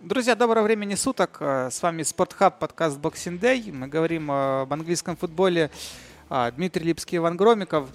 Друзья, 0.00 0.34
доброго 0.34 0.64
времени 0.64 0.94
суток. 0.94 1.38
Э, 1.40 1.70
с 1.70 1.82
вами 1.82 2.02
Спортхаб, 2.02 2.58
подкаст 2.58 3.00
Boxing 3.00 3.40
Day. 3.40 3.72
Мы 3.72 3.88
говорим 3.88 4.30
об 4.30 4.70
английском 4.70 5.16
футболе. 5.16 5.70
А, 6.28 6.50
Дмитрий 6.50 6.84
Липский, 6.84 7.16
Иван 7.16 7.38
Громиков. 7.38 7.88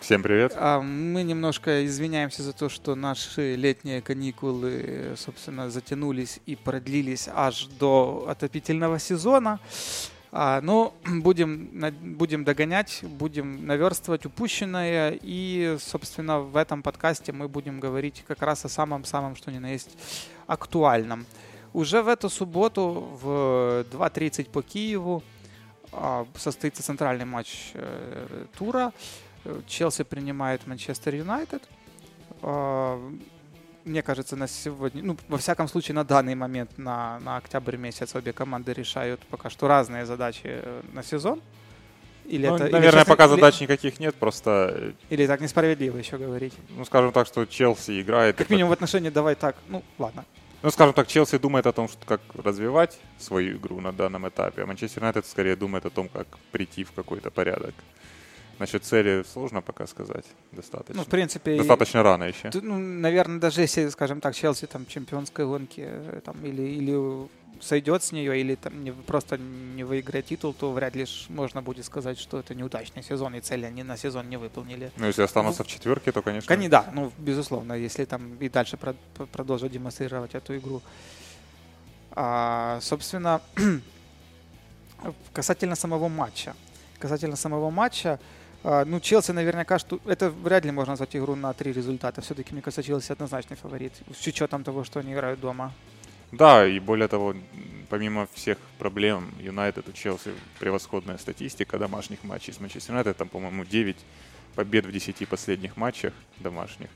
Всем 0.00 0.22
привет. 0.22 0.52
А, 0.54 0.82
мы 0.82 1.22
немножко 1.22 1.86
извиняемся 1.86 2.42
за 2.42 2.52
то, 2.52 2.68
что 2.68 2.94
наши 2.94 3.56
летние 3.56 4.02
каникулы, 4.02 5.14
собственно, 5.16 5.70
затянулись 5.70 6.40
и 6.44 6.56
продлились 6.56 7.26
аж 7.32 7.66
до 7.78 8.26
отопительного 8.28 8.98
сезона. 8.98 9.60
А, 10.32 10.60
но 10.60 10.94
будем, 11.04 11.70
будем 12.16 12.44
догонять, 12.44 13.00
будем 13.02 13.66
наверстывать 13.66 14.26
упущенное. 14.26 15.18
И, 15.22 15.76
собственно, 15.80 16.40
в 16.40 16.56
этом 16.56 16.82
подкасте 16.82 17.32
мы 17.32 17.48
будем 17.48 17.80
говорить 17.80 18.24
как 18.26 18.42
раз 18.42 18.64
о 18.64 18.68
самом-самом, 18.68 19.36
что 19.36 19.50
ни 19.50 19.58
на 19.58 19.72
есть, 19.72 19.96
актуальном. 20.52 21.26
Уже 21.72 22.02
в 22.02 22.08
эту 22.08 22.28
субботу 22.28 23.08
в 23.22 23.84
2.30 23.92 24.50
по 24.50 24.62
Киеву 24.62 25.22
а, 25.92 26.26
состоится 26.36 26.82
центральный 26.82 27.24
матч 27.24 27.70
э, 27.74 28.46
тура. 28.58 28.92
Челси 29.66 30.04
принимает 30.04 30.66
Манчестер 30.66 31.14
Юнайтед. 31.14 31.62
А, 32.42 32.98
мне 33.84 34.02
кажется, 34.02 34.36
на 34.36 34.48
сегодня, 34.48 35.02
ну, 35.02 35.16
во 35.28 35.38
всяком 35.38 35.68
случае, 35.68 35.94
на 35.94 36.04
данный 36.04 36.34
момент, 36.34 36.76
на, 36.76 37.18
на 37.20 37.36
октябрь 37.36 37.76
месяц 37.76 38.14
обе 38.14 38.32
команды 38.32 38.72
решают 38.72 39.20
пока 39.30 39.48
что 39.48 39.68
разные 39.68 40.06
задачи 40.06 40.42
э, 40.44 40.82
на 40.92 41.02
сезон. 41.02 41.40
Или 42.26 42.46
ну, 42.46 42.56
это, 42.56 42.68
наверное, 42.68 43.02
или, 43.02 43.08
пока 43.08 43.24
или, 43.24 43.30
задач 43.30 43.60
никаких 43.60 43.98
нет, 43.98 44.14
просто... 44.14 44.74
Э, 44.76 44.92
или 45.08 45.26
так 45.26 45.40
несправедливо 45.40 45.96
еще 45.96 46.18
говорить. 46.18 46.54
Ну, 46.68 46.84
скажем 46.84 47.12
так, 47.12 47.26
что 47.26 47.44
Челси 47.46 48.02
играет... 48.02 48.36
Как 48.36 48.50
минимум 48.50 48.70
в 48.70 48.72
отношении 48.72 49.10
давай 49.10 49.34
так, 49.34 49.56
ну, 49.68 49.82
ладно. 49.98 50.24
Ну, 50.62 50.70
скажем 50.70 50.94
так, 50.94 51.06
Челси 51.06 51.38
думает 51.38 51.66
о 51.66 51.72
том, 51.72 51.88
что 51.88 52.04
как 52.06 52.20
развивать 52.34 52.98
свою 53.18 53.56
игру 53.56 53.80
на 53.80 53.92
данном 53.92 54.28
этапе, 54.28 54.62
а 54.62 54.66
Манчестер 54.66 55.02
Юнайтед 55.02 55.26
скорее 55.26 55.56
думает 55.56 55.86
о 55.86 55.90
том, 55.90 56.08
как 56.08 56.26
прийти 56.52 56.84
в 56.84 56.92
какой-то 56.92 57.30
порядок. 57.30 57.74
Насчет 58.58 58.84
цели 58.84 59.24
сложно 59.26 59.62
пока 59.62 59.86
сказать. 59.86 60.26
Достаточно. 60.52 60.96
Ну, 60.96 61.04
в 61.04 61.08
принципе... 61.08 61.56
Достаточно 61.56 62.02
рано 62.02 62.24
еще. 62.24 62.50
Ну, 62.52 62.78
наверное, 62.78 63.40
даже 63.40 63.62
если, 63.62 63.88
скажем 63.88 64.20
так, 64.20 64.34
Челси 64.34 64.66
там 64.66 64.84
чемпионской 64.84 65.46
гонки 65.46 65.82
э, 65.82 66.20
там, 66.22 66.44
или, 66.44 66.62
или 66.62 67.26
сойдет 67.60 68.02
с 68.02 68.12
нее, 68.12 68.40
или 68.40 68.54
там 68.54 68.84
не, 68.84 68.92
просто 68.92 69.38
не 69.38 69.84
выиграет 69.84 70.26
титул, 70.26 70.54
то 70.54 70.72
вряд 70.72 70.96
ли 70.96 71.06
можно 71.28 71.62
будет 71.62 71.84
сказать, 71.84 72.18
что 72.18 72.38
это 72.38 72.54
неудачный 72.54 73.02
сезон, 73.02 73.34
и 73.34 73.40
цели 73.40 73.66
они 73.66 73.82
на 73.82 73.96
сезон 73.96 74.28
не 74.28 74.36
выполнили. 74.36 74.90
Ну, 74.96 75.06
если 75.06 75.22
останутся 75.22 75.62
ну, 75.62 75.68
в 75.68 75.68
четверке, 75.68 76.12
то, 76.12 76.22
конечно... 76.22 76.48
Конечно, 76.48 76.70
да, 76.70 76.90
ну, 76.92 77.12
безусловно, 77.18 77.74
если 77.74 78.04
там 78.04 78.36
и 78.36 78.48
дальше 78.48 78.76
про 78.76 78.94
продолжат 79.32 79.72
демонстрировать 79.72 80.34
эту 80.34 80.56
игру. 80.56 80.82
А, 82.12 82.78
собственно, 82.80 83.40
касательно 85.32 85.76
самого 85.76 86.08
матча. 86.08 86.54
Касательно 86.98 87.36
самого 87.36 87.70
матча, 87.70 88.18
а, 88.62 88.84
ну, 88.84 89.00
Челси 89.00 89.32
наверняка, 89.32 89.78
что 89.78 90.00
это 90.06 90.30
вряд 90.30 90.64
ли 90.64 90.70
можно 90.70 90.92
назвать 90.92 91.16
игру 91.16 91.34
на 91.34 91.52
три 91.52 91.72
результата. 91.72 92.20
Все-таки, 92.20 92.52
мне 92.52 92.62
кажется, 92.62 92.82
Челси 92.82 93.12
однозначный 93.12 93.56
фаворит, 93.56 93.92
с 94.14 94.26
учетом 94.26 94.64
того, 94.64 94.84
что 94.84 95.00
они 95.00 95.12
играют 95.12 95.40
дома. 95.40 95.72
Да, 96.32 96.66
и 96.66 96.78
более 96.78 97.08
того, 97.08 97.34
помимо 97.88 98.28
всех 98.32 98.58
проблем, 98.78 99.32
Юнайтед 99.40 99.88
у 99.88 99.92
Челси 99.92 100.30
превосходная 100.58 101.18
статистика 101.18 101.78
домашних 101.78 102.22
матчей 102.22 102.52
с 102.52 102.60
Манчестер 102.60 102.92
Юнайтед. 102.92 103.16
Там, 103.16 103.28
по-моему, 103.28 103.64
9 103.64 103.96
побед 104.54 104.86
в 104.86 104.92
10 104.92 105.28
последних 105.28 105.76
матчах 105.76 106.12
домашних. 106.38 106.88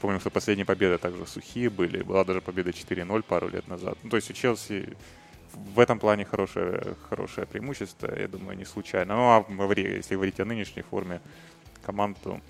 Помню, 0.00 0.20
что 0.20 0.30
последние 0.30 0.66
победы 0.66 0.98
также 0.98 1.26
сухие 1.26 1.70
были. 1.70 2.02
Была 2.02 2.24
даже 2.24 2.42
победа 2.42 2.70
4-0 2.70 3.22
пару 3.22 3.48
лет 3.48 3.66
назад. 3.66 3.96
Ну, 4.02 4.10
то 4.10 4.16
есть 4.16 4.30
у 4.30 4.34
Челси 4.34 4.94
в 5.54 5.80
этом 5.80 5.98
плане 5.98 6.26
хорошее, 6.26 6.96
хорошее 7.08 7.46
преимущество, 7.46 8.14
я 8.14 8.28
думаю, 8.28 8.58
не 8.58 8.66
случайно. 8.66 9.16
Ну, 9.16 9.22
а 9.22 9.72
если 9.78 10.14
говорить 10.14 10.38
о 10.38 10.44
нынешней 10.44 10.82
форме 10.82 11.22
команд, 11.82 12.18
то 12.22 12.40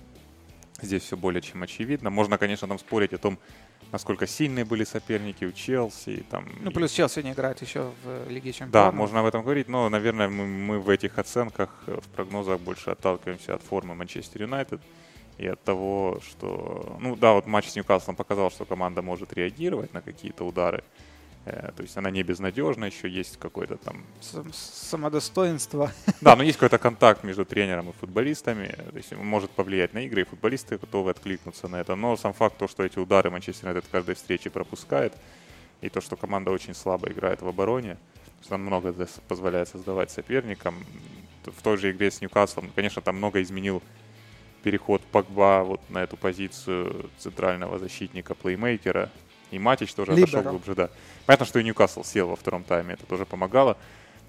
здесь 0.82 1.04
все 1.04 1.16
более 1.16 1.41
чем 1.41 1.62
очевидно. 1.62 2.10
Можно, 2.10 2.37
конечно, 2.37 2.66
там 2.66 2.81
спорить 2.81 3.12
о 3.12 3.19
том, 3.19 3.38
насколько 3.92 4.26
сильные 4.26 4.64
были 4.64 4.84
соперники 4.84 5.44
у 5.44 5.52
Челси. 5.52 6.24
Там, 6.30 6.48
ну, 6.60 6.70
плюс. 6.70 6.92
Челси 6.92 7.20
не 7.20 7.32
играет 7.32 7.60
еще 7.62 7.92
в 8.04 8.28
Лиге 8.28 8.52
Чемпионов. 8.52 8.72
Да, 8.72 8.92
можно 8.92 9.20
об 9.20 9.26
этом 9.26 9.42
говорить, 9.42 9.69
но, 9.69 9.88
наверное, 9.88 10.28
мы, 10.28 10.47
мы 10.47 10.78
в 10.78 10.88
этих 10.88 11.19
оценках, 11.19 11.70
в 11.86 12.08
прогнозах 12.14 12.60
больше 12.60 12.91
отталкиваемся 12.91 13.54
от 13.54 13.62
формы 13.62 13.94
Манчестер 13.94 14.42
Юнайтед 14.42 14.80
и 15.38 15.46
от 15.46 15.62
того, 15.62 16.20
что... 16.26 16.96
Ну 17.00 17.16
да, 17.16 17.32
вот 17.32 17.46
матч 17.46 17.69
с 17.69 17.76
Ньюкаслом 17.76 18.16
показал, 18.16 18.50
что 18.50 18.64
команда 18.64 19.02
может 19.02 19.32
реагировать 19.32 19.92
на 19.92 20.00
какие-то 20.00 20.44
удары. 20.44 20.82
Э, 21.46 21.70
то 21.76 21.82
есть 21.82 21.96
она 21.96 22.10
не 22.10 22.24
безнадежна, 22.24 22.86
еще 22.86 23.08
есть 23.08 23.38
какое-то 23.38 23.76
там... 23.76 24.04
Самодостоинство. 24.52 25.92
Да, 26.20 26.34
но 26.34 26.42
есть 26.42 26.58
какой-то 26.58 26.78
контакт 26.78 27.22
между 27.22 27.44
тренером 27.44 27.90
и 27.90 27.92
футболистами. 27.92 28.66
То 28.66 28.96
есть 28.96 29.12
может 29.12 29.50
повлиять 29.52 29.94
на 29.94 30.00
игры, 30.00 30.22
и 30.22 30.24
футболисты 30.24 30.76
готовы 30.76 31.12
откликнуться 31.12 31.68
на 31.68 31.76
это. 31.76 31.94
Но 31.94 32.16
сам 32.16 32.32
факт, 32.32 32.58
то, 32.58 32.66
что 32.66 32.82
эти 32.82 32.98
удары 32.98 33.30
Манчестер 33.30 33.68
Юнайтед 33.68 33.88
в 33.88 33.92
каждой 33.92 34.16
встрече 34.16 34.50
пропускает, 34.50 35.14
и 35.82 35.88
то, 35.88 36.00
что 36.00 36.16
команда 36.16 36.50
очень 36.50 36.74
слабо 36.74 37.08
играет 37.08 37.42
в 37.42 37.48
обороне, 37.48 37.96
что 38.42 38.52
нам 38.52 38.62
много 38.62 38.92
позволяет 39.28 39.68
создавать 39.68 40.10
соперникам. 40.10 40.74
В 41.44 41.62
той 41.62 41.76
же 41.76 41.92
игре 41.92 42.10
с 42.10 42.20
Ньюкаслом, 42.20 42.72
конечно, 42.74 43.00
там 43.00 43.18
много 43.18 43.40
изменил 43.40 43.82
переход 44.64 45.00
Погба 45.12 45.62
вот 45.62 45.80
на 45.90 46.02
эту 46.02 46.16
позицию 46.16 47.08
центрального 47.18 47.78
защитника, 47.78 48.34
плеймейкера. 48.34 49.12
И 49.50 49.58
Матич 49.58 49.94
тоже 49.94 50.12
Либеро. 50.12 50.24
отошел 50.24 50.50
глубже, 50.50 50.74
да. 50.74 50.90
Понятно, 51.26 51.46
что 51.46 51.58
и 51.58 51.64
Ньюкасл 51.64 52.02
сел 52.04 52.28
во 52.28 52.36
втором 52.36 52.64
тайме, 52.64 52.94
это 52.94 53.06
тоже 53.06 53.24
помогало. 53.24 53.76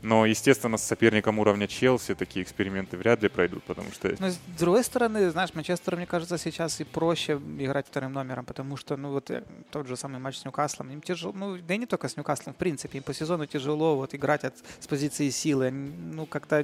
Но, 0.04 0.28
естественно, 0.28 0.78
с 0.78 0.84
соперником 0.84 1.40
уровня 1.40 1.68
Челси 1.68 2.14
такие 2.14 2.44
эксперименты 2.44 2.98
вряд 2.98 3.24
ли 3.24 3.30
пройдут, 3.30 3.64
потому 3.64 3.92
что... 3.92 4.16
Но, 4.20 4.30
с 4.30 4.38
другой 4.60 4.84
стороны, 4.84 5.32
знаешь, 5.32 5.56
Манчестер, 5.56 5.96
мне 5.96 6.06
кажется, 6.06 6.38
сейчас 6.38 6.80
и 6.80 6.84
проще 6.84 7.42
играть 7.58 7.88
вторым 7.88 8.14
номером, 8.14 8.46
потому 8.46 8.78
что, 8.78 8.96
ну, 8.96 9.12
вот 9.12 9.32
э, 9.32 9.44
тот 9.72 9.88
же 9.88 9.98
самый 9.98 10.20
матч 10.20 10.38
с 10.38 10.46
Ньюкаслом, 10.46 10.92
им 10.92 11.02
тяжело, 11.02 11.34
ну, 11.34 11.58
да 11.58 11.74
и 11.74 11.78
не 11.80 11.88
только 11.88 12.08
с 12.08 12.16
Ньюкаслом, 12.16 12.54
в 12.54 12.58
принципе, 12.58 13.00
им 13.00 13.04
по 13.04 13.14
сезону 13.14 13.48
тяжело 13.48 13.96
вот 13.96 14.14
играть 14.14 14.44
от, 14.44 14.54
с 14.80 14.86
позиции 14.86 15.32
силы, 15.32 15.72
ну, 15.72 16.28
как-то 16.28 16.64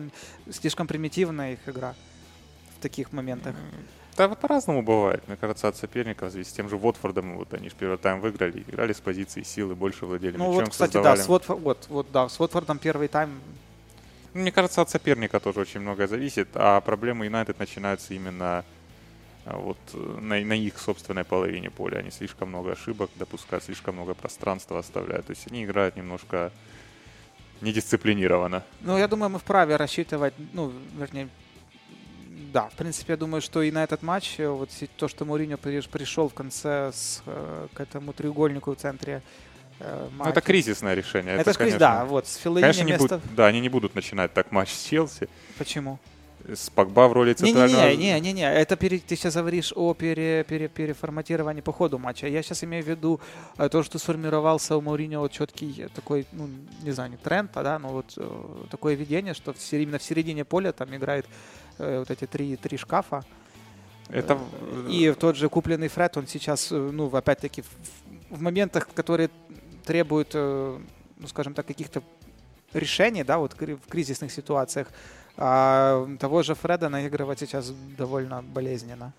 слишком 0.52 0.86
примитивная 0.86 1.54
их 1.54 1.68
игра 1.68 1.96
в 2.78 2.82
таких 2.84 3.12
моментах. 3.14 3.56
Да, 4.18 4.28
вот 4.28 4.40
по-разному 4.40 4.82
бывает. 4.82 5.28
Мне 5.28 5.38
кажется, 5.38 5.68
от 5.68 5.76
соперников 5.76 6.32
здесь 6.32 6.50
с 6.50 6.52
тем 6.52 6.70
же 6.70 6.76
Уотфордом, 6.76 7.38
вот 7.38 7.54
они 7.54 7.70
же 7.70 7.76
первый 7.78 7.98
тайм 7.98 8.22
выиграли, 8.22 8.64
играли 8.68 8.94
с 8.94 9.00
позиции 9.00 9.44
силы, 9.44 9.76
больше 9.76 10.06
владели 10.06 10.38
ну, 10.38 10.50
мячом, 10.50 10.66
вот, 10.66 10.70
кстати, 10.70 10.94
создавали. 10.94 11.18
да, 11.18 11.24
с 11.24 11.30
Уотфор, 11.30 11.56
вот, 11.58 11.86
вот, 11.90 12.08
да, 12.12 12.30
с 12.30 12.40
Уотфордом 12.40 12.78
первый 12.78 13.08
тайм 13.08 13.42
ну, 14.34 14.42
мне 14.42 14.52
кажется, 14.52 14.82
от 14.82 14.90
соперника 14.90 15.40
тоже 15.40 15.60
очень 15.60 15.80
многое 15.80 16.08
зависит, 16.08 16.50
а 16.56 16.82
проблемы 16.82 17.26
Юнайтед 17.26 17.60
начинаются 17.60 18.16
именно 18.16 18.66
а, 19.46 19.58
вот 19.58 19.78
на, 19.94 20.40
на 20.40 20.54
их 20.54 20.80
собственной 20.80 21.24
половине 21.24 21.70
поля. 21.70 22.00
Они 22.00 22.10
слишком 22.10 22.50
много 22.50 22.72
ошибок 22.72 23.12
допускают, 23.16 23.64
слишком 23.64 23.96
много 23.96 24.16
пространства 24.16 24.80
оставляют. 24.80 25.28
То 25.28 25.32
есть 25.32 25.46
они 25.52 25.64
играют 25.64 25.96
немножко 25.96 26.52
недисциплинированно. 27.62 28.64
Ну, 28.82 28.98
я 28.98 29.08
думаю, 29.08 29.30
мы 29.30 29.40
вправе 29.40 29.76
рассчитывать, 29.76 30.34
ну, 30.54 30.74
вернее, 30.98 31.30
да, 32.52 32.70
в 32.70 32.74
принципе, 32.74 33.14
я 33.14 33.18
думаю, 33.18 33.42
что 33.42 33.62
и 33.62 33.72
на 33.72 33.84
этот 33.84 34.02
матч, 34.04 34.40
э, 34.40 34.48
вот 34.48 34.70
то, 34.98 35.08
что 35.08 35.26
Мourinho 35.26 35.58
пришел 35.58 36.30
в 36.30 36.34
конце 36.34 36.92
с, 36.94 37.22
э, 37.26 37.68
к 37.74 37.80
этому 37.80 38.14
треугольнику 38.14 38.72
в 38.72 38.76
центре 38.76 39.22
э, 39.80 40.10
ну, 40.18 40.26
это 40.26 40.42
кризисное 40.42 40.94
решение. 40.94 41.36
Это, 41.36 41.52
это 41.52 41.60
конечно, 41.60 41.80
да, 41.80 42.06
вот 42.06 42.28
с 42.28 42.36
Филоини 42.38 42.62
конечно, 42.62 42.84
место... 42.84 43.18
Будут, 43.20 43.36
да, 43.36 43.48
они 43.48 43.60
не 43.60 43.70
будут 43.70 43.96
начинать 43.96 44.34
так 44.34 44.52
матч 44.52 44.70
с 44.70 44.86
Челси. 44.86 45.30
Почему? 45.58 46.00
С 46.46 46.70
Погба 46.70 47.08
в 47.08 47.14
роли 47.14 47.34
центрального... 47.34 47.94
Не-не-не, 47.94 48.54
это 48.54 48.76
пере... 48.76 49.00
ты 49.00 49.16
сейчас 49.16 49.36
говоришь 49.36 49.72
о 49.76 49.94
пере... 49.94 50.44
Пере... 50.44 50.68
переформатировании 50.68 51.62
по 51.62 51.72
ходу 51.72 51.98
матча. 51.98 52.28
Я 52.28 52.44
сейчас 52.44 52.64
имею 52.64 52.84
в 52.84 52.88
виду 52.88 53.22
то, 53.56 53.84
что 53.84 53.98
сформировался 53.98 54.76
у 54.76 54.82
Мауриньо 54.82 55.20
вот 55.20 55.32
четкий 55.32 55.88
такой, 55.96 56.26
ну, 56.34 56.50
не 56.82 56.92
знаю, 56.92 57.12
не 57.12 57.18
тренд, 57.18 57.56
а, 57.56 57.64
да, 57.64 57.80
но 57.80 57.90
вот 57.90 58.18
такое 58.70 58.96
видение, 58.96 59.34
что 59.34 59.54
именно 59.72 60.00
в 60.00 60.04
середине 60.04 60.44
поля 60.44 60.74
там 60.74 60.94
играет 60.94 61.26
вот 61.78 62.12
эти 62.12 62.26
три, 62.26 62.56
три 62.56 62.78
шкафа. 62.78 63.24
Это... 64.10 64.38
Э, 64.62 64.88
и 64.90 65.14
тот 65.14 65.36
же 65.36 65.50
купленный 65.50 65.88
Фред, 65.88 66.18
он 66.18 66.28
сейчас, 66.28 66.72
э, 66.72 66.76
ну, 66.76 67.14
опять-таки, 67.16 67.62
в, 67.62 68.38
в 68.38 68.42
моментах, 68.42 68.88
которые 68.94 69.30
требуют, 69.86 70.34
ну, 70.34 71.28
скажем 71.28 71.54
так, 71.54 71.66
каких-то 71.66 72.02
решений, 72.74 73.24
да, 73.24 73.38
вот 73.38 73.54
в 73.54 73.90
кризисных 73.90 74.32
ситуациях, 74.32 74.88
а 75.36 76.08
того 76.20 76.44
же 76.44 76.56
Фреда 76.56 76.90
наигрывать 76.90 77.40
сейчас 77.40 77.74
довольно 77.98 78.42
болезненно. 78.42 79.14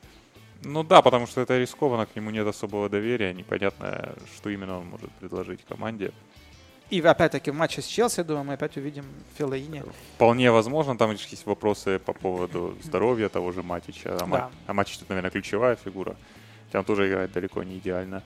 Ну 0.62 0.82
да, 0.82 1.02
потому 1.02 1.26
что 1.26 1.40
это 1.42 1.58
рискованно, 1.58 2.06
к 2.06 2.16
нему 2.16 2.30
нет 2.30 2.46
особого 2.46 2.88
доверия, 2.88 3.34
непонятно, 3.34 4.14
что 4.36 4.48
именно 4.48 4.78
он 4.78 4.86
может 4.86 5.10
предложить 5.12 5.64
команде. 5.64 6.12
И 6.90 7.00
опять-таки 7.00 7.50
в 7.50 7.54
матче 7.54 7.80
с 7.82 7.86
Челси, 7.86 8.22
думаю, 8.22 8.44
мы 8.44 8.54
опять 8.54 8.76
увидим 8.76 9.04
Филаини. 9.38 9.82
Вполне 10.16 10.50
возможно. 10.50 10.96
Там 10.96 11.10
есть 11.12 11.46
вопросы 11.46 11.98
по 11.98 12.12
поводу 12.12 12.76
здоровья 12.82 13.28
того 13.28 13.52
же 13.52 13.62
Матича. 13.62 14.16
А, 14.20 14.26
да. 14.26 14.50
а 14.66 14.72
Матич 14.74 14.98
тут, 14.98 15.08
наверное, 15.08 15.30
ключевая 15.30 15.76
фигура. 15.76 16.16
Там 16.70 16.84
тоже 16.84 17.08
играет 17.08 17.32
далеко 17.32 17.62
не 17.62 17.78
идеально. 17.78 18.22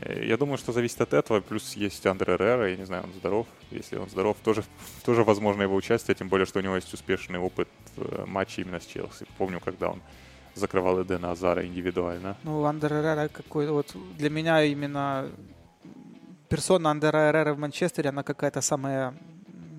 Э, 0.00 0.24
я 0.24 0.36
думаю, 0.36 0.58
что 0.58 0.72
зависит 0.72 1.00
от 1.00 1.12
этого. 1.12 1.40
Плюс 1.40 1.74
есть 1.74 2.04
Андре 2.06 2.36
Рера, 2.36 2.68
я 2.68 2.76
не 2.76 2.84
знаю, 2.84 3.04
он 3.04 3.12
здоров. 3.12 3.46
Если 3.70 3.96
он 3.96 4.08
здоров, 4.08 4.36
тоже, 4.42 4.64
тоже 5.04 5.22
возможно 5.22 5.62
его 5.62 5.76
участие, 5.76 6.14
тем 6.14 6.28
более, 6.28 6.46
что 6.46 6.58
у 6.58 6.62
него 6.62 6.76
есть 6.76 6.92
успешный 6.92 7.38
опыт 7.38 7.68
э, 7.96 8.24
матча 8.26 8.60
именно 8.62 8.80
с 8.80 8.86
Челси. 8.86 9.26
Помню, 9.38 9.60
когда 9.60 9.90
он 9.90 10.00
закрывал 10.54 11.02
Эдена 11.02 11.32
Азара 11.32 11.66
индивидуально. 11.66 12.36
Ну, 12.42 12.64
Андре 12.64 12.88
Рера 12.88 13.28
какой 13.28 13.68
вот 13.68 13.94
для 14.16 14.30
меня 14.30 14.62
именно 14.62 15.30
персона 16.48 16.90
Андера 16.90 17.28
Эррера 17.28 17.54
в 17.54 17.58
Манчестере, 17.58 18.10
она 18.10 18.22
какая-то 18.22 18.60
самая 18.60 19.14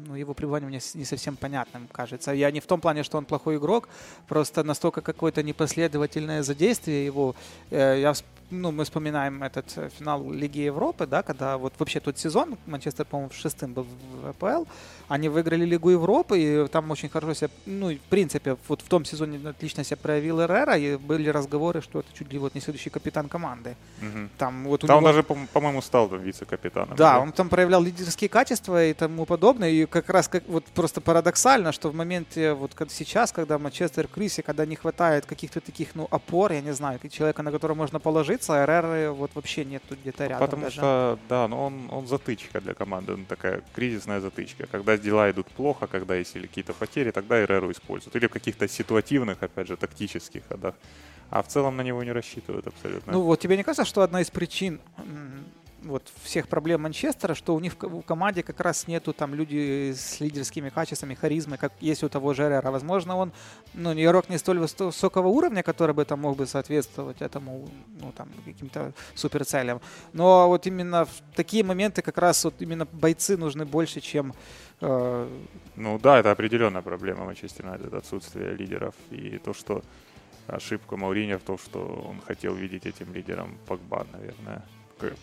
ну, 0.07 0.15
его 0.15 0.33
пребывание 0.33 0.69
мне 0.69 0.79
не 0.93 1.05
совсем 1.05 1.35
понятным 1.35 1.87
кажется. 1.91 2.31
Я 2.31 2.51
не 2.51 2.59
в 2.59 2.65
том 2.65 2.79
плане, 2.81 3.03
что 3.03 3.17
он 3.17 3.25
плохой 3.25 3.57
игрок, 3.57 3.89
просто 4.27 4.63
настолько 4.63 5.01
какое-то 5.01 5.43
непоследовательное 5.43 6.43
задействие 6.43 7.05
его. 7.05 7.35
Э, 7.71 7.99
я 7.99 8.13
ну, 8.51 8.71
мы 8.71 8.83
вспоминаем 8.83 9.41
этот 9.43 9.73
э, 9.77 9.89
финал 9.97 10.31
Лиги 10.31 10.59
Европы, 10.59 11.07
да, 11.07 11.23
когда 11.23 11.57
вот 11.57 11.73
вообще 11.79 11.99
тот 11.99 12.17
сезон, 12.17 12.57
Манчестер, 12.67 13.05
по-моему, 13.05 13.31
шестым 13.33 13.73
был 13.73 13.87
в 14.21 14.27
АПЛ, 14.27 14.65
они 15.07 15.29
выиграли 15.29 15.65
Лигу 15.65 15.89
Европы, 15.89 16.39
и 16.39 16.67
там 16.67 16.91
очень 16.91 17.09
хорошо 17.09 17.33
себя, 17.33 17.49
ну, 17.65 17.91
в 17.91 17.99
принципе, 18.09 18.57
вот 18.67 18.81
в 18.81 18.87
том 18.87 19.05
сезоне 19.05 19.49
отлично 19.49 19.83
себя 19.83 19.97
проявил 19.97 20.41
Эррера, 20.41 20.77
и 20.77 20.95
были 20.97 21.29
разговоры, 21.29 21.81
что 21.81 21.99
это 21.99 22.09
чуть 22.13 22.31
ли 22.31 22.39
вот 22.39 22.55
не 22.55 22.61
следующий 22.61 22.89
капитан 22.89 23.29
команды. 23.29 23.75
Угу. 24.01 24.29
Там, 24.37 24.63
вот 24.65 24.83
у 24.83 24.87
там 24.87 24.97
него... 24.99 25.07
он 25.07 25.13
даже, 25.13 25.23
по-моему, 25.23 25.81
стал 25.81 26.07
вице-капитаном. 26.09 26.95
Да, 26.95 27.13
да, 27.13 27.19
он 27.19 27.31
там 27.31 27.49
проявлял 27.49 27.81
лидерские 27.81 28.29
качества 28.29 28.85
и 28.85 28.93
тому 28.93 29.25
подобное, 29.25 29.69
и 29.69 29.85
как 30.01 30.09
раз 30.09 30.27
как, 30.27 30.43
вот 30.47 30.65
просто 30.65 30.99
парадоксально, 30.99 31.71
что 31.71 31.89
в 31.89 31.95
моменте, 31.95 32.53
вот 32.53 32.73
как 32.75 32.91
сейчас, 32.91 33.31
когда 33.31 33.57
Манчестер 33.57 34.07
в 34.07 34.11
кризисе, 34.11 34.43
когда 34.43 34.65
не 34.65 34.75
хватает 34.75 35.25
каких-то 35.25 35.61
таких, 35.61 35.95
ну, 35.95 36.07
опор, 36.11 36.51
я 36.51 36.61
не 36.61 36.73
знаю, 36.73 36.99
человека, 37.09 37.43
на 37.43 37.51
которого 37.51 37.77
можно 37.77 37.99
положиться, 37.99 38.65
РР 38.65 39.11
вот 39.11 39.31
вообще 39.35 39.63
нету 39.63 39.95
где-то 39.95 40.27
рядом 40.27 40.47
Потому 40.47 40.63
даже. 40.63 40.75
что, 40.75 41.19
да, 41.29 41.47
но 41.47 41.65
он, 41.65 41.87
он 41.91 42.07
затычка 42.07 42.59
для 42.59 42.73
команды, 42.73 43.13
он 43.13 43.25
такая 43.25 43.61
кризисная 43.73 44.19
затычка. 44.19 44.67
Когда 44.67 44.97
дела 44.97 45.31
идут 45.31 45.47
плохо, 45.47 45.87
когда 45.87 46.15
есть 46.15 46.35
или 46.35 46.47
какие-то 46.47 46.73
потери, 46.73 47.11
тогда 47.11 47.45
РР 47.45 47.71
используют. 47.71 48.15
Или 48.17 48.27
в 48.27 48.31
каких-то 48.31 48.67
ситуативных, 48.67 49.43
опять 49.43 49.67
же, 49.67 49.77
тактических 49.77 50.43
ходах. 50.49 50.75
А 51.29 51.41
в 51.41 51.47
целом 51.47 51.77
на 51.77 51.83
него 51.83 52.03
не 52.03 52.11
рассчитывают 52.11 52.67
абсолютно. 52.67 53.13
Ну 53.13 53.21
вот 53.21 53.39
тебе 53.39 53.55
не 53.55 53.63
кажется, 53.63 53.85
что 53.85 54.01
одна 54.01 54.21
из 54.21 54.29
причин 54.29 54.79
вот 55.85 56.11
всех 56.23 56.47
проблем 56.47 56.81
Манчестера, 56.81 57.35
что 57.35 57.55
у 57.55 57.59
них 57.59 57.75
в 57.79 58.01
команде 58.01 58.43
как 58.43 58.59
раз 58.59 58.87
нету 58.87 59.13
там 59.13 59.33
люди 59.33 59.93
с 59.95 60.19
лидерскими 60.19 60.69
качествами, 60.69 61.13
харизмой, 61.13 61.57
как 61.57 61.73
есть 61.79 62.03
у 62.03 62.09
того 62.09 62.33
же 62.33 62.43
Эрера. 62.43 62.71
Возможно, 62.71 63.15
он, 63.15 63.31
ну, 63.73 63.93
игрок 63.93 64.29
не 64.29 64.37
столь 64.37 64.59
высокого 64.59 65.27
уровня, 65.27 65.63
который 65.63 65.93
бы 65.93 66.03
там 66.05 66.21
мог 66.21 66.37
бы 66.37 66.45
соответствовать 66.45 67.21
этому, 67.21 67.69
ну, 68.01 68.11
там, 68.11 68.29
каким-то 68.45 68.93
суперцелям. 69.13 69.79
Но 70.13 70.47
вот 70.47 70.67
именно 70.67 71.05
в 71.05 71.35
такие 71.35 71.63
моменты 71.63 72.01
как 72.01 72.17
раз 72.17 72.43
вот 72.43 72.55
именно 72.59 72.85
бойцы 72.85 73.37
нужны 73.37 73.65
больше, 73.65 74.01
чем 74.01 74.33
э... 74.81 75.29
ну 75.75 75.99
да, 75.99 76.19
это 76.19 76.31
определенная 76.31 76.81
проблема 76.81 77.25
Манчестер 77.25 77.65
Юнайтед, 77.65 77.93
отсутствие 77.93 78.55
лидеров 78.55 78.95
и 79.11 79.37
то, 79.37 79.53
что 79.53 79.83
ошибка 80.47 80.97
Мауриньо 80.97 81.37
в 81.37 81.43
том, 81.43 81.57
что 81.57 81.79
он 82.09 82.21
хотел 82.21 82.53
видеть 82.55 82.85
этим 82.85 83.13
лидером 83.13 83.57
Погба, 83.67 84.05
наверное 84.11 84.63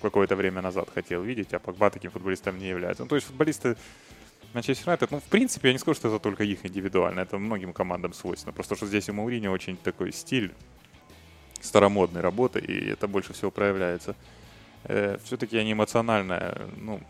какое-то 0.01 0.37
время 0.37 0.63
назад 0.63 0.89
хотел 0.95 1.23
видеть, 1.23 1.53
а 1.53 1.59
Погба 1.59 1.91
таким 1.91 2.11
футболистом 2.11 2.59
не 2.59 2.69
является. 2.69 3.03
Ну, 3.03 3.09
то 3.09 3.17
есть 3.17 3.27
футболисты 3.27 3.77
Манчестер 4.55 4.87
Юнайтед, 4.87 5.11
ну, 5.11 5.21
в 5.21 5.25
принципе, 5.25 5.69
я 5.69 5.73
не 5.73 5.79
скажу, 5.79 5.97
что 5.97 6.09
это 6.09 6.19
только 6.19 6.45
их 6.45 6.67
индивидуально, 6.67 7.21
это 7.21 7.39
многим 7.39 7.73
командам 7.73 8.13
свойственно. 8.13 8.53
Просто 8.53 8.77
что 8.77 8.87
здесь 8.87 9.09
у 9.09 9.13
Маурини 9.15 9.47
очень 9.47 9.77
такой 9.77 10.13
стиль 10.13 10.53
старомодной 11.61 12.21
работы, 12.21 12.61
и 12.61 12.91
это 12.91 13.09
больше 13.09 13.33
всего 13.33 13.51
проявляется. 13.51 14.15
Э, 14.85 15.17
все-таки 15.25 15.57
они 15.57 15.73
эмоционально, 15.73 16.69
ну, 16.77 17.01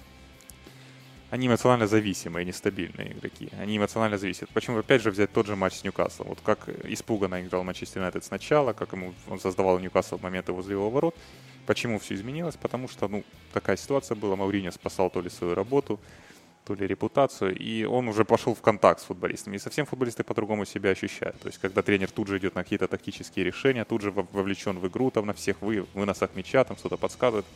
они 1.31 1.47
эмоционально 1.47 1.87
зависимые, 1.87 2.45
нестабильные 2.45 3.13
игроки. 3.13 3.49
Они 3.59 3.79
эмоционально 3.79 4.19
зависят. 4.19 4.51
Почему, 4.51 4.79
опять 4.79 5.03
же, 5.03 5.11
взять 5.11 5.33
тот 5.33 5.47
же 5.47 5.57
матч 5.57 5.77
с 5.77 5.83
Ньюкаслом? 5.83 6.29
Вот 6.29 6.41
как 6.45 6.69
испуганно 6.85 7.43
играл 7.43 7.65
Манчестер 7.65 8.03
Юнайтед 8.03 8.23
сначала, 8.23 8.75
как 8.75 8.93
ему 8.93 9.15
он 9.29 9.41
создавал 9.41 9.79
Ньюкасл 9.79 10.19
в 10.19 10.23
моменты 10.23 10.53
возле 10.53 10.75
его 10.75 10.91
ворот. 10.91 11.17
Почему 11.67 11.99
все 11.99 12.15
изменилось? 12.15 12.57
Потому 12.57 12.89
что, 12.89 13.09
ну, 13.09 13.25
такая 13.53 13.77
ситуация 13.77 14.17
была. 14.17 14.37
Мауриньо 14.37 14.71
спасал 14.73 15.11
то 15.11 15.21
ли 15.21 15.31
свою 15.31 15.55
работу, 15.55 16.01
то 16.65 16.75
ли 16.75 16.87
репутацию, 16.87 17.57
и 17.57 17.85
он 17.85 18.09
уже 18.09 18.25
пошел 18.25 18.55
в 18.55 18.61
контакт 18.61 19.01
с 19.01 19.05
футболистами. 19.05 19.57
И 19.57 19.59
совсем 19.59 19.87
футболисты 19.87 20.23
по-другому 20.25 20.65
себя 20.65 20.91
ощущают. 20.91 21.39
То 21.41 21.49
есть, 21.49 21.59
когда 21.59 21.83
тренер 21.83 22.11
тут 22.11 22.29
же 22.29 22.39
идет 22.39 22.55
на 22.55 22.63
какие-то 22.63 22.89
тактические 22.89 23.45
решения, 23.45 23.85
тут 23.85 24.03
же 24.03 24.11
вовлечен 24.11 24.79
в 24.79 24.87
игру, 24.89 25.11
там 25.11 25.27
на 25.27 25.33
всех 25.33 25.61
вы, 25.63 25.87
выносах 25.95 26.31
мяча, 26.35 26.65
там 26.65 26.77
что-то 26.77 26.97
подсказывает, 26.97 27.47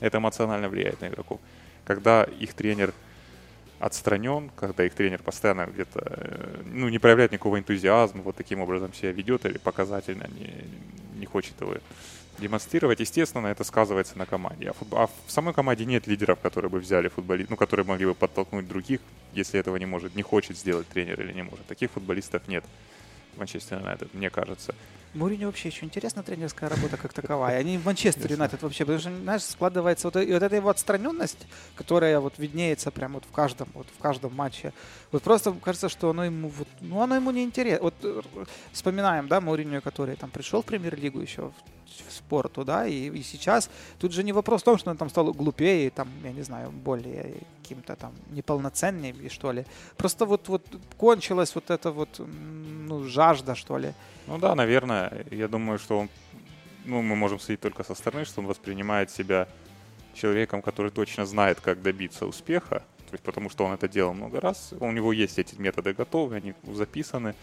это 0.00 0.18
эмоционально 0.18 0.68
влияет 0.68 1.00
на 1.00 1.08
игроков. 1.08 1.40
Когда 1.84 2.24
их 2.24 2.54
тренер 2.54 2.94
отстранен, 3.80 4.50
когда 4.54 4.84
их 4.84 4.94
тренер 4.94 5.22
постоянно 5.22 5.66
где-то 5.66 6.00
э, 6.04 6.62
ну, 6.66 6.88
не 6.88 7.00
проявляет 7.00 7.32
никакого 7.32 7.58
энтузиазма, 7.58 8.22
вот 8.22 8.36
таким 8.36 8.60
образом 8.60 8.94
себя 8.94 9.10
ведет 9.10 9.44
или 9.44 9.58
показательно 9.58 10.28
не, 10.38 11.18
не 11.18 11.26
хочет 11.26 11.60
его 11.60 11.74
демонстрировать, 12.42 13.00
естественно, 13.00 13.46
это 13.46 13.64
сказывается 13.64 14.18
на 14.18 14.26
команде. 14.26 14.70
А, 14.70 15.04
а 15.04 15.06
в 15.06 15.30
самой 15.30 15.54
команде 15.54 15.86
нет 15.86 16.06
лидеров, 16.06 16.38
которые 16.40 16.70
бы 16.70 16.78
взяли 16.78 17.08
футболист, 17.08 17.48
ну, 17.48 17.56
которые 17.56 17.86
могли 17.86 18.06
бы 18.06 18.14
подтолкнуть 18.14 18.68
других, 18.68 19.00
если 19.32 19.58
этого 19.58 19.76
не 19.76 19.86
может, 19.86 20.14
не 20.14 20.22
хочет 20.22 20.58
сделать 20.58 20.86
тренер 20.88 21.20
или 21.22 21.32
не 21.32 21.42
может. 21.42 21.64
Таких 21.66 21.90
футболистов 21.92 22.46
нет 22.48 22.64
в 23.34 23.38
Манчестер 23.38 23.78
Юнайтед, 23.78 24.12
мне 24.12 24.28
кажется. 24.28 24.74
Мourinho 25.14 25.46
вообще 25.46 25.68
еще 25.68 25.84
интересная 25.84 26.22
тренерская 26.22 26.70
работа 26.70 26.96
как 26.96 27.12
таковая. 27.12 27.58
Они 27.58 27.76
в 27.76 27.84
Манчестер 27.84 28.30
Юнайтед 28.30 28.62
вообще, 28.62 28.84
потому 28.84 29.00
что, 29.00 29.14
знаешь, 29.14 29.42
складывается 29.42 30.08
вот, 30.08 30.16
и 30.16 30.32
вот 30.32 30.42
эта 30.42 30.56
его 30.56 30.70
отстраненность, 30.70 31.46
которая 31.74 32.18
вот 32.18 32.38
виднеется 32.38 32.90
прямо 32.90 33.14
вот 33.14 33.24
в 33.24 33.32
каждом, 33.32 33.68
вот 33.74 33.86
в 33.96 34.00
каждом 34.00 34.34
матче. 34.34 34.72
Вот 35.10 35.22
просто 35.22 35.52
кажется, 35.52 35.88
что 35.88 36.10
оно 36.10 36.24
ему, 36.24 36.48
вот, 36.48 36.68
ну, 36.80 37.02
оно 37.02 37.16
ему 37.16 37.30
не 37.30 37.44
интересно. 37.44 37.82
Вот 37.82 37.94
э, 38.02 38.22
вспоминаем, 38.72 39.28
да, 39.28 39.38
Мourinho, 39.38 39.80
который 39.80 40.16
там 40.16 40.30
пришел 40.30 40.62
в 40.62 40.64
премьер-лигу 40.64 41.20
еще 41.20 41.42
в 41.42 41.52
в 42.08 42.12
спорту, 42.12 42.64
да, 42.64 42.86
и, 42.86 43.10
и 43.10 43.22
сейчас 43.22 43.70
тут 43.98 44.12
же 44.12 44.24
не 44.24 44.32
вопрос 44.32 44.62
в 44.62 44.64
том, 44.64 44.78
что 44.78 44.90
он 44.90 44.96
там 44.96 45.10
стал 45.10 45.32
глупее, 45.32 45.90
там, 45.90 46.08
я 46.24 46.32
не 46.32 46.42
знаю, 46.42 46.70
более 46.70 47.34
каким-то 47.62 47.96
там 47.96 48.12
неполноценнее, 48.30 49.14
что 49.28 49.52
ли. 49.52 49.64
Просто 49.96 50.26
вот, 50.26 50.48
вот 50.48 50.62
кончилась 50.96 51.54
вот 51.54 51.70
эта 51.70 51.90
вот, 51.90 52.08
ну, 52.18 53.04
жажда, 53.04 53.54
что 53.54 53.78
ли. 53.78 53.94
Ну 54.26 54.38
да, 54.38 54.54
наверное. 54.54 55.26
Я 55.30 55.48
думаю, 55.48 55.78
что 55.78 56.00
он, 56.00 56.08
ну, 56.84 57.02
мы 57.02 57.16
можем 57.16 57.38
судить 57.38 57.60
только 57.60 57.84
со 57.84 57.94
стороны, 57.94 58.24
что 58.24 58.40
он 58.40 58.46
воспринимает 58.46 59.10
себя 59.10 59.48
человеком, 60.14 60.62
который 60.62 60.90
точно 60.90 61.26
знает, 61.26 61.60
как 61.60 61.82
добиться 61.82 62.26
успеха, 62.26 62.82
то 63.10 63.14
есть 63.14 63.24
потому 63.24 63.50
что 63.50 63.64
он 63.64 63.72
это 63.72 63.88
делал 63.88 64.14
много 64.14 64.40
раз, 64.40 64.74
у 64.78 64.92
него 64.92 65.12
есть 65.12 65.38
эти 65.38 65.54
методы 65.56 65.92
готовы, 65.94 66.36
они 66.36 66.54
записаны, 66.66 67.34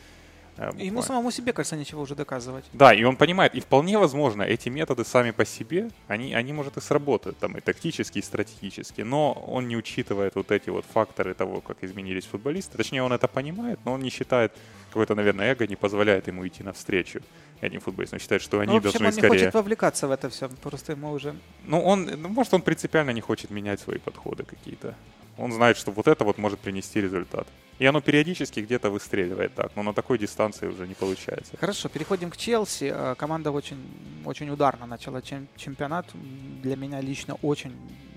Ему 0.77 1.01
самому 1.01 1.31
себе, 1.31 1.53
кажется, 1.53 1.75
ничего 1.75 2.01
уже 2.01 2.15
доказывать. 2.15 2.65
Да, 2.73 2.93
и 2.93 3.03
он 3.03 3.15
понимает, 3.15 3.55
и 3.55 3.59
вполне 3.59 3.97
возможно, 3.97 4.43
эти 4.43 4.69
методы 4.69 5.05
сами 5.05 5.31
по 5.31 5.45
себе, 5.45 5.89
они, 6.07 6.33
они 6.33 6.53
может, 6.53 6.77
и 6.77 6.81
сработают, 6.81 7.37
там, 7.37 7.57
и 7.57 7.61
тактически, 7.61 8.19
и 8.19 8.21
стратегически, 8.21 9.01
но 9.01 9.31
он 9.31 9.67
не 9.67 9.77
учитывает 9.77 10.35
вот 10.35 10.51
эти 10.51 10.69
вот 10.69 10.85
факторы 10.85 11.33
того, 11.33 11.61
как 11.61 11.77
изменились 11.83 12.25
футболисты. 12.25 12.77
Точнее, 12.77 13.03
он 13.03 13.13
это 13.13 13.27
понимает, 13.27 13.79
но 13.85 13.93
он 13.93 14.01
не 14.01 14.09
считает, 14.09 14.51
какое-то, 14.89 15.15
наверное, 15.15 15.51
эго 15.51 15.67
не 15.67 15.75
позволяет 15.75 16.27
ему 16.27 16.47
идти 16.47 16.63
навстречу 16.63 17.21
этим 17.61 17.79
футболистам. 17.79 18.17
Он 18.17 18.21
считает, 18.21 18.41
что 18.41 18.59
они 18.59 18.73
ну, 18.73 18.79
должны 18.79 19.05
он 19.05 19.11
скорее... 19.11 19.29
он 19.29 19.35
не 19.35 19.39
хочет 19.39 19.53
вовлекаться 19.53 20.07
в 20.07 20.11
это 20.11 20.29
все, 20.29 20.49
просто 20.49 20.93
ему 20.93 21.11
уже... 21.11 21.35
Ну, 21.65 21.81
он, 21.81 22.05
ну, 22.05 22.29
может, 22.29 22.53
он 22.53 22.61
принципиально 22.61 23.11
не 23.11 23.21
хочет 23.21 23.51
менять 23.51 23.79
свои 23.79 23.97
подходы 23.97 24.43
какие-то. 24.43 24.95
Он 25.39 25.51
знает, 25.51 25.77
что 25.77 25.91
вот 25.91 26.07
это 26.07 26.23
вот 26.23 26.37
может 26.37 26.59
принести 26.59 27.01
результат. 27.01 27.47
И 27.79 27.85
оно 27.85 28.01
периодически 28.01 28.59
где-то 28.59 28.89
выстреливает 28.89 29.55
так, 29.55 29.71
но 29.75 29.83
на 29.83 29.93
такой 29.93 30.17
дистанции 30.17 30.67
уже 30.67 30.85
не 30.85 30.95
получается. 30.95 31.55
Хорошо, 31.57 31.87
переходим 31.87 32.29
к 32.29 32.35
Челси. 32.35 32.91
Э, 32.93 33.15
команда 33.15 33.51
очень, 33.51 33.77
очень 34.25 34.49
ударно 34.49 34.85
начала 34.85 35.21
чемпионат. 35.21 36.05
Для 36.61 36.75
меня 36.75 36.99
лично 36.99 37.35
очень, 37.41 37.73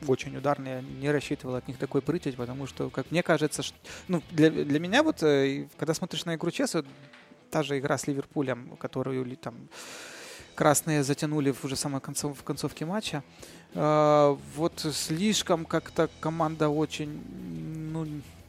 очень 0.09 0.37
ударно. 0.37 0.69
Я 0.69 0.81
не 0.81 1.12
рассчитывал 1.12 1.55
от 1.55 1.69
них 1.69 1.79
такой 1.79 2.02
прытить, 2.02 2.35
потому 2.37 2.67
что, 2.67 2.91
как 2.91 3.11
мне 3.12 3.23
кажется, 3.23 3.62
что, 3.62 3.76
ну, 4.09 4.21
для, 4.33 4.50
для 4.50 4.81
меня 4.81 5.05
вот, 5.05 5.23
э, 5.23 5.69
когда 5.76 5.95
смотришь 5.95 6.25
на 6.25 6.35
игру 6.35 6.50
Челси, 6.50 6.83
та 7.52 7.62
же 7.62 7.79
игра 7.79 7.99
с 7.99 8.09
Ливерпулем, 8.09 8.76
которую 8.79 9.37
там 9.37 9.55
красные 10.55 11.02
затянули 11.02 11.52
в 11.52 11.64
уже 11.64 11.76
самой 11.76 12.00
концов, 12.00 12.38
в 12.38 12.43
концовке 12.43 12.85
матча. 12.85 13.23
Э, 13.75 14.37
вот 14.57 14.87
слишком 14.93 15.64
как-то 15.64 16.09
команда 16.21 16.69
очень 16.69 17.21
ну, 17.93 18.07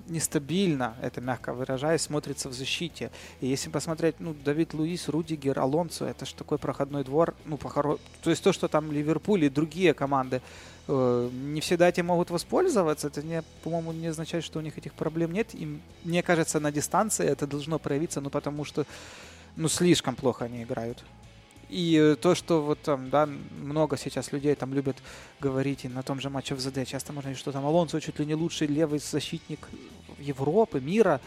нестабильно, 0.08 0.96
это 1.02 1.22
мягко 1.22 1.54
выражаясь, 1.54 2.02
смотрится 2.02 2.50
в 2.50 2.54
защите. 2.54 3.12
И 3.42 3.48
если 3.48 3.70
посмотреть, 3.70 4.16
ну, 4.20 4.34
Давид 4.34 4.74
Луис, 4.74 5.08
Рудигер, 5.08 5.60
Алонсо, 5.60 6.06
это 6.06 6.26
же 6.26 6.36
такой 6.36 6.58
проходной 6.58 7.04
двор, 7.04 7.36
ну, 7.46 7.58
похоро... 7.58 7.98
то 8.22 8.30
есть 8.30 8.44
то, 8.44 8.52
что 8.52 8.68
там 8.68 8.92
Ливерпуль 8.92 9.46
и 9.46 9.50
другие 9.50 9.94
команды 9.94 10.42
э, 10.88 11.30
не 11.32 11.62
всегда 11.62 11.88
этим 11.88 12.08
могут 12.08 12.30
воспользоваться, 12.30 13.08
это, 13.08 13.24
не, 13.24 13.44
по-моему, 13.64 13.94
не 13.94 14.08
означает, 14.08 14.44
что 14.44 14.60
у 14.60 14.62
них 14.62 14.78
этих 14.78 14.94
проблем 14.94 15.32
нет. 15.32 15.50
И 15.54 15.80
мне 16.04 16.22
кажется, 16.22 16.60
на 16.60 16.72
дистанции 16.72 17.26
это 17.26 17.48
должно 17.48 17.80
проявиться, 17.80 18.20
ну, 18.22 18.30
потому 18.30 18.66
что, 18.66 18.86
ну, 19.56 19.70
слишком 19.70 20.16
плохо 20.16 20.46
они 20.46 20.64
играют. 20.64 21.04
И 21.76 22.16
то, 22.22 22.36
что 22.36 22.62
вот 22.62 22.82
там, 22.84 23.10
да, 23.10 23.28
много 23.60 23.98
сейчас 23.98 24.32
людей 24.32 24.54
там 24.54 24.76
любят 24.76 24.98
говорить, 25.40 25.86
и 25.86 25.88
на 25.88 26.04
том 26.04 26.20
же 26.20 26.30
матче 26.30 26.54
в 26.54 26.60
ЗД 26.60 26.88
часто 26.88 27.14
можно 27.14 27.30
говорить, 27.30 27.40
что 27.40 27.52
там 27.52 27.66
Алонсо 27.66 28.00
чуть 28.00 28.20
ли 28.20 28.28
не 28.28 28.36
лучший 28.36 28.68
левый 28.68 29.00
защитник 29.00 29.68
Европы, 30.20 30.80
мира. 30.80 31.20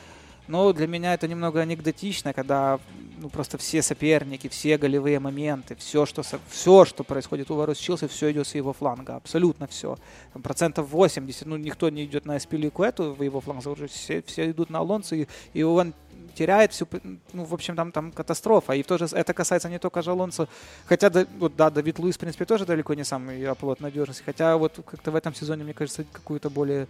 Но 0.49 0.73
для 0.73 0.87
меня 0.87 1.15
это 1.15 1.27
немного 1.29 1.61
анекдотично, 1.61 2.33
когда 2.33 2.79
ну, 3.19 3.29
просто 3.29 3.59
все 3.59 3.83
соперники, 3.83 4.49
все 4.49 4.79
голевые 4.79 5.19
моменты, 5.19 5.75
все 5.77 6.07
что, 6.07 6.23
все, 6.49 6.85
что 6.85 7.05
происходит 7.05 7.51
у 7.51 7.55
ворот 7.55 7.77
Челси, 7.77 8.09
все 8.09 8.31
идет 8.31 8.47
с 8.47 8.55
его 8.55 8.73
фланга. 8.73 9.17
Абсолютно 9.17 9.67
все. 9.67 9.97
Там, 10.33 10.43
процентов 10.43 10.89
80. 10.91 11.47
Ну, 11.47 11.57
никто 11.57 11.89
не 11.89 12.05
идет 12.05 12.27
на 12.27 12.37
Эспилику 12.37 12.83
эту 12.83 13.15
в 13.15 13.23
его 13.23 13.41
фланг. 13.41 13.63
Все, 13.91 14.23
все 14.23 14.51
идут 14.51 14.71
на 14.71 14.79
Алонсо, 14.81 15.17
и, 15.17 15.27
и 15.55 15.63
он 15.63 15.95
теряет 16.35 16.73
всю... 16.73 16.87
Ну, 17.33 17.45
в 17.45 17.55
общем, 17.55 17.75
там, 17.75 17.91
там 17.91 18.13
катастрофа. 18.13 18.75
И 18.75 18.83
тоже 18.83 19.07
это 19.11 19.33
касается 19.33 19.69
не 19.69 19.79
только 19.79 20.03
же 20.03 20.11
Алонсо. 20.11 20.49
Хотя, 20.85 21.11
да, 21.11 21.27
вот, 21.39 21.57
да, 21.57 21.71
Давид 21.71 21.99
Луис, 21.99 22.17
в 22.17 22.19
принципе, 22.19 22.45
тоже 22.45 22.67
далеко 22.67 22.95
не 22.95 23.05
самый 23.05 23.45
оплот 23.47 23.81
надежности. 23.81 24.23
Хотя 24.25 24.57
вот 24.57 24.79
как-то 24.85 25.11
в 25.11 25.17
этом 25.17 25.35
сезоне, 25.35 25.65
мне 25.65 25.75
кажется, 25.75 26.05
какую-то 26.13 26.51
более 26.51 26.87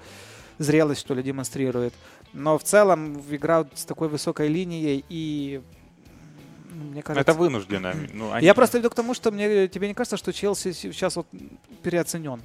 зрелость, 0.59 1.01
что 1.01 1.15
ли, 1.15 1.23
демонстрирует. 1.23 1.95
Но 2.37 2.59
в 2.59 2.65
целом 2.65 3.19
игра 3.31 3.67
с 3.75 3.85
такой 3.87 4.09
высокой 4.09 4.49
линией 4.49 5.03
и 5.09 5.63
ну, 6.71 6.85
мне 6.91 7.03
кажется... 7.03 7.31
Это 7.31 7.39
вынужденно. 7.39 7.95
Ну, 8.13 8.31
они... 8.31 8.45
Я 8.45 8.53
просто 8.53 8.77
веду 8.77 8.91
к 8.91 8.95
тому, 8.95 9.15
что 9.15 9.31
мне 9.31 9.69
тебе 9.69 9.89
не 9.89 9.95
кажется, 9.95 10.19
что 10.19 10.35
Челси 10.35 10.73
сейчас 10.73 11.17
вот 11.17 11.27
переоценен 11.83 12.43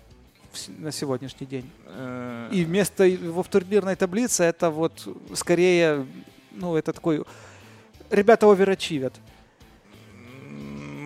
на 0.80 0.92
сегодняшний 0.94 1.46
день. 1.46 1.70
Э, 1.88 2.50
и 2.54 2.64
место 2.64 3.04
его 3.04 3.44
в 3.44 3.48
турнирной 3.50 3.98
таблице 3.98 4.44
это 4.44 4.70
вот 4.70 5.06
скорее, 5.34 6.08
ну, 6.52 6.78
это 6.78 6.94
такой... 6.94 7.26
Ребята 8.10 8.50
оверачивят 8.50 9.14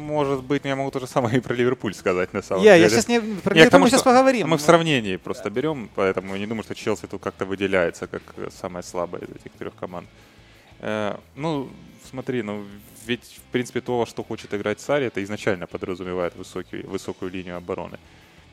может 0.05 0.43
быть, 0.43 0.65
я 0.65 0.75
могу 0.75 0.91
то 0.91 0.99
же 0.99 1.07
самое 1.07 1.37
и 1.37 1.39
про 1.41 1.53
Ливерпуль 1.53 1.93
сказать, 1.93 2.33
на 2.33 2.41
самом 2.41 2.61
yeah, 2.61 2.75
деле. 2.75 2.83
Я 2.83 2.89
сейчас 2.89 3.07
не... 3.07 3.19
Про 3.19 3.53
Ливерпуль 3.53 3.79
мы 3.81 3.89
сейчас 3.89 4.03
поговорим. 4.03 4.47
Мы 4.47 4.57
в 4.57 4.61
сравнении 4.61 5.17
просто 5.17 5.49
берем, 5.49 5.89
поэтому 5.95 6.33
я 6.33 6.39
не 6.39 6.47
думаю, 6.47 6.63
что 6.63 6.75
Челси 6.75 7.07
тут 7.07 7.21
как-то 7.21 7.45
выделяется, 7.45 8.07
как 8.07 8.21
самая 8.51 8.83
слабая 8.83 9.23
из 9.23 9.29
этих 9.29 9.51
трех 9.57 9.75
команд. 9.75 10.07
Э, 10.79 11.17
ну, 11.35 11.69
смотри, 12.09 12.41
ну, 12.43 12.63
ведь, 13.05 13.39
в 13.47 13.51
принципе, 13.51 13.81
то, 13.81 14.05
что 14.05 14.23
хочет 14.23 14.53
играть 14.53 14.79
Сари, 14.79 15.05
это 15.05 15.23
изначально 15.23 15.67
подразумевает 15.67 16.35
высокий, 16.35 16.81
высокую 16.81 17.31
линию 17.31 17.57
обороны. 17.57 17.97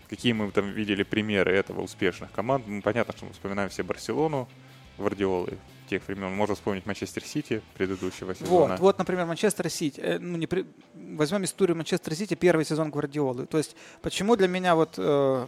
Какие 0.08 0.32
мы 0.32 0.50
там 0.50 0.70
видели 0.70 1.04
примеры 1.04 1.52
этого 1.54 1.80
успешных 1.80 2.30
команд? 2.32 2.64
Ну, 2.66 2.82
понятно, 2.82 3.14
что 3.16 3.26
мы 3.26 3.32
вспоминаем 3.32 3.70
все 3.70 3.82
Барселону, 3.82 4.48
Гвардиолы, 4.98 5.58
тех 5.92 6.08
времен. 6.08 6.32
Можно 6.32 6.54
вспомнить 6.54 6.86
Манчестер 6.86 7.22
Сити 7.22 7.60
предыдущего 7.74 8.34
сезона. 8.34 8.76
Вот, 8.76 8.80
вот 8.80 8.98
например, 8.98 9.26
Манчестер 9.26 9.68
Сити. 9.68 10.00
Э, 10.00 10.18
ну, 10.18 10.38
не 10.38 10.46
при... 10.46 10.64
Возьмем 10.94 11.44
историю 11.44 11.76
Манчестер 11.76 12.14
Сити, 12.14 12.34
первый 12.34 12.64
сезон 12.64 12.90
Гвардиолы. 12.90 13.46
То 13.46 13.58
есть, 13.58 13.76
почему 14.00 14.36
для 14.36 14.48
меня 14.48 14.74
вот 14.74 14.94
э, 14.96 15.46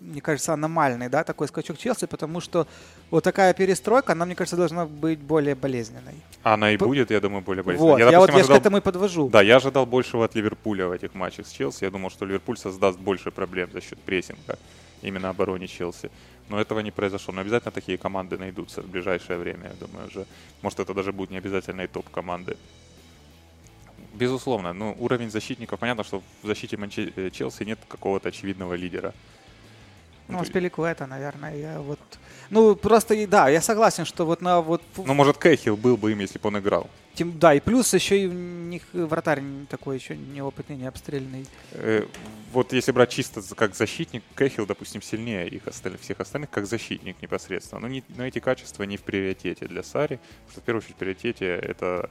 мне 0.00 0.20
кажется, 0.20 0.52
аномальный, 0.52 1.08
да, 1.08 1.24
такой 1.24 1.48
скачок 1.48 1.78
Челси, 1.78 2.06
потому 2.06 2.40
что 2.40 2.66
вот 3.10 3.24
такая 3.24 3.54
перестройка, 3.54 4.12
она, 4.12 4.26
мне 4.26 4.34
кажется, 4.34 4.56
должна 4.56 4.84
быть 4.86 5.18
более 5.18 5.54
болезненной. 5.54 6.14
Она 6.42 6.70
и 6.70 6.76
П... 6.76 6.84
будет, 6.84 7.10
я 7.10 7.20
думаю, 7.20 7.42
более 7.42 7.62
болезненной. 7.62 7.92
Вот, 7.92 7.98
я, 7.98 8.10
допустим, 8.10 8.12
я 8.12 8.20
вот 8.20 8.30
ожидал... 8.30 8.56
я 8.56 8.58
к 8.58 8.60
этому 8.60 8.76
и 8.76 8.80
подвожу. 8.80 9.28
Да, 9.28 9.42
я 9.42 9.56
ожидал 9.56 9.86
большего 9.86 10.24
от 10.24 10.34
Ливерпуля 10.34 10.86
в 10.86 10.92
этих 10.92 11.14
матчах 11.14 11.46
с 11.46 11.50
Челси. 11.50 11.84
Я 11.84 11.90
думал, 11.90 12.10
что 12.10 12.26
Ливерпуль 12.26 12.58
создаст 12.58 12.98
больше 12.98 13.30
проблем 13.30 13.70
за 13.72 13.80
счет 13.80 13.98
прессинга 13.98 14.58
именно 15.02 15.28
обороне 15.30 15.66
Челси 15.66 16.10
но 16.48 16.60
этого 16.60 16.80
не 16.80 16.90
произошло. 16.90 17.34
Но 17.34 17.40
обязательно 17.40 17.72
такие 17.72 17.98
команды 17.98 18.38
найдутся 18.38 18.82
в 18.82 18.88
ближайшее 18.88 19.38
время, 19.38 19.68
я 19.68 19.86
думаю, 19.86 20.06
уже. 20.06 20.26
Может, 20.62 20.80
это 20.80 20.94
даже 20.94 21.12
будет 21.12 21.30
не 21.30 21.38
обязательно 21.38 21.82
и 21.82 21.86
топ-команды. 21.86 22.56
Безусловно, 24.14 24.72
ну, 24.72 24.96
уровень 24.98 25.30
защитников, 25.30 25.78
понятно, 25.78 26.04
что 26.04 26.22
в 26.42 26.46
защите 26.46 26.76
э, 26.76 27.30
Челси 27.30 27.64
нет 27.64 27.78
какого-то 27.88 28.28
очевидного 28.30 28.74
лидера. 28.74 29.14
Ну, 30.28 30.44
с 30.44 30.50
это, 30.50 31.06
наверное, 31.06 31.56
я 31.56 31.80
вот... 31.80 31.98
Ну, 32.50 32.76
просто, 32.76 33.26
да, 33.26 33.48
я 33.48 33.60
согласен, 33.60 34.04
что 34.04 34.24
вот 34.26 34.40
на 34.42 34.60
вот... 34.60 34.82
Ну, 34.96 35.14
может, 35.14 35.38
Кэхилл 35.38 35.76
был 35.76 35.96
бы 35.96 36.12
им, 36.12 36.20
если 36.20 36.38
бы 36.38 36.48
он 36.48 36.58
играл. 36.58 36.88
Тем, 37.14 37.38
да, 37.38 37.52
и 37.52 37.60
плюс 37.60 37.92
еще 37.94 38.24
и 38.24 38.26
у 38.26 38.32
них 38.32 38.82
вратарь 38.92 39.42
такой 39.68 39.96
еще 39.96 40.16
неопытный, 40.16 40.76
не 40.76 40.86
обстрельный. 40.86 41.46
Э, 41.72 42.06
вот 42.52 42.72
если 42.72 42.92
брать 42.92 43.10
чисто 43.10 43.42
как 43.56 43.74
защитник, 43.74 44.22
Кэхилл, 44.34 44.66
допустим, 44.66 45.02
сильнее 45.02 45.48
их 45.48 45.66
остальных, 45.66 46.00
всех 46.00 46.20
остальных, 46.20 46.50
как 46.50 46.66
защитник 46.66 47.20
непосредственно. 47.20 47.80
Но, 47.80 47.88
не, 47.88 48.04
но 48.16 48.24
эти 48.24 48.38
качества 48.38 48.84
не 48.84 48.96
в 48.96 49.02
приоритете 49.02 49.66
для 49.66 49.82
Сари, 49.82 50.20
потому 50.46 50.52
что 50.52 50.60
в 50.60 50.64
первую 50.64 50.82
очередь 50.82 50.94
в 50.94 50.98
приоритете 50.98 51.46
это 51.46 52.10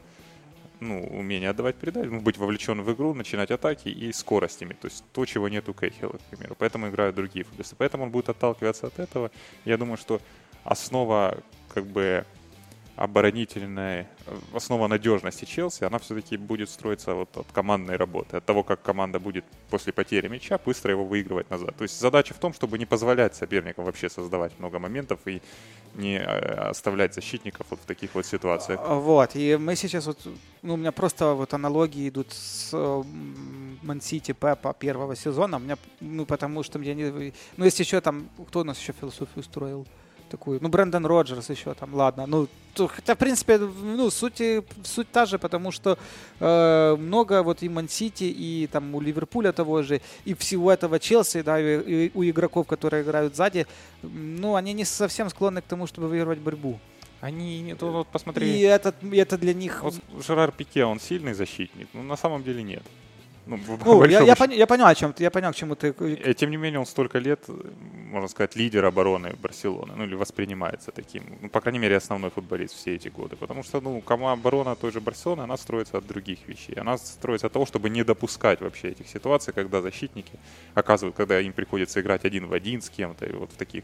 ну, 0.79 1.03
умение 1.07 1.50
отдавать 1.50 1.75
передачи, 1.75 2.07
ну, 2.07 2.22
быть 2.22 2.38
вовлечен 2.38 2.81
в 2.81 2.93
игру, 2.93 3.13
начинать 3.13 3.51
атаки 3.51 3.89
и 3.89 4.12
скоростями. 4.12 4.74
То 4.74 4.88
есть 4.88 5.03
то, 5.13 5.25
чего 5.25 5.50
нет 5.50 5.67
у 5.69 5.74
Кейхилла, 5.74 6.17
к 6.17 6.22
примеру. 6.29 6.55
Поэтому 6.57 6.89
играют 6.89 7.15
другие 7.15 7.46
футболисты. 7.46 7.75
Поэтому 7.77 8.03
он 8.03 8.12
будет 8.12 8.29
отталкиваться 8.29 8.88
от 8.88 9.00
этого. 9.00 9.31
Я 9.65 9.77
думаю, 9.77 9.98
что 9.98 10.22
основа 10.63 11.38
как 11.74 11.86
бы 11.86 12.25
оборонительная 12.97 14.07
основа 14.53 14.87
надежности 14.87 15.45
Челси, 15.45 15.83
она 15.83 15.99
все-таки 15.99 16.35
будет 16.35 16.69
строиться 16.69 17.13
вот 17.13 17.37
от 17.37 17.45
командной 17.53 17.95
работы, 17.95 18.37
от 18.37 18.45
того, 18.45 18.63
как 18.63 18.81
команда 18.81 19.19
будет 19.19 19.45
после 19.69 19.93
потери 19.93 20.27
мяча 20.27 20.59
быстро 20.65 20.91
его 20.91 21.05
выигрывать 21.05 21.49
назад. 21.51 21.75
То 21.77 21.83
есть 21.83 21.99
задача 21.99 22.33
в 22.33 22.39
том, 22.39 22.53
чтобы 22.53 22.79
не 22.79 22.85
позволять 22.85 23.35
соперникам 23.35 23.85
вообще 23.85 24.09
создавать 24.09 24.59
много 24.59 24.79
моментов 24.79 25.19
и 25.25 25.41
не 25.93 26.17
э, 26.17 26.69
оставлять 26.69 27.13
защитников 27.13 27.67
вот 27.69 27.79
в 27.79 27.85
таких 27.85 28.15
вот 28.15 28.25
ситуациях. 28.25 28.79
А, 28.83 28.95
вот, 28.95 29.35
и 29.35 29.57
мы 29.57 29.75
сейчас 29.75 30.07
вот, 30.07 30.17
ну, 30.63 30.73
у 30.73 30.77
меня 30.77 30.91
просто 30.91 31.33
вот 31.33 31.53
аналогии 31.53 32.09
идут 32.09 32.33
с 32.33 32.73
Ман-Сити 33.83 34.31
Пепа 34.31 34.73
первого 34.73 35.15
сезона, 35.15 35.57
у 35.57 35.59
меня, 35.59 35.77
ну, 35.99 36.25
потому 36.25 36.63
что 36.63 36.79
мне 36.79 36.95
не... 36.95 37.33
Ну, 37.57 37.65
есть 37.65 37.79
еще 37.79 38.01
там, 38.01 38.27
кто 38.47 38.61
у 38.61 38.63
нас 38.63 38.79
еще 38.79 38.93
философию 38.93 39.39
устроил? 39.39 39.85
Такую. 40.27 40.60
Ну, 40.62 40.69
Брэндон 40.69 41.05
Роджерс 41.05 41.50
еще 41.50 41.74
там, 41.74 41.93
ладно. 41.93 42.25
Ну, 42.27 42.48
хотя, 42.75 43.15
в 43.15 43.17
принципе, 43.17 43.57
ну, 43.57 44.10
суть, 44.10 44.41
суть 44.84 45.12
та 45.12 45.25
же, 45.25 45.39
потому 45.39 45.72
что 45.72 45.98
э, 46.39 46.96
много 47.00 47.43
вот 47.43 47.63
и 47.63 47.69
Ман-Сити, 47.69 48.24
и 48.24 48.67
там 48.72 48.96
у 48.96 49.01
Ливерпуля 49.01 49.51
того 49.51 49.81
же, 49.81 50.01
и 50.25 50.34
всего 50.34 50.72
этого 50.72 51.00
Челси, 51.00 51.41
да, 51.41 51.60
и, 51.60 52.07
и 52.07 52.12
у 52.13 52.24
игроков, 52.24 52.67
которые 52.67 53.03
играют 53.03 53.36
сзади, 53.36 53.65
ну, 54.03 54.55
они 54.55 54.74
не 54.74 54.86
совсем 54.86 55.29
склонны 55.29 55.62
к 55.62 55.65
тому, 55.65 55.88
чтобы 55.88 56.07
выигрывать 56.07 56.39
борьбу. 56.39 56.79
Они, 57.22 57.75
тут 57.79 57.91
вот 57.91 58.07
посмотри. 58.07 58.48
И 58.48 58.62
это, 58.62 58.93
это 59.12 59.38
для 59.38 59.53
них... 59.53 59.84
Вот 59.84 59.96
Жерар 60.25 60.51
Пике, 60.51 60.86
он 60.86 61.00
сильный 61.00 61.34
защитник? 61.34 61.88
Ну, 61.93 62.03
на 62.03 62.15
самом 62.15 62.43
деле 62.43 62.62
нет. 62.62 62.84
Ну, 63.47 63.59
ну 63.85 64.05
я, 64.05 64.21
я, 64.21 64.35
пон, 64.35 64.51
я 64.51 64.67
понял, 64.67 64.85
о 64.85 64.95
чем 64.95 65.13
ты, 65.13 65.23
я 65.23 65.31
понял, 65.31 65.51
к 65.51 65.55
чему 65.55 65.75
ты. 65.75 65.89
И, 65.89 66.33
тем 66.33 66.51
не 66.51 66.57
менее, 66.57 66.79
он 66.79 66.85
столько 66.85 67.19
лет, 67.19 67.47
можно 68.11 68.27
сказать, 68.27 68.55
лидер 68.55 68.85
обороны 68.85 69.35
Барселоны, 69.41 69.93
ну 69.95 70.03
или 70.03 70.15
воспринимается 70.15 70.91
таким, 70.91 71.23
ну, 71.41 71.49
по 71.49 71.61
крайней 71.61 71.79
мере, 71.79 71.97
основной 71.97 72.29
футболист 72.29 72.75
все 72.75 72.95
эти 72.95 73.09
годы. 73.09 73.35
Потому 73.35 73.63
что, 73.63 73.81
ну, 73.81 74.01
команда 74.01 74.41
оборона 74.41 74.75
той 74.75 74.91
же 74.91 74.99
Барселоны, 74.99 75.41
она 75.41 75.57
строится 75.57 75.97
от 75.97 76.07
других 76.07 76.39
вещей. 76.47 76.75
Она 76.75 76.97
строится 76.97 77.47
от 77.47 77.53
того, 77.53 77.65
чтобы 77.65 77.89
не 77.89 78.03
допускать 78.03 78.61
вообще 78.61 78.89
этих 78.89 79.07
ситуаций, 79.07 79.53
когда 79.53 79.81
защитники 79.81 80.33
оказывают, 80.75 81.15
когда 81.15 81.39
им 81.39 81.53
приходится 81.53 81.99
играть 81.99 82.25
один 82.25 82.47
в 82.47 82.53
один 82.53 82.81
с 82.81 82.89
кем-то, 82.89 83.25
и 83.25 83.33
вот 83.33 83.51
в 83.51 83.55
таких 83.55 83.83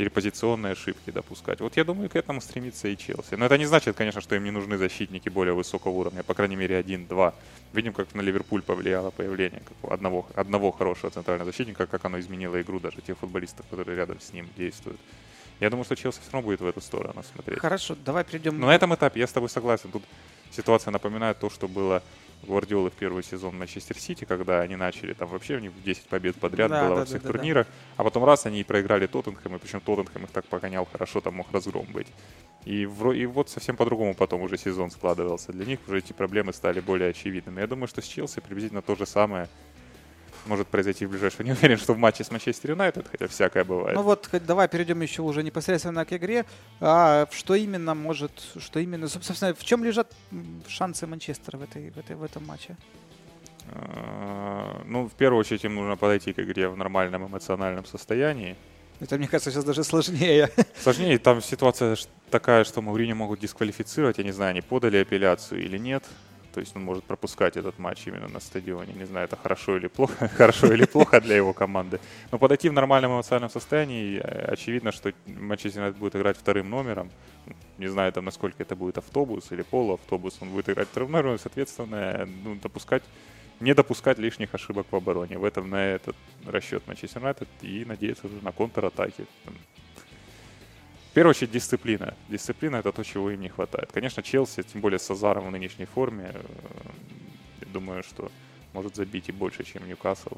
или 0.00 0.08
позиционные 0.08 0.72
ошибки 0.72 1.10
допускать. 1.10 1.60
Вот 1.60 1.76
я 1.76 1.84
думаю, 1.84 2.08
к 2.08 2.16
этому 2.16 2.40
стремится 2.40 2.88
и 2.88 2.96
Челси. 2.96 3.34
Но 3.34 3.44
это 3.44 3.58
не 3.58 3.66
значит, 3.66 3.96
конечно, 3.96 4.22
что 4.22 4.34
им 4.34 4.44
не 4.44 4.50
нужны 4.50 4.78
защитники 4.78 5.28
более 5.28 5.52
высокого 5.52 5.92
уровня, 5.92 6.22
по 6.22 6.32
крайней 6.32 6.56
мере, 6.56 6.78
один-два. 6.78 7.34
Видим, 7.74 7.92
как 7.92 8.14
на 8.14 8.22
Ливерпуль 8.22 8.62
повлияло 8.62 9.10
появление 9.10 9.62
одного, 9.82 10.26
одного 10.34 10.72
хорошего 10.72 11.10
центрального 11.10 11.50
защитника, 11.50 11.86
как 11.86 12.02
оно 12.06 12.18
изменило 12.18 12.58
игру 12.62 12.80
даже 12.80 13.02
тех 13.02 13.18
футболистов, 13.18 13.66
которые 13.68 13.94
рядом 13.94 14.20
с 14.20 14.32
ним 14.32 14.48
действуют. 14.56 14.98
Я 15.60 15.68
думаю, 15.68 15.84
что 15.84 15.96
Челси 15.96 16.20
все 16.22 16.32
равно 16.32 16.46
будет 16.46 16.62
в 16.62 16.66
эту 16.66 16.80
сторону 16.80 17.22
смотреть. 17.22 17.58
Хорошо, 17.58 17.94
давай 18.02 18.24
перейдем. 18.24 18.58
Но 18.58 18.68
на 18.68 18.74
этом 18.74 18.94
этапе 18.94 19.20
я 19.20 19.26
с 19.26 19.32
тобой 19.32 19.50
согласен. 19.50 19.90
Тут 19.90 20.02
ситуация 20.50 20.92
напоминает 20.92 21.38
то, 21.38 21.50
что 21.50 21.68
было 21.68 22.02
Гвардиолы 22.42 22.90
в 22.90 22.94
первый 22.94 23.22
сезон 23.22 23.58
Манчестер 23.58 23.98
Сити, 23.98 24.24
когда 24.24 24.60
они 24.60 24.76
начали, 24.76 25.12
там 25.12 25.28
вообще 25.28 25.56
у 25.56 25.58
них 25.58 25.72
10 25.84 26.06
побед 26.06 26.36
подряд 26.36 26.70
да, 26.70 26.84
было 26.84 26.94
да, 26.94 27.00
во 27.00 27.04
всех 27.06 27.22
да, 27.22 27.28
турнирах, 27.28 27.66
а 27.96 28.04
потом 28.04 28.24
раз 28.24 28.46
они 28.46 28.64
проиграли 28.64 29.06
Тоттенхэм, 29.06 29.56
и 29.56 29.58
причем 29.58 29.80
Тоттенхэм 29.80 30.24
их 30.24 30.30
так 30.30 30.46
погонял 30.46 30.86
хорошо, 30.90 31.20
там 31.20 31.34
мог 31.34 31.52
разгром 31.52 31.86
быть. 31.92 32.06
И, 32.64 32.86
в, 32.86 33.12
и 33.12 33.26
вот 33.26 33.48
совсем 33.48 33.76
по-другому 33.76 34.14
потом 34.14 34.42
уже 34.42 34.58
сезон 34.58 34.90
складывался. 34.90 35.52
Для 35.52 35.64
них 35.64 35.80
уже 35.86 35.98
эти 35.98 36.12
проблемы 36.12 36.52
стали 36.52 36.80
более 36.80 37.10
очевидными. 37.10 37.60
Я 37.60 37.66
думаю, 37.66 37.88
что 37.88 38.02
с 38.02 38.06
Челси 38.06 38.40
приблизительно 38.40 38.82
то 38.82 38.96
же 38.96 39.06
самое 39.06 39.48
может 40.50 40.66
произойти 40.66 41.06
в 41.06 41.10
ближайшее. 41.10 41.46
Не 41.46 41.52
уверен, 41.52 41.78
что 41.78 41.94
в 41.94 41.98
матче 41.98 42.24
с 42.24 42.30
Манчестер 42.30 42.70
Юнайтед, 42.70 43.06
хотя 43.10 43.26
всякое 43.26 43.64
бывает. 43.64 43.96
Ну 43.96 44.02
вот, 44.02 44.28
давай 44.46 44.68
перейдем 44.68 45.00
еще 45.00 45.22
уже 45.22 45.42
непосредственно 45.42 46.04
к 46.04 46.12
игре. 46.12 46.44
А 46.80 47.26
что 47.30 47.54
именно 47.54 47.94
может, 47.94 48.32
что 48.58 48.80
именно, 48.80 49.08
собственно, 49.08 49.54
в 49.54 49.64
чем 49.64 49.84
лежат 49.84 50.12
шансы 50.68 51.06
Манчестера 51.06 51.56
в, 51.58 51.62
этой, 51.62 51.90
в, 51.90 51.98
этой, 51.98 52.16
в 52.16 52.22
этом 52.24 52.46
матче? 52.46 52.76
А, 53.72 54.82
ну, 54.86 55.08
в 55.08 55.12
первую 55.12 55.40
очередь 55.40 55.64
им 55.64 55.76
нужно 55.76 55.96
подойти 55.96 56.32
к 56.32 56.40
игре 56.40 56.68
в 56.68 56.76
нормальном 56.76 57.26
эмоциональном 57.26 57.84
состоянии. 57.84 58.56
Это, 59.00 59.16
мне 59.16 59.28
кажется, 59.28 59.50
сейчас 59.50 59.64
даже 59.64 59.84
сложнее. 59.84 60.50
Сложнее. 60.82 61.18
Там 61.18 61.40
ситуация 61.40 61.96
такая, 62.30 62.64
что 62.64 62.82
Маурини 62.82 63.14
могут 63.14 63.40
дисквалифицировать. 63.40 64.18
Я 64.18 64.24
не 64.24 64.32
знаю, 64.32 64.50
они 64.50 64.60
подали 64.60 64.98
апелляцию 64.98 65.64
или 65.64 65.78
нет. 65.78 66.04
То 66.52 66.60
есть 66.60 66.76
он 66.76 66.82
может 66.82 67.04
пропускать 67.04 67.56
этот 67.56 67.78
матч 67.78 68.06
именно 68.06 68.28
на 68.28 68.40
стадионе. 68.40 68.92
Не 68.94 69.06
знаю, 69.06 69.26
это 69.26 69.36
хорошо 69.36 69.76
или 69.76 69.88
плохо, 69.88 70.28
хорошо 70.36 70.72
или 70.72 70.84
плохо 70.84 71.20
для 71.20 71.36
его 71.36 71.52
команды. 71.52 72.00
Но 72.32 72.38
подойти 72.38 72.68
в 72.68 72.72
нормальном 72.72 73.12
эмоциональном 73.12 73.50
состоянии, 73.50 74.18
э, 74.18 74.52
очевидно, 74.52 74.92
что 74.92 75.12
Манчестер 75.26 75.92
будет 75.92 76.16
играть 76.16 76.36
вторым 76.36 76.70
номером. 76.70 77.10
Не 77.78 77.88
знаю, 77.88 78.12
там, 78.12 78.24
насколько 78.24 78.62
это 78.62 78.76
будет 78.76 78.98
автобус 78.98 79.52
или 79.52 79.62
полуавтобус. 79.62 80.38
Он 80.40 80.50
будет 80.50 80.68
играть 80.68 80.88
вторым 80.88 81.12
номером, 81.12 81.38
соответственно, 81.38 82.28
ну, 82.44 82.56
допускать 82.56 83.02
не 83.60 83.74
допускать 83.74 84.18
лишних 84.18 84.54
ошибок 84.54 84.86
в 84.90 84.96
обороне. 84.96 85.38
В 85.38 85.44
этом 85.44 85.68
на 85.68 85.84
этот 85.94 86.16
расчет 86.46 86.86
Манчестер 86.86 87.20
Юнайтед 87.20 87.48
и 87.60 87.84
надеяться 87.84 88.26
уже 88.26 88.42
на 88.42 88.52
контратаки. 88.52 89.26
В 91.10 91.12
первую 91.12 91.30
очередь 91.30 91.50
дисциплина. 91.50 92.14
Дисциплина 92.28 92.76
это 92.76 92.92
то, 92.92 93.02
чего 93.02 93.32
им 93.32 93.40
не 93.40 93.48
хватает. 93.48 93.90
Конечно, 93.92 94.22
Челси, 94.22 94.62
тем 94.62 94.80
более 94.80 95.00
с 95.00 95.10
Азаром 95.10 95.48
в 95.48 95.50
нынешней 95.50 95.86
форме, 95.86 96.30
э, 96.32 96.40
я 97.62 97.66
думаю, 97.72 98.04
что 98.04 98.30
может 98.72 98.94
забить 98.94 99.28
и 99.28 99.32
больше, 99.32 99.64
чем 99.64 99.88
Ньюкасл. 99.88 100.36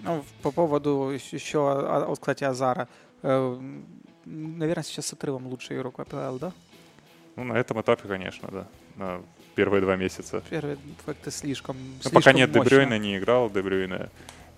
Ну, 0.00 0.24
по 0.42 0.52
поводу 0.52 1.10
еще, 1.10 2.04
вот, 2.06 2.20
кстати, 2.20 2.44
Азара. 2.44 2.88
Э, 3.22 3.60
наверное, 4.24 4.84
сейчас 4.84 5.06
с 5.06 5.12
отрывом 5.12 5.48
лучший 5.48 5.76
игрок 5.76 5.98
АПЛ, 5.98 6.38
да? 6.38 6.52
Ну, 7.34 7.42
на 7.42 7.54
этом 7.54 7.80
этапе, 7.80 8.06
конечно, 8.06 8.48
да. 8.52 8.68
На 8.94 9.22
первые 9.56 9.80
два 9.80 9.96
месяца. 9.96 10.40
Первые 10.50 10.78
как-то 11.04 11.32
слишком, 11.32 11.76
ну, 11.76 11.94
слишком 11.94 12.12
Пока 12.12 12.32
нет 12.32 12.54
мощно. 12.54 12.70
Дебрюйна, 12.70 12.98
не 12.98 13.18
играл 13.18 13.50
Дебрюйна. 13.50 14.08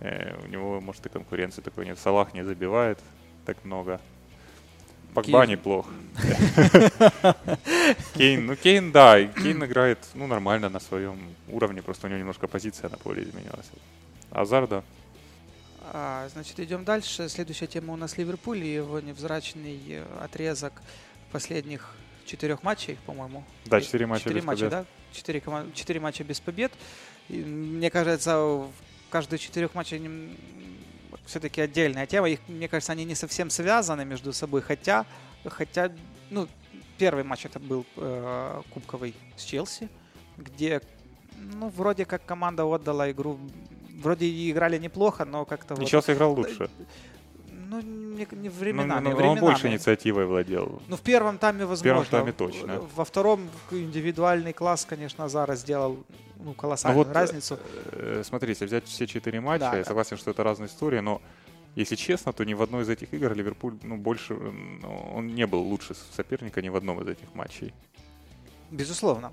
Э, 0.01 0.37
у 0.45 0.47
него, 0.49 0.83
может, 0.83 1.07
и 1.07 1.09
конкуренции 1.09 1.63
такой 1.63 1.87
нет. 1.87 1.99
Салах 1.99 2.35
не 2.35 2.45
забивает 2.45 2.99
так 3.47 3.65
много. 3.65 3.99
Погба 5.15 5.47
неплох. 5.47 5.87
Кейн, 8.15 8.47
ну 8.47 8.57
Кейн, 8.57 8.93
да, 8.93 9.23
Кейн 9.25 9.65
играет, 9.65 9.99
ну, 10.15 10.27
нормально 10.27 10.69
на 10.69 10.81
своем 10.81 11.19
уровне, 11.49 11.83
просто 11.83 12.07
у 12.07 12.11
него 12.11 12.19
немножко 12.19 12.47
позиция 12.49 12.91
на 12.91 12.97
поле 12.97 13.23
изменилась. 13.23 13.67
Азар, 14.31 14.67
да. 14.67 14.83
А, 15.93 16.29
значит, 16.33 16.59
идем 16.61 16.85
дальше. 16.85 17.29
Следующая 17.29 17.67
тема 17.67 17.93
у 17.93 17.97
нас 17.97 18.17
Ливерпуль 18.17 18.65
и 18.65 18.75
его 18.75 19.01
невзрачный 19.01 19.81
э, 19.89 20.05
отрезок 20.23 20.73
последних 21.31 21.91
четырех 22.27 22.63
матчей, 22.63 22.99
по-моему. 23.07 23.45
Да, 23.67 23.81
четыре 23.81 24.07
матча 24.07 24.25
четыре 24.25 24.41
без 24.41 24.47
матча, 24.47 24.65
побед. 24.65 24.71
да? 24.71 24.85
Четыре, 25.13 25.41
кома- 25.41 25.71
четыре 25.75 26.01
матча 26.01 26.25
без 26.25 26.41
побед. 26.41 26.73
И, 27.29 27.37
мне 27.37 27.91
кажется, 27.91 28.39
в 28.39 28.71
каждые 29.11 29.39
четырех 29.39 29.75
матчей 29.75 29.99
нем- 29.99 30.37
все-таки 31.27 31.61
отдельная 31.61 32.07
тема. 32.07 32.29
Их, 32.29 32.41
мне 32.49 32.69
кажется, 32.69 32.93
они 32.93 33.05
не 33.05 33.15
совсем 33.15 33.51
связаны 33.51 34.05
между 34.05 34.33
собой, 34.33 34.63
хотя, 34.63 35.07
хотя, 35.45 35.91
ну, 36.31 36.49
первый 36.99 37.25
матч 37.25 37.47
это 37.47 37.59
был 37.59 37.85
э, 37.97 38.63
кубковый 38.73 39.15
с 39.37 39.43
Челси, 39.43 39.89
где, 40.37 40.81
ну, 41.37 41.69
вроде 41.69 42.05
как 42.05 42.25
команда 42.25 42.65
отдала 42.65 43.11
игру, 43.11 43.39
вроде 44.01 44.27
и 44.27 44.51
играли 44.51 44.79
неплохо, 44.79 45.25
но 45.25 45.45
как-то 45.45 45.75
И 45.75 45.79
вот, 45.79 45.89
Челси 45.89 46.13
играл 46.13 46.35
лучше. 46.35 46.71
Ну, 47.69 47.81
не, 47.81 48.27
не 48.31 48.49
Ну, 48.49 48.55
временами, 48.55 49.05
ну, 49.05 49.11
ну, 49.11 49.11
он 49.11 49.17
временами. 49.17 49.41
больше 49.41 49.69
инициативой 49.69 50.27
владел. 50.27 50.83
Ну, 50.89 50.97
в 50.97 51.01
первом 51.01 51.39
тайме, 51.39 51.65
возможно. 51.67 52.05
тайме 52.11 52.33
точно. 52.33 52.81
Во 52.95 53.05
втором 53.05 53.49
индивидуальный 53.71 54.53
класс, 54.53 54.85
конечно, 54.85 55.29
Зара 55.29 55.57
сделал 55.57 55.95
ну, 56.37 56.45
Ну 56.45 56.55
колоссальную 56.55 57.05
вот, 57.07 57.15
разницу. 57.15 57.59
э, 57.93 58.23
смотрите, 58.25 58.67
взять 58.67 58.85
все 58.87 59.07
четыре 59.07 59.41
матча, 59.41 59.71
Да, 59.73 59.79
я 59.79 59.85
согласен, 59.85 60.17
что 60.17 60.31
это 60.31 60.43
разные 60.43 60.69
истории, 60.69 61.01
но 61.01 61.21
если 61.75 61.97
честно, 61.97 62.33
то 62.33 62.45
ни 62.45 62.55
в 62.55 62.63
одной 62.63 62.83
из 62.83 62.89
этих 62.89 63.13
игр 63.15 63.35
Ливерпуль, 63.35 63.75
ну, 63.83 63.97
больше, 63.97 64.35
ну, 64.35 65.11
он 65.15 65.35
не 65.35 65.47
был 65.47 65.61
лучше 65.63 65.95
соперника 66.17 66.63
ни 66.63 66.69
в 66.69 66.77
одном 66.77 67.01
из 67.03 67.09
этих 67.09 67.35
матчей. 67.35 67.73
Безусловно. 68.75 69.33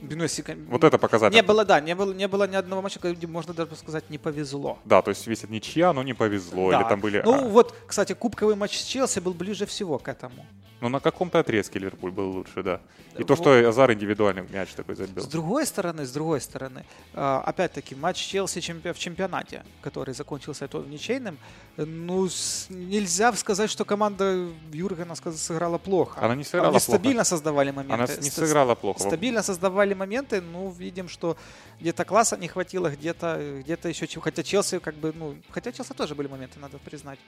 Ну, 0.00 0.28
кон- 0.46 0.66
Вот 0.68 0.84
это 0.84 0.98
показатель. 0.98 1.34
Не 1.34 1.42
было, 1.42 1.64
да, 1.64 1.80
не 1.80 1.94
было, 1.94 2.12
не 2.12 2.28
было 2.28 2.46
ни 2.46 2.56
одного 2.56 2.82
матча, 2.82 2.98
где 3.00 3.26
можно 3.26 3.54
даже 3.54 3.74
сказать, 3.76 4.10
не 4.10 4.18
повезло. 4.18 4.78
Да, 4.84 5.00
то 5.02 5.10
есть 5.10 5.26
весит 5.26 5.50
ничья, 5.50 5.92
но 5.92 6.02
не 6.02 6.14
повезло. 6.14 6.70
Да. 6.70 6.80
Или 6.80 6.88
там 6.88 7.00
были... 7.00 7.22
Ну 7.24 7.34
а, 7.34 7.48
вот, 7.48 7.74
кстати, 7.86 8.14
кубковый 8.14 8.54
матч 8.56 8.78
с 8.78 8.84
Челси 8.84 9.20
был 9.20 9.32
ближе 9.34 9.64
всего 9.66 9.98
к 9.98 10.08
этому. 10.08 10.44
ну, 10.80 10.88
на 10.88 11.00
каком-то 11.00 11.38
отрезке 11.38 11.78
Ливерпуль 11.78 12.10
был 12.10 12.30
лучше, 12.32 12.62
да. 12.62 12.80
И 13.18 13.22
Э, 13.22 13.24
то, 13.24 13.34
вот. 13.34 13.38
что 13.42 13.68
Азар 13.68 13.92
индивидуальный 13.92 14.42
мяч 14.52 14.70
такой 14.74 14.94
забил. 14.96 15.22
С 15.22 15.26
другой 15.26 15.64
стороны, 15.66 16.04
с 16.04 16.10
другой 16.12 16.40
стороны, 16.40 16.84
э, 17.14 17.42
опять-таки, 17.46 17.94
матч 17.94 18.16
Челси 18.16 18.60
в 18.92 18.98
чемпионате, 18.98 19.62
который 19.82 20.14
закончился 20.14 20.66
то 20.68 20.82
ничейным, 20.82 21.36
ну, 21.76 22.28
нельзя 22.70 23.32
сказать, 23.34 23.70
что 23.70 23.84
команда 23.84 24.48
Юргена 24.72 25.14
сыграла 25.14 25.78
плохо. 25.78 26.20
Она 26.20 26.34
не 26.34 26.42
сыграла 26.44 26.68
Они 26.68 26.78
плохо. 26.78 26.98
стабильно 26.98 27.24
создавали 27.24 27.70
моменты. 27.70 27.94
Она 27.94 28.06
не 28.22 28.30
сыграла 28.30 28.74
плохо. 28.82 29.00
Стабильно 29.00 29.42
создавали 29.42 29.94
моменты, 29.94 30.40
ну, 30.40 30.70
видим, 30.70 31.08
что 31.08 31.36
где-то 31.80 32.04
класса 32.04 32.36
не 32.36 32.48
хватило, 32.48 32.90
где-то 32.90 33.62
где 33.62 33.78
еще 33.88 34.06
чего. 34.06 34.22
Хотя 34.22 34.42
Челси, 34.42 34.78
как 34.78 34.94
бы, 34.94 35.12
ну, 35.14 35.36
хотя 35.50 35.72
Челси 35.72 35.94
тоже 35.94 36.14
были 36.14 36.28
моменты, 36.28 36.60
надо 36.60 36.78
признать. 36.78 37.18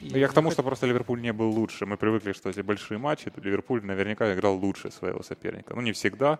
И 0.00 0.10
Ну, 0.10 0.18
Я 0.18 0.28
к 0.28 0.32
тому, 0.32 0.50
что 0.50 0.62
просто 0.62 0.86
Ливерпуль 0.86 1.20
не 1.20 1.32
был 1.32 1.50
лучше. 1.50 1.86
Мы 1.86 1.96
привыкли, 1.96 2.32
что 2.32 2.48
если 2.48 2.62
большие 2.62 2.98
матчи, 2.98 3.30
то 3.30 3.40
Ливерпуль 3.40 3.84
наверняка 3.84 4.32
играл 4.32 4.56
лучше 4.56 4.90
своего 4.90 5.22
соперника. 5.22 5.74
Ну, 5.74 5.82
не 5.82 5.92
всегда, 5.92 6.38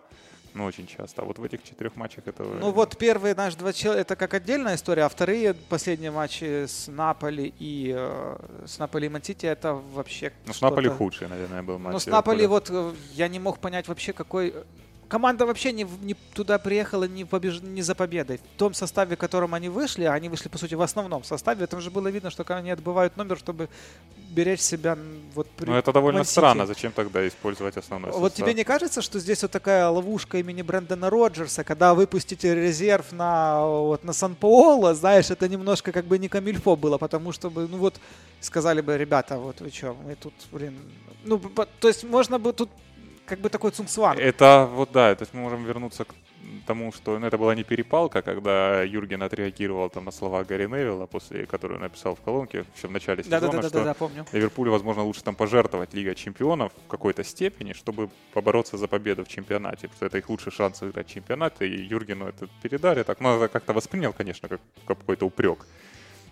но 0.53 0.65
очень 0.65 0.87
часто. 0.87 1.21
А 1.21 1.25
вот 1.25 1.39
в 1.39 1.43
этих 1.43 1.63
четырех 1.63 1.95
матчах 1.95 2.27
этого... 2.27 2.55
Ну 2.55 2.71
вот 2.71 2.97
первые 2.97 3.35
наши 3.35 3.57
два 3.57 3.73
человека, 3.73 4.01
это 4.01 4.15
как 4.15 4.33
отдельная 4.33 4.75
история, 4.75 5.03
а 5.03 5.09
вторые 5.09 5.53
последние 5.53 6.11
матчи 6.11 6.65
с 6.65 6.87
Наполи 6.87 7.53
и 7.59 7.93
э, 7.95 8.37
с 8.65 8.79
Наполи 8.79 9.07
и 9.07 9.09
Мансити 9.09 9.45
это 9.45 9.73
вообще 9.73 10.33
Ну, 10.45 10.53
с 10.53 10.61
Наполи 10.61 10.89
худший, 10.89 11.27
наверное, 11.27 11.63
был 11.63 11.77
матч. 11.77 11.93
Ну 11.93 11.99
с 11.99 12.05
Ливерпуля. 12.05 12.17
Наполи 12.17 12.47
вот 12.47 12.69
э, 12.69 12.93
я 13.13 13.27
не 13.27 13.39
мог 13.39 13.59
понять 13.59 13.87
вообще 13.87 14.13
какой... 14.13 14.53
Команда 15.11 15.45
вообще 15.45 15.73
не, 15.73 15.85
не 16.01 16.13
туда 16.33 16.57
приехала 16.57 17.03
не, 17.03 17.25
побеж... 17.25 17.59
не 17.61 17.81
за 17.81 17.95
победой. 17.95 18.37
В 18.37 18.57
том 18.57 18.73
составе, 18.73 19.17
в 19.17 19.19
котором 19.19 19.53
они 19.53 19.67
вышли, 19.67 20.05
они 20.05 20.29
вышли, 20.29 20.47
по 20.47 20.57
сути, 20.57 20.75
в 20.75 20.81
основном 20.81 21.25
составе, 21.25 21.67
там 21.67 21.81
же 21.81 21.91
было 21.91 22.07
видно, 22.07 22.31
что 22.31 22.45
они 22.55 22.71
отбывают 22.71 23.17
номер, 23.17 23.37
чтобы 23.37 23.67
беречь 24.29 24.61
себя 24.61 24.97
вот 25.35 25.49
при 25.49 25.65
Ну, 25.65 25.75
это 25.75 25.91
довольно 25.91 26.19
Ман-Сити. 26.19 26.39
странно. 26.39 26.65
Зачем 26.65 26.93
тогда 26.93 27.27
использовать 27.27 27.75
основной 27.75 28.11
Вот 28.11 28.31
состав? 28.31 28.37
тебе 28.37 28.53
не 28.53 28.63
кажется, 28.63 29.01
что 29.01 29.19
здесь 29.19 29.41
вот 29.41 29.51
такая 29.51 29.89
ловушка 29.89 30.37
имени 30.37 30.61
Брэндона 30.61 31.09
Роджерса, 31.09 31.65
когда 31.65 31.93
выпустите 31.93 32.55
резерв 32.55 33.11
на, 33.11 33.67
вот, 33.67 34.05
на 34.05 34.13
Сан-Паоло, 34.13 34.95
знаешь, 34.95 35.29
это 35.29 35.49
немножко 35.49 35.91
как 35.91 36.05
бы 36.05 36.19
не 36.19 36.29
камильфо 36.29 36.77
было, 36.77 36.97
потому 36.97 37.33
что 37.33 37.49
бы, 37.49 37.67
ну 37.67 37.77
вот, 37.79 37.99
сказали 38.39 38.79
бы, 38.79 38.97
ребята, 38.97 39.37
вот 39.37 39.59
вы 39.59 39.71
что, 39.71 39.93
мы 40.05 40.15
тут, 40.15 40.33
блин, 40.53 40.79
ну, 41.25 41.37
то 41.81 41.87
есть 41.89 42.05
можно 42.05 42.39
бы 42.39 42.53
тут 42.53 42.69
как 43.31 43.39
бы 43.39 43.49
такой 43.49 43.71
цунгсван. 43.71 44.17
Это 44.19 44.69
вот 44.69 44.91
да, 44.91 45.15
то 45.15 45.23
есть 45.23 45.33
мы 45.33 45.39
можем 45.39 45.63
вернуться 45.63 46.03
к 46.03 46.13
тому, 46.67 46.91
что 46.91 47.17
ну, 47.17 47.27
это 47.27 47.37
была 47.37 47.55
не 47.55 47.63
перепалка, 47.63 48.21
когда 48.21 48.83
Юрген 48.83 49.23
отреагировал 49.23 49.89
там 49.89 50.03
на 50.03 50.11
слова 50.11 50.43
Гарри 50.43 50.65
Невилла, 50.65 51.05
после 51.05 51.45
которую 51.45 51.77
он 51.77 51.83
написал 51.83 52.15
в 52.15 52.19
колонке 52.19 52.65
еще 52.75 52.89
в 52.89 52.91
начале 52.91 53.23
сезона, 53.23 53.61
что 53.61 53.61
Да-да-да, 53.61 53.93
помню. 53.93 54.25
Ливерпулю, 54.33 54.71
возможно, 54.71 55.03
лучше 55.03 55.23
там 55.23 55.35
пожертвовать 55.35 55.93
Лига 55.93 56.13
чемпионов 56.13 56.73
в 56.85 56.87
какой-то 56.89 57.23
степени, 57.23 57.71
чтобы 57.71 58.09
побороться 58.33 58.77
за 58.77 58.87
победу 58.87 59.23
в 59.23 59.29
чемпионате, 59.29 59.87
потому 59.87 59.95
что 59.95 60.05
это 60.07 60.17
их 60.17 60.29
лучший 60.29 60.51
шанс 60.51 60.81
выиграть 60.81 61.07
чемпионат, 61.07 61.61
и 61.61 61.67
Юргену 61.67 62.27
это 62.27 62.49
передали, 62.61 63.03
так, 63.03 63.21
ну, 63.21 63.37
это 63.37 63.47
как-то 63.47 63.71
воспринял, 63.71 64.11
конечно, 64.11 64.49
как 64.49 64.59
какой-то 64.85 65.25
упрек. 65.25 65.65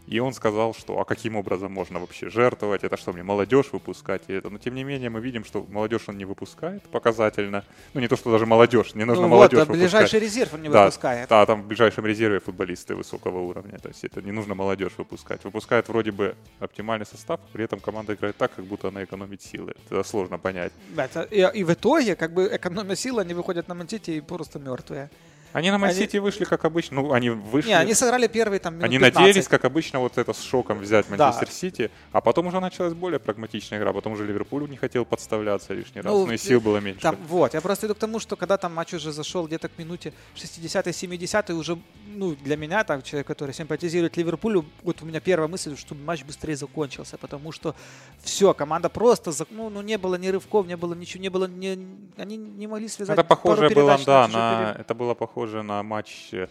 И 0.09 0.19
он 0.19 0.33
сказал, 0.33 0.73
что 0.73 0.99
а 0.99 1.05
каким 1.05 1.35
образом 1.35 1.71
можно 1.71 1.99
вообще 1.99 2.29
жертвовать, 2.31 2.83
это 2.83 2.97
что 2.97 3.13
мне, 3.13 3.21
молодежь 3.21 3.67
выпускать 3.71 4.23
и 4.27 4.33
это. 4.33 4.49
Но 4.49 4.57
тем 4.57 4.73
не 4.73 4.83
менее 4.83 5.11
мы 5.11 5.21
видим, 5.21 5.45
что 5.45 5.63
молодежь 5.69 6.01
он 6.07 6.17
не 6.17 6.25
выпускает 6.25 6.81
показательно. 6.89 7.63
Ну 7.93 8.01
не 8.01 8.07
то, 8.07 8.15
что 8.15 8.31
даже 8.31 8.47
молодежь, 8.47 8.95
не 8.95 9.03
нужно 9.05 9.21
Ну 9.21 9.27
вот, 9.27 9.35
молодежь 9.35 9.59
а 9.59 9.65
выпускать. 9.65 9.79
ближайший 9.91 10.19
резерв 10.19 10.53
он 10.55 10.63
не 10.63 10.69
Да, 10.69 10.85
выпускает. 10.85 11.29
Да, 11.29 11.45
там 11.45 11.61
в 11.61 11.67
ближайшем 11.67 12.07
резерве 12.07 12.39
футболисты 12.39 12.95
высокого 12.95 13.37
уровня. 13.39 13.77
То 13.77 13.89
есть 13.89 14.03
это 14.03 14.19
не 14.23 14.31
нужно 14.31 14.55
молодежь 14.55 14.93
выпускать. 14.97 15.43
Выпускает 15.43 15.87
вроде 15.89 16.11
бы 16.11 16.35
оптимальный 16.59 17.05
состав, 17.05 17.39
при 17.53 17.65
этом 17.65 17.79
команда 17.79 18.15
играет 18.15 18.35
так, 18.35 18.51
как 18.55 18.65
будто 18.65 18.87
она 18.87 19.03
экономит 19.03 19.43
силы. 19.43 19.75
Это 19.91 20.03
сложно 20.03 20.39
понять. 20.39 20.73
Это- 20.97 21.21
и, 21.21 21.59
и 21.59 21.63
в 21.63 21.71
итоге, 21.71 22.15
как 22.15 22.33
бы, 22.33 22.49
экономя 22.51 22.95
сил, 22.95 23.19
они 23.19 23.35
выходят 23.35 23.67
на 23.67 23.75
Мантите 23.75 24.17
и 24.17 24.21
просто 24.21 24.57
мертвые. 24.57 25.11
Они 25.53 25.69
на 25.69 25.75
Они- 25.75 25.81
Ман-Сити 25.83 26.17
вышли 26.17 26.45
как 26.45 26.65
обычно. 26.65 27.01
Ну, 27.01 27.11
они 27.13 27.29
вышли. 27.29 27.69
Не, 27.69 27.75
они 27.77 27.93
сыграли 27.93 28.27
первые 28.27 28.59
там 28.59 28.73
минут 28.75 28.85
Они 28.85 28.97
15. 28.97 29.15
надеялись, 29.15 29.47
как 29.47 29.65
обычно, 29.65 29.99
вот 29.99 30.17
это 30.17 30.33
с 30.33 30.41
шоком 30.43 30.79
взять 30.79 31.05
Да. 31.09 31.15
Манчестер 31.27 31.49
Сити, 31.51 31.91
а 32.11 32.21
потом 32.21 32.47
уже 32.47 32.59
началась 32.59 32.93
более 32.93 33.19
прагматичная 33.19 33.79
игра, 33.79 33.93
потом 33.93 34.13
уже 34.13 34.25
Ливерпуль 34.25 34.69
не 34.69 34.77
хотел 34.77 35.05
подставляться 35.05 35.73
лишний 35.73 36.01
раз, 36.01 36.11
Ну, 36.13 36.25
ну 36.27 36.33
и 36.33 36.37
сил 36.37 36.61
было 36.61 36.77
меньше. 36.77 37.01
Там, 37.01 37.15
вот, 37.27 37.53
я 37.53 37.61
просто 37.61 37.87
иду 37.87 37.95
к 37.95 37.99
тому, 37.99 38.19
что 38.19 38.35
когда 38.35 38.57
там 38.57 38.73
матч 38.75 38.93
уже 38.93 39.11
зашел 39.11 39.47
где-то 39.47 39.69
к 39.69 39.77
минуте 39.77 40.13
60-70, 40.35 41.53
уже, 41.53 41.77
ну, 42.07 42.35
для 42.35 42.57
меня, 42.57 42.83
так, 42.83 43.03
человек, 43.03 43.27
который 43.27 43.53
симпатизирует 43.53 44.17
Ливерпулю, 44.17 44.65
вот 44.83 45.01
у 45.01 45.05
меня 45.05 45.19
первая 45.19 45.47
мысль, 45.47 45.75
что 45.77 45.95
матч 45.95 46.23
быстрее 46.23 46.55
закончился, 46.55 47.17
потому 47.17 47.51
что 47.51 47.75
все, 48.21 48.53
команда 48.53 48.89
просто, 48.89 49.31
зак- 49.31 49.47
ну, 49.51 49.69
ну, 49.69 49.81
не 49.81 49.97
было 49.97 50.15
ни 50.15 50.27
рывков, 50.27 50.67
не 50.67 50.77
было 50.77 50.93
ничего, 50.93 51.21
не 51.23 51.29
было, 51.29 51.47
ни, 51.47 51.79
они 52.17 52.37
не 52.37 52.67
могли 52.67 52.87
связать 52.87 53.17
это 53.17 53.23
похоже 53.27 53.69
было, 53.69 53.97
да, 54.05 54.27
на, 54.27 54.73
пере- 54.73 54.81
это 54.81 54.93
было 54.93 55.13
похоже 55.13 55.38
на 55.47 55.83
матч 55.83 56.29
э, 56.33 56.47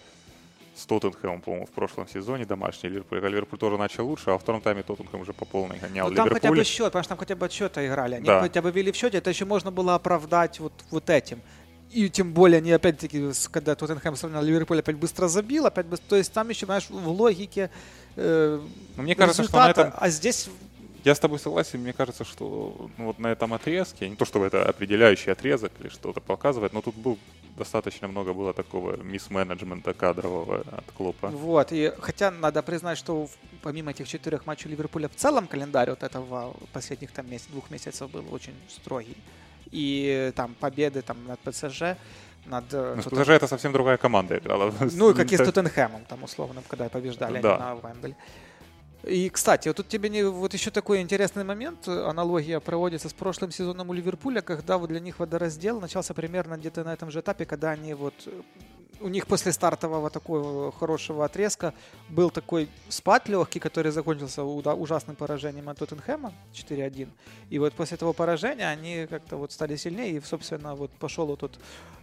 с 0.76 0.86
Тоттенхэмом, 0.86 1.40
по-моему, 1.40 1.66
в 1.66 1.70
прошлом 1.70 2.08
сезоне 2.08 2.44
домашний 2.44 2.88
Ливерпуль. 2.88 3.18
Когда 3.18 3.28
Ливерпуль 3.28 3.58
тоже 3.58 3.78
начал 3.78 4.06
лучше, 4.06 4.30
а 4.30 4.32
во 4.32 4.38
втором 4.38 4.60
тайме 4.60 4.82
Тоттенхэм 4.82 5.20
уже 5.20 5.32
по 5.32 5.44
полной 5.44 5.78
гонял 5.78 6.08
Ну, 6.08 6.14
там 6.14 6.28
хотя 6.28 6.48
бы 6.48 6.54
Ливерпуль. 6.56 6.64
счет, 6.64 6.86
потому 6.86 7.02
что 7.02 7.08
там 7.10 7.18
хотя 7.18 7.34
бы 7.36 7.46
от 7.46 7.52
счета 7.52 7.84
играли. 7.86 8.16
Они 8.16 8.24
Да. 8.26 8.40
хотя 8.40 8.62
бы 8.62 8.70
вели 8.70 8.92
в 8.92 8.96
счете, 8.96 9.18
это 9.18 9.30
еще 9.30 9.44
можно 9.44 9.70
было 9.70 9.94
оправдать 9.94 10.60
вот, 10.60 10.72
вот 10.90 11.10
этим. 11.10 11.40
и 11.90 12.08
тем 12.10 12.32
более 12.32 12.58
они 12.58 12.70
опять-таки, 12.70 13.30
когда 13.50 13.74
Тоттенхэм 13.74 14.14
сравнял 14.14 14.42
Ливерпуль, 14.42 14.80
опять 14.80 14.96
быстро 14.96 15.26
забил, 15.26 15.66
опять 15.66 15.86
быстро, 15.86 16.06
то 16.10 16.16
есть 16.16 16.32
там 16.32 16.48
еще, 16.50 16.66
знаешь, 16.66 16.90
в 16.90 17.08
логике 17.08 17.70
э, 18.16 18.60
Но 18.96 19.02
мне 19.02 19.14
кажется, 19.14 19.42
что 19.44 19.56
на 19.56 19.70
этом... 19.70 19.92
а 19.96 20.08
здесь 20.10 20.48
я 21.04 21.14
с 21.14 21.18
тобой 21.18 21.38
согласен, 21.38 21.80
мне 21.80 21.92
кажется, 21.92 22.24
что 22.24 22.90
ну, 22.98 23.06
вот 23.06 23.18
на 23.18 23.28
этом 23.28 23.54
отрезке, 23.54 24.08
не 24.08 24.16
то 24.16 24.24
чтобы 24.26 24.46
это 24.46 24.68
определяющий 24.68 25.30
отрезок 25.30 25.72
или 25.80 25.88
что-то 25.88 26.20
показывает, 26.20 26.72
но 26.74 26.82
тут 26.82 26.94
был 26.96 27.18
достаточно 27.58 28.08
много 28.08 28.32
было 28.32 28.52
такого 28.52 28.96
мисс-менеджмента 29.02 29.92
кадрового 29.92 30.64
от 30.70 30.84
Клопа. 30.96 31.28
Вот, 31.28 31.72
и 31.72 31.92
хотя 31.98 32.30
надо 32.30 32.62
признать, 32.62 32.98
что 32.98 33.28
помимо 33.62 33.90
этих 33.90 34.08
четырех 34.08 34.46
матчей 34.46 34.70
Ливерпуля 34.70 35.08
в 35.08 35.14
целом 35.16 35.46
календарь 35.46 35.90
вот 35.90 36.02
этого 36.02 36.54
последних 36.72 37.12
там 37.12 37.30
месяц, 37.30 37.46
двух 37.48 37.70
месяцев 37.70 38.10
был 38.10 38.24
очень 38.32 38.54
строгий. 38.68 39.16
И 39.70 40.32
там 40.34 40.54
победы 40.54 41.02
там 41.02 41.16
над 41.26 41.40
ПСЖ, 41.40 41.96
над... 42.46 42.64
Э, 42.72 42.94
ну, 42.96 43.02
ПСЖ 43.02 43.28
это 43.28 43.46
совсем 43.46 43.72
другая 43.72 43.96
команда 43.96 44.38
играла. 44.38 44.72
Ну, 44.80 45.14
как 45.14 45.32
и 45.32 45.36
с 45.36 45.38
Тоттенхэмом, 45.44 46.04
там, 46.06 46.22
условно, 46.22 46.62
когда 46.68 46.88
побеждали 46.88 47.40
да. 47.40 47.58
на 47.58 47.88
Вембле. 47.88 48.16
И, 49.04 49.28
кстати, 49.30 49.68
вот 49.68 49.76
тут 49.76 49.88
тебе 49.88 50.08
не, 50.08 50.24
вот 50.24 50.54
еще 50.54 50.70
такой 50.70 51.00
интересный 51.00 51.44
момент, 51.44 51.86
аналогия 51.86 52.60
проводится 52.60 53.08
с 53.08 53.12
прошлым 53.12 53.52
сезоном 53.52 53.90
у 53.90 53.92
Ливерпуля, 53.92 54.40
когда 54.40 54.76
вот 54.76 54.88
для 54.88 55.00
них 55.00 55.20
водораздел 55.20 55.80
начался 55.80 56.14
примерно 56.14 56.56
где-то 56.56 56.84
на 56.84 56.92
этом 56.92 57.10
же 57.10 57.20
этапе, 57.20 57.44
когда 57.44 57.70
они 57.70 57.94
вот 57.94 58.14
у 59.00 59.08
них 59.08 59.26
после 59.26 59.52
стартового 59.52 60.10
такого 60.10 60.72
хорошего 60.72 61.24
отрезка 61.24 61.72
был 62.08 62.30
такой 62.30 62.68
спад 62.88 63.28
легкий, 63.28 63.60
который 63.60 63.92
закончился 63.92 64.42
ужасным 64.42 65.16
поражением 65.16 65.68
от 65.68 65.78
Тоттенхэма 65.78 66.32
4-1. 66.52 67.08
И 67.50 67.58
вот 67.58 67.74
после 67.74 67.96
этого 67.96 68.12
поражения 68.12 68.68
они 68.68 69.06
как-то 69.06 69.36
вот 69.36 69.52
стали 69.52 69.76
сильнее, 69.76 70.16
и, 70.16 70.20
собственно, 70.20 70.74
вот 70.74 70.90
пошел 70.90 71.26
вот 71.26 71.42
этот 71.42 71.60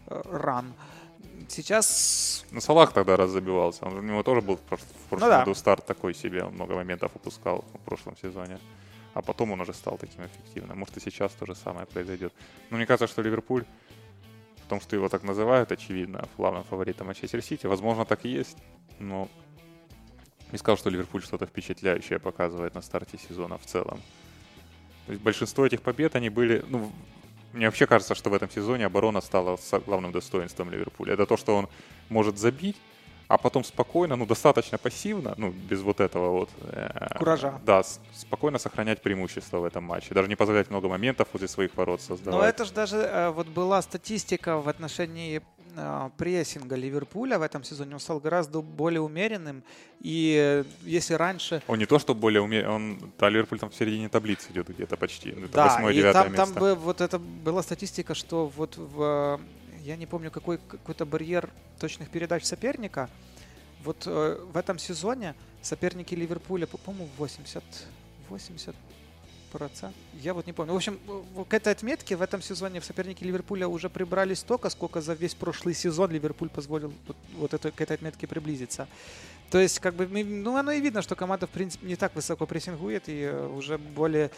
э, 0.07 0.21
ран. 0.31 0.73
Сейчас... 1.49 2.45
Ну, 2.51 2.61
Салах 2.61 2.93
тогда 2.93 3.17
раз 3.17 3.29
забивался. 3.31 3.85
Он, 3.85 3.97
у 3.97 4.01
него 4.01 4.23
тоже 4.23 4.41
был 4.41 4.57
в 4.57 4.61
прошлом 4.61 4.89
ну, 5.11 5.19
да. 5.19 5.39
году 5.39 5.53
старт 5.53 5.85
такой 5.85 6.13
себе. 6.13 6.43
Он 6.43 6.53
много 6.53 6.75
моментов 6.75 7.11
упускал 7.15 7.65
в 7.73 7.79
прошлом 7.79 8.15
сезоне. 8.17 8.59
А 9.13 9.21
потом 9.21 9.51
он 9.51 9.61
уже 9.61 9.73
стал 9.73 9.97
таким 9.97 10.25
эффективным. 10.25 10.77
Может, 10.77 10.97
и 10.97 10.99
сейчас 10.99 11.31
то 11.33 11.45
же 11.45 11.55
самое 11.55 11.85
произойдет. 11.85 12.33
Но 12.69 12.77
мне 12.77 12.85
кажется, 12.85 13.07
что 13.07 13.21
Ливерпуль 13.21 13.65
в 14.65 14.67
том, 14.67 14.81
что 14.81 14.95
его 14.95 15.09
так 15.09 15.23
называют, 15.23 15.71
очевидно, 15.71 16.27
главным 16.37 16.63
фаворитом 16.63 17.07
Манчестер 17.07 17.41
Сити. 17.41 17.67
Возможно, 17.67 18.03
так 18.03 18.25
и 18.25 18.29
есть, 18.29 18.57
но 18.97 19.29
не 20.51 20.57
сказал, 20.57 20.77
что 20.77 20.89
Ливерпуль 20.89 21.21
что-то 21.21 21.45
впечатляющее 21.45 22.17
показывает 22.17 22.73
на 22.73 22.81
старте 22.81 23.17
сезона 23.17 23.57
в 23.57 23.65
целом. 23.65 24.01
То 25.05 25.11
есть 25.11 25.23
большинство 25.23 25.65
этих 25.65 25.81
побед, 25.81 26.15
они 26.15 26.29
были, 26.29 26.65
ну, 26.67 26.91
мне 27.55 27.65
вообще 27.65 27.87
кажется, 27.87 28.15
что 28.15 28.29
в 28.29 28.33
этом 28.33 28.49
сезоне 28.49 28.85
оборона 28.85 29.21
стала 29.21 29.57
главным 29.85 30.11
достоинством 30.11 30.69
Ливерпуля. 30.69 31.13
Это 31.13 31.25
то, 31.25 31.37
что 31.37 31.55
он 31.55 31.69
может 32.09 32.37
забить, 32.37 32.77
а 33.27 33.37
потом 33.37 33.63
спокойно, 33.63 34.15
ну, 34.15 34.25
достаточно 34.25 34.77
пассивно, 34.77 35.33
ну, 35.37 35.49
без 35.49 35.81
вот 35.81 35.99
этого 35.99 36.29
вот... 36.31 36.49
Э, 36.61 37.17
Куража. 37.17 37.59
Да, 37.65 37.81
спокойно 38.13 38.59
сохранять 38.59 39.01
преимущество 39.01 39.59
в 39.59 39.63
этом 39.63 39.83
матче. 39.83 40.13
Даже 40.13 40.27
не 40.27 40.35
позволять 40.35 40.69
много 40.69 40.87
моментов 40.87 41.27
возле 41.33 41.47
своих 41.47 41.75
ворот 41.75 42.01
создавать. 42.01 42.39
Но 42.39 42.45
это 42.45 42.65
же 42.65 42.73
даже 42.73 42.97
э, 42.97 43.29
вот 43.29 43.47
была 43.47 43.81
статистика 43.81 44.57
в 44.57 44.69
отношении 44.69 45.41
прессинга 46.17 46.75
Ливерпуля 46.75 47.39
в 47.39 47.41
этом 47.41 47.63
сезоне. 47.63 47.93
Он 47.93 47.99
стал 47.99 48.19
гораздо 48.19 48.61
более 48.61 49.01
умеренным. 49.01 49.63
И 50.01 50.35
э, 50.37 50.63
если 50.83 51.13
раньше... 51.13 51.61
Он 51.67 51.79
не 51.79 51.85
то, 51.85 51.99
что 51.99 52.15
более 52.15 52.41
умеренный, 52.41 52.73
он... 52.73 53.13
Да, 53.17 53.29
Ливерпуль 53.29 53.59
там 53.59 53.69
в 53.69 53.75
середине 53.75 54.09
таблицы 54.09 54.51
идет 54.51 54.69
где-то 54.69 54.97
почти. 54.97 55.29
Это 55.29 55.47
да, 55.49 55.77
8 55.81 55.97
и 55.97 56.01
там, 56.13 56.31
место. 56.31 56.53
там 56.53 56.75
вот 56.75 57.01
это 57.01 57.19
была 57.19 57.63
статистика, 57.63 58.13
что 58.13 58.47
вот 58.47 58.77
в 58.77 59.39
я 59.85 59.95
не 59.95 60.07
помню, 60.07 60.31
какой 60.31 60.57
какой-то 60.57 61.05
барьер 61.05 61.51
точных 61.79 62.09
передач 62.09 62.43
соперника. 62.43 63.07
Вот 63.83 64.07
э, 64.07 64.39
в 64.51 64.57
этом 64.57 64.79
сезоне 64.79 65.35
соперники 65.61 66.15
Ливерпуля, 66.15 66.65
по-моему, 66.65 67.07
80, 67.17 67.63
80 68.29 68.75
процент. 69.57 69.95
Я 70.13 70.33
вот 70.33 70.47
не 70.47 70.53
помню. 70.53 70.73
В 70.73 70.75
общем, 70.75 70.99
к 71.47 71.53
этой 71.53 71.71
отметке 71.71 72.15
в 72.15 72.21
этом 72.21 72.41
сезоне 72.41 72.79
в 72.79 72.85
соперники 72.85 73.23
Ливерпуля 73.23 73.67
уже 73.67 73.89
прибрали 73.89 74.33
столько, 74.33 74.69
сколько 74.69 75.01
за 75.01 75.13
весь 75.13 75.33
прошлый 75.33 75.73
сезон 75.73 76.11
Ливерпуль 76.11 76.49
позволил 76.49 76.93
вот, 77.07 77.17
вот 77.37 77.53
это, 77.53 77.71
к 77.71 77.81
этой 77.81 77.95
отметке 77.95 78.27
приблизиться. 78.27 78.87
То 79.51 79.59
есть, 79.59 79.79
как 79.79 79.93
бы, 79.93 80.07
ну, 80.07 80.57
оно 80.57 80.71
и 80.71 80.81
видно, 80.81 81.01
что 81.01 81.15
команда, 81.15 81.47
в 81.47 81.51
принципе, 81.51 81.87
не 81.87 81.95
так 81.95 82.15
высоко 82.15 82.45
прессингует 82.45 83.07
и 83.07 83.21
э, 83.21 83.47
уже 83.47 83.77
более 83.77 84.31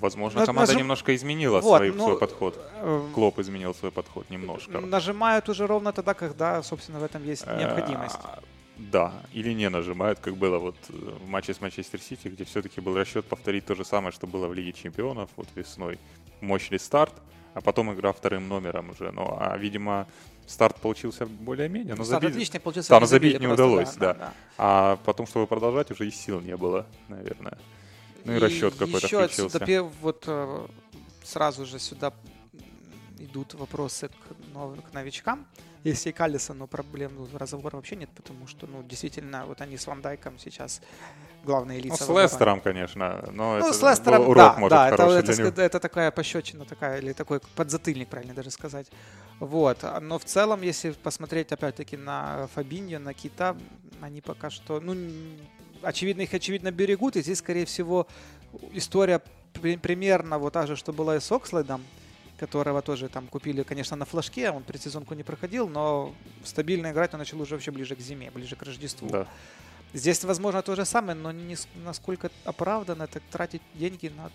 Возможно, 0.00 0.46
команда 0.46 0.72
Нажим... 0.72 0.82
немножко 0.82 1.14
изменила 1.14 1.60
вот, 1.60 1.76
свой, 1.76 1.92
ну, 1.92 2.04
свой 2.04 2.18
подход. 2.18 2.58
Э, 2.74 3.08
Клоп 3.14 3.38
изменил 3.40 3.74
свой 3.74 3.90
подход 3.90 4.30
немножко. 4.30 4.80
Нажимают 4.80 5.48
уже 5.48 5.66
ровно 5.66 5.92
тогда, 5.92 6.14
когда, 6.14 6.62
собственно, 6.62 7.00
в 7.00 7.04
этом 7.04 7.24
есть 7.24 7.44
э, 7.46 7.58
необходимость. 7.58 8.18
Да, 8.78 9.12
или 9.32 9.52
не 9.52 9.68
нажимают, 9.68 10.20
как 10.20 10.36
было 10.36 10.58
вот 10.58 10.76
э, 10.88 10.92
в 10.92 11.28
матче 11.28 11.52
с 11.52 11.60
Манчестер 11.60 12.00
Сити, 12.00 12.28
где 12.28 12.44
все-таки 12.44 12.80
был 12.80 12.96
расчет 12.96 13.24
повторить 13.24 13.66
то 13.66 13.74
же 13.74 13.84
самое, 13.84 14.12
что 14.12 14.26
было 14.26 14.46
в 14.46 14.54
Лиге 14.54 14.72
Чемпионов 14.72 15.30
вот 15.36 15.48
весной. 15.56 15.98
Мощный 16.40 16.78
старт, 16.78 17.12
а 17.54 17.60
потом 17.60 17.92
игра 17.92 18.12
вторым 18.12 18.48
номером 18.48 18.90
уже. 18.90 19.10
Ну, 19.10 19.36
а, 19.36 19.56
видимо, 19.56 20.06
старт 20.46 20.76
получился 20.76 21.26
более-менее. 21.26 21.96
Но 21.96 22.04
старт 22.04 22.22
забить... 22.22 22.36
отличный 22.36 22.60
получился. 22.60 22.90
Да, 22.90 23.00
но 23.00 23.06
забить 23.06 23.40
не 23.40 23.48
удалось, 23.48 23.94
да, 23.94 24.14
да. 24.14 24.14
да. 24.14 24.32
А 24.58 24.96
потом, 25.04 25.26
чтобы 25.26 25.48
продолжать, 25.48 25.90
уже 25.90 26.06
и 26.06 26.12
сил 26.12 26.40
не 26.40 26.56
было, 26.56 26.86
наверное. 27.08 27.58
Ну 28.24 28.34
и, 28.34 28.36
и 28.36 28.38
расчет 28.38 28.74
какой-то 28.74 29.06
еще 29.06 29.26
включился. 29.26 29.58
Отсюда, 29.58 29.82
вот 30.00 30.24
э, 30.28 30.66
сразу 31.24 31.66
же 31.66 31.80
сюда 31.80 32.12
идут 33.20 33.54
вопросы 33.54 34.08
к 34.08 34.52
новым 34.54 34.82
к 34.82 34.92
новичкам. 34.92 35.46
Если 35.84 36.10
и 36.10 36.12
Каллиса, 36.12 36.54
но 36.54 36.66
проблем 36.66 37.12
ну, 37.16 37.28
разговора 37.38 37.76
вообще 37.76 37.96
нет, 37.96 38.10
потому 38.14 38.46
что, 38.46 38.66
ну, 38.66 38.82
действительно, 38.82 39.46
вот 39.46 39.60
они 39.60 39.76
с 39.76 39.86
Ван 39.86 40.02
Дайком 40.02 40.38
сейчас 40.38 40.82
главные 41.44 41.80
лица. 41.80 42.04
Ну, 42.06 42.16
с 42.16 42.22
Лестером, 42.22 42.60
конечно, 42.60 43.24
но 43.32 43.52
ну, 43.52 43.56
это 43.58 43.72
с 43.72 43.82
Лестером, 43.82 44.22
урок, 44.22 44.36
да, 44.36 44.54
может, 44.58 44.70
да, 44.70 44.88
это, 44.88 45.32
это, 45.42 45.62
это 45.62 45.80
такая 45.80 46.10
пощечина 46.10 46.64
такая, 46.64 46.98
или 46.98 47.12
такой 47.12 47.40
подзатыльник, 47.54 48.08
правильно 48.08 48.34
даже 48.34 48.50
сказать. 48.50 48.88
Вот, 49.38 49.84
но 50.00 50.18
в 50.18 50.24
целом, 50.24 50.62
если 50.62 50.90
посмотреть, 50.90 51.52
опять-таки, 51.52 51.96
на 51.96 52.48
Фабиньо, 52.54 52.98
на 52.98 53.14
Кита, 53.14 53.56
они 54.00 54.20
пока 54.20 54.50
что, 54.50 54.80
ну, 54.80 54.96
очевидно, 55.82 56.22
их 56.22 56.34
очевидно 56.34 56.72
берегут, 56.72 57.16
и 57.16 57.22
здесь, 57.22 57.38
скорее 57.38 57.66
всего, 57.66 58.08
история 58.72 59.22
примерно 59.52 60.38
вот 60.38 60.52
та 60.52 60.66
же, 60.66 60.76
что 60.76 60.92
была 60.92 61.16
и 61.16 61.20
с 61.20 61.30
Окслайдом, 61.30 61.82
которого 62.38 62.82
тоже 62.82 63.08
там 63.08 63.26
купили, 63.26 63.62
конечно, 63.62 63.96
на 63.96 64.04
флажке, 64.04 64.50
он 64.50 64.62
предсезонку 64.62 65.14
не 65.14 65.22
проходил, 65.22 65.68
но 65.68 66.14
стабильно 66.44 66.90
играть 66.90 67.12
он 67.12 67.18
начал 67.18 67.40
уже 67.40 67.54
вообще 67.54 67.70
ближе 67.70 67.96
к 67.96 68.00
зиме, 68.00 68.30
ближе 68.30 68.56
к 68.56 68.62
Рождеству. 68.62 69.08
Да. 69.08 69.26
Здесь, 69.92 70.24
возможно, 70.24 70.62
то 70.62 70.74
же 70.74 70.84
самое, 70.84 71.18
но 71.18 71.32
не 71.32 71.56
насколько 71.84 72.30
оправданно 72.44 73.06
так 73.06 73.22
тратить 73.30 73.62
деньги 73.74 74.08
на 74.08 74.30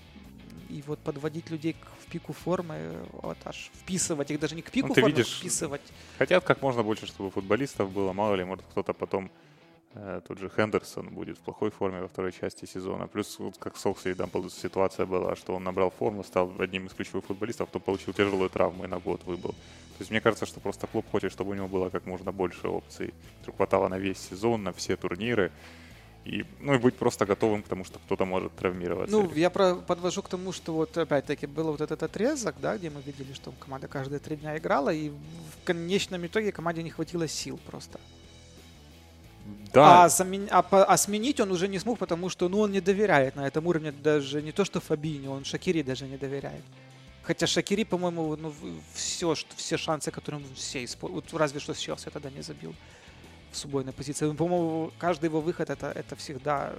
и 0.69 0.83
вот 0.87 0.99
подводить 0.99 1.51
людей 1.51 1.73
к, 1.73 1.85
в 2.01 2.11
пику 2.11 2.33
формы, 2.33 2.95
вот 3.11 3.37
аж 3.45 3.71
вписывать 3.75 4.31
их 4.31 4.39
даже 4.39 4.55
не 4.55 4.63
к 4.63 4.71
пику 4.71 4.87
ну, 4.87 4.93
ты 4.95 5.01
формы, 5.01 5.15
видишь, 5.15 5.37
вписывать. 5.37 5.81
Хотят 6.17 6.43
как 6.43 6.63
можно 6.63 6.81
больше, 6.81 7.05
чтобы 7.05 7.29
футболистов 7.29 7.91
было, 7.91 8.11
мало 8.13 8.33
ли, 8.35 8.43
может 8.43 8.65
кто-то 8.71 8.93
потом 8.93 9.29
тот 10.27 10.39
же 10.39 10.49
Хендерсон 10.49 11.09
будет 11.09 11.37
в 11.37 11.41
плохой 11.41 11.69
форме 11.69 12.01
во 12.01 12.07
второй 12.07 12.31
части 12.31 12.65
сезона. 12.65 13.07
Плюс, 13.07 13.37
вот 13.39 13.57
как 13.57 13.77
с 13.77 13.85
Оксли, 13.85 14.13
там 14.13 14.29
ситуация 14.49 15.05
была, 15.05 15.35
что 15.35 15.55
он 15.55 15.63
набрал 15.63 15.91
форму, 15.91 16.23
стал 16.23 16.51
одним 16.59 16.87
из 16.87 16.93
ключевых 16.93 17.25
футболистов, 17.25 17.69
то 17.71 17.79
получил 17.79 18.13
тяжелую 18.13 18.49
травму 18.49 18.85
и 18.85 18.87
на 18.87 18.99
год 18.99 19.23
выбыл. 19.25 19.51
То 19.51 19.99
есть 19.99 20.09
мне 20.09 20.21
кажется, 20.21 20.47
что 20.47 20.59
просто 20.59 20.87
клуб 20.87 21.05
хочет, 21.11 21.31
чтобы 21.31 21.51
у 21.51 21.53
него 21.53 21.67
было 21.67 21.89
как 21.89 22.07
можно 22.07 22.31
больше 22.31 22.67
опций. 22.67 23.13
Чтобы 23.43 23.57
хватало 23.57 23.87
на 23.87 23.99
весь 23.99 24.17
сезон, 24.17 24.63
на 24.63 24.73
все 24.73 24.95
турниры. 24.95 25.51
И, 26.25 26.45
ну 26.61 26.73
и 26.73 26.77
быть 26.77 26.95
просто 26.95 27.25
готовым 27.25 27.61
к 27.61 27.67
тому, 27.67 27.83
что 27.83 27.99
кто-то 27.99 28.25
может 28.25 28.55
травмироваться. 28.55 29.15
Ну, 29.15 29.31
я 29.33 29.49
про, 29.49 29.75
подвожу 29.75 30.23
к 30.23 30.29
тому, 30.29 30.53
что 30.53 30.73
вот 30.73 30.97
опять-таки 30.97 31.45
был 31.47 31.71
вот 31.71 31.81
этот 31.81 32.01
отрезок, 32.01 32.55
да, 32.61 32.77
где 32.77 32.89
мы 32.89 33.01
видели, 33.01 33.33
что 33.33 33.51
команда 33.59 33.87
каждые 33.87 34.19
три 34.19 34.37
дня 34.37 34.57
играла, 34.57 34.91
и 34.93 35.09
в 35.09 35.65
конечном 35.65 36.25
итоге 36.25 36.51
команде 36.51 36.81
не 36.81 36.89
хватило 36.89 37.27
сил 37.27 37.59
просто. 37.67 37.99
Да. 39.73 40.03
А, 40.03 40.09
замен... 40.09 40.47
а, 40.51 40.61
по... 40.61 40.85
а 40.85 40.97
сменить 40.97 41.39
он 41.39 41.51
уже 41.51 41.67
не 41.67 41.79
смог, 41.79 41.97
потому 41.97 42.29
что 42.29 42.47
ну, 42.47 42.59
он 42.59 42.71
не 42.71 42.79
доверяет 42.79 43.35
на 43.35 43.47
этом 43.47 43.65
уровне 43.67 43.91
даже 43.91 44.41
не 44.41 44.51
то, 44.51 44.65
что 44.65 44.79
Фабини, 44.79 45.27
он 45.27 45.43
Шакири 45.43 45.81
даже 45.81 46.05
не 46.05 46.17
доверяет. 46.17 46.63
Хотя 47.23 47.47
Шакири, 47.47 47.83
по-моему, 47.83 48.35
ну, 48.35 48.53
все, 48.93 49.35
что, 49.35 49.55
все 49.55 49.77
шансы, 49.77 50.11
которые 50.11 50.41
он 50.41 50.55
все 50.55 50.83
использует, 50.83 51.31
вот 51.31 51.39
разве 51.39 51.59
что 51.59 51.73
с 51.73 51.79
Челси 51.79 52.09
тогда 52.09 52.29
не 52.29 52.41
забил 52.41 52.75
в 53.51 53.57
субойной 53.57 53.93
позиции. 53.93 54.25
Ну, 54.25 54.35
по-моему, 54.35 54.91
каждый 54.97 55.25
его 55.25 55.41
выход 55.41 55.69
это, 55.69 55.91
это 55.91 56.15
всегда 56.15 56.73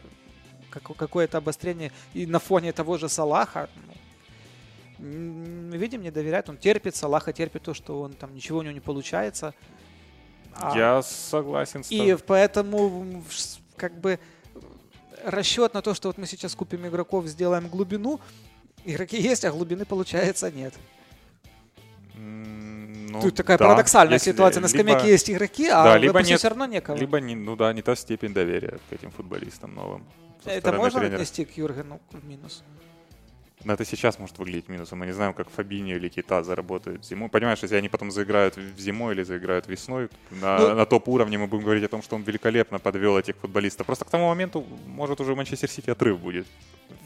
какое-то 0.70 1.38
обострение. 1.38 1.92
И 2.14 2.27
на 2.27 2.38
фоне 2.38 2.72
того 2.72 2.98
же 2.98 3.09
Салаха, 3.09 3.68
ну, 4.98 5.77
видим, 5.77 6.03
не 6.03 6.11
доверяет, 6.11 6.48
он 6.48 6.57
терпит, 6.59 6.94
Салаха 6.94 7.33
терпит 7.33 7.62
то, 7.62 7.74
что 7.74 8.00
он 8.00 8.12
там 8.12 8.35
ничего 8.35 8.59
у 8.59 8.62
него 8.62 8.72
не 8.72 8.81
получается. 8.81 9.55
А, 10.57 10.77
Я 10.77 11.03
согласен 11.03 11.85
с 11.85 11.88
тобой. 11.88 12.11
И 12.11 12.17
поэтому 12.17 13.25
как 13.77 13.99
бы 13.99 14.19
расчет 15.25 15.75
на 15.75 15.83
то, 15.83 15.95
что 15.95 16.09
вот 16.09 16.19
мы 16.19 16.27
сейчас 16.27 16.55
купим 16.55 16.87
игроков, 16.87 17.27
сделаем 17.27 17.69
глубину, 17.69 18.21
игроки 18.85 19.21
есть, 19.21 19.45
а 19.45 19.51
глубины 19.51 19.85
получается 19.85 20.51
нет. 20.51 20.75
Ну, 22.17 23.21
Тут 23.21 23.35
такая 23.37 23.59
да, 23.59 23.67
парадоксальная 23.67 24.14
если, 24.14 24.33
ситуация. 24.33 24.61
На 24.61 24.69
скамейке 24.69 25.01
либо, 25.01 25.09
есть 25.09 25.31
игроки, 25.31 25.69
а 25.69 25.85
да, 25.85 25.99
либо 25.99 26.21
нет, 26.23 26.38
все 26.38 26.49
равно 26.49 26.67
некого. 26.67 26.97
Либо, 26.97 27.21
не, 27.21 27.35
ну 27.35 27.57
да, 27.57 27.73
не 27.73 27.83
та 27.83 27.95
степень 27.97 28.35
доверия 28.35 28.79
к 28.88 28.93
этим 28.93 29.11
футболистам 29.11 29.75
новым. 29.75 30.05
Это 30.45 30.73
можно 30.73 31.01
тренера. 31.01 31.17
отнести 31.17 31.45
к 31.45 31.57
Юргену 31.57 32.01
минус? 32.23 32.62
Но 33.64 33.72
это 33.72 33.85
сейчас 33.85 34.18
может 34.18 34.38
выглядеть 34.38 34.68
минусом. 34.68 34.98
Мы 34.98 35.07
не 35.07 35.12
знаем, 35.12 35.33
как 35.33 35.48
Фабини 35.48 35.94
или 35.94 36.09
Кита 36.09 36.42
заработают 36.42 37.05
зимой. 37.05 37.29
Понимаешь, 37.31 37.61
если 37.62 37.77
они 37.77 37.88
потом 37.88 38.11
заиграют 38.11 38.57
в 38.57 38.79
зимой 38.79 39.14
или 39.14 39.22
заиграют 39.22 39.66
весной, 39.68 40.09
на, 40.31 40.59
ну, 40.59 40.74
на 40.74 40.87
топ-уровне 40.87 41.38
мы 41.38 41.46
будем 41.46 41.64
говорить 41.64 41.85
о 41.85 41.88
том, 41.88 42.03
что 42.03 42.16
он 42.16 42.22
великолепно 42.22 42.79
подвел 42.79 43.18
этих 43.18 43.37
футболистов. 43.37 43.87
Просто 43.87 44.05
к 44.05 44.11
тому 44.11 44.29
моменту, 44.29 44.66
может, 44.87 45.20
уже 45.20 45.35
Манчестер 45.35 45.70
Сити 45.70 45.90
отрыв 45.90 46.20
будет 46.20 46.46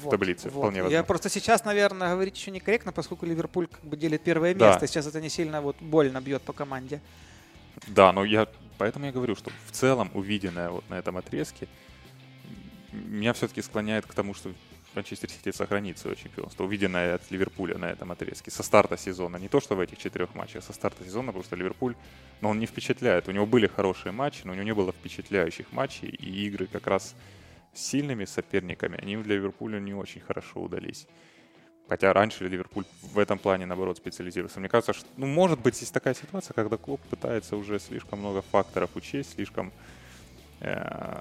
вот, 0.02 0.08
в 0.08 0.10
таблице. 0.10 0.48
Вот. 0.48 0.58
Вполне 0.58 0.82
возможно. 0.82 0.96
Я 0.96 1.04
просто 1.04 1.28
сейчас, 1.30 1.64
наверное, 1.64 2.14
говорить 2.14 2.36
еще 2.36 2.50
некорректно, 2.50 2.92
поскольку 2.92 3.24
Ливерпуль 3.24 3.68
как 3.68 3.84
бы 3.84 3.96
делит 3.96 4.22
первое 4.22 4.52
место. 4.52 4.80
Да. 4.80 4.86
Сейчас 4.86 5.06
это 5.06 5.20
не 5.20 5.28
сильно 5.28 5.60
вот 5.60 5.76
больно 5.80 6.20
бьет 6.20 6.42
по 6.42 6.52
команде. 6.52 7.00
Да, 7.86 8.12
но 8.12 8.24
я 8.24 8.48
поэтому 8.78 9.06
я 9.06 9.12
говорю, 9.12 9.36
что 9.36 9.50
в 9.66 9.72
целом 9.72 10.10
увиденное 10.14 10.70
вот 10.70 10.88
на 10.88 10.98
этом 10.98 11.16
отрезке 11.16 11.68
меня 12.92 13.32
все-таки 13.32 13.62
склоняет 13.62 14.06
к 14.06 14.14
тому, 14.14 14.34
что 14.34 14.50
Манчестер 14.94 15.30
Сити 15.30 15.52
сохранит 15.52 15.98
свое 15.98 16.16
чемпионство, 16.16 16.64
увиденное 16.64 17.14
от 17.14 17.30
Ливерпуля 17.30 17.78
на 17.78 17.90
этом 17.90 18.10
отрезке. 18.10 18.50
Со 18.50 18.62
старта 18.62 18.96
сезона, 18.96 19.36
не 19.36 19.48
то 19.48 19.60
что 19.60 19.76
в 19.76 19.80
этих 19.80 19.98
четырех 19.98 20.34
матчах, 20.34 20.64
со 20.64 20.72
старта 20.72 21.04
сезона 21.04 21.32
просто 21.32 21.56
Ливерпуль, 21.56 21.94
но 22.40 22.50
он 22.50 22.58
не 22.58 22.66
впечатляет. 22.66 23.28
У 23.28 23.32
него 23.32 23.46
были 23.46 23.66
хорошие 23.66 24.12
матчи, 24.12 24.42
но 24.44 24.52
у 24.52 24.54
него 24.54 24.64
не 24.64 24.74
было 24.74 24.92
впечатляющих 24.92 25.72
матчей, 25.72 26.08
и 26.08 26.46
игры 26.46 26.66
как 26.66 26.86
раз 26.86 27.14
с 27.74 27.80
сильными 27.80 28.24
соперниками, 28.24 28.98
они 29.00 29.16
для 29.18 29.36
Ливерпуля 29.36 29.78
не 29.78 29.94
очень 29.94 30.20
хорошо 30.20 30.60
удались. 30.60 31.06
Хотя 31.88 32.12
раньше 32.12 32.46
Ливерпуль 32.46 32.84
в 33.02 33.18
этом 33.18 33.38
плане, 33.38 33.64
наоборот, 33.64 33.96
специализировался. 33.96 34.60
Мне 34.60 34.68
кажется, 34.68 34.92
что, 34.92 35.08
ну, 35.16 35.26
может 35.26 35.60
быть, 35.60 35.80
есть 35.80 35.92
такая 35.92 36.14
ситуация, 36.14 36.52
когда 36.52 36.76
клуб 36.76 37.00
пытается 37.08 37.56
уже 37.56 37.78
слишком 37.78 38.18
много 38.18 38.42
факторов 38.42 38.90
учесть, 38.94 39.34
слишком 39.34 39.72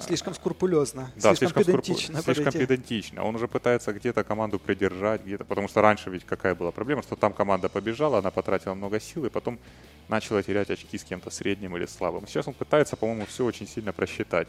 слишком 0.02 0.34
скрупулезно, 0.34 1.12
да, 1.16 1.36
слишком, 1.36 1.64
слишком 1.64 1.64
педантично. 1.64 2.22
Слишком 2.22 2.54
педантично. 2.54 3.24
Он 3.24 3.36
уже 3.36 3.48
пытается 3.48 3.94
где-то 3.94 4.24
команду 4.24 4.58
придержать, 4.58 5.24
где-то, 5.24 5.46
потому 5.46 5.68
что 5.68 5.82
раньше 5.82 6.10
ведь 6.10 6.26
какая 6.26 6.56
была 6.56 6.72
проблема, 6.72 7.04
что 7.04 7.16
там 7.16 7.34
команда 7.34 7.70
побежала, 7.70 8.18
она 8.20 8.32
потратила 8.32 8.74
много 8.74 9.00
сил 9.00 9.26
и 9.26 9.30
потом 9.30 9.60
начала 10.08 10.42
терять 10.42 10.70
очки 10.72 10.98
с 10.98 11.04
кем-то 11.04 11.30
средним 11.30 11.76
или 11.78 11.86
слабым. 11.86 12.26
Сейчас 12.28 12.48
он 12.48 12.54
пытается, 12.54 12.96
по-моему, 12.96 13.26
все 13.26 13.46
очень 13.46 13.68
сильно 13.68 13.94
просчитать. 13.94 14.48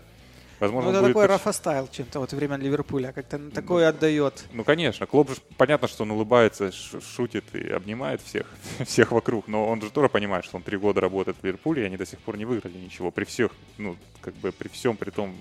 Возможно, 0.60 0.90
ну, 0.90 0.98
это 0.98 1.06
такой 1.08 1.26
Рафа 1.26 1.52
Стайл 1.52 1.88
чем-то 1.88 2.20
вот 2.20 2.32
времен 2.32 2.60
Ливерпуля, 2.60 3.12
как-то 3.12 3.38
такое 3.50 3.84
ну, 3.84 3.90
отдает. 3.90 4.44
Ну, 4.52 4.64
конечно. 4.64 5.06
Клоп 5.06 5.30
же, 5.30 5.36
понятно, 5.56 5.86
что 5.86 6.02
он 6.02 6.10
улыбается, 6.10 6.72
шутит 6.72 7.44
и 7.54 7.70
обнимает 7.70 8.20
всех, 8.22 8.46
всех 8.86 9.12
вокруг, 9.12 9.46
но 9.46 9.68
он 9.68 9.80
же 9.80 9.90
тоже 9.90 10.08
понимает, 10.08 10.44
что 10.44 10.56
он 10.56 10.62
три 10.62 10.76
года 10.76 11.00
работает 11.00 11.36
в 11.40 11.44
Ливерпуле, 11.44 11.82
и 11.82 11.86
они 11.86 11.96
до 11.96 12.06
сих 12.06 12.18
пор 12.18 12.36
не 12.36 12.44
выиграли 12.44 12.76
ничего. 12.76 13.10
При 13.10 13.24
всех, 13.24 13.52
ну, 13.76 13.96
как 14.20 14.34
бы 14.34 14.50
при 14.50 14.68
всем, 14.68 14.96
при 14.96 15.10
том 15.10 15.34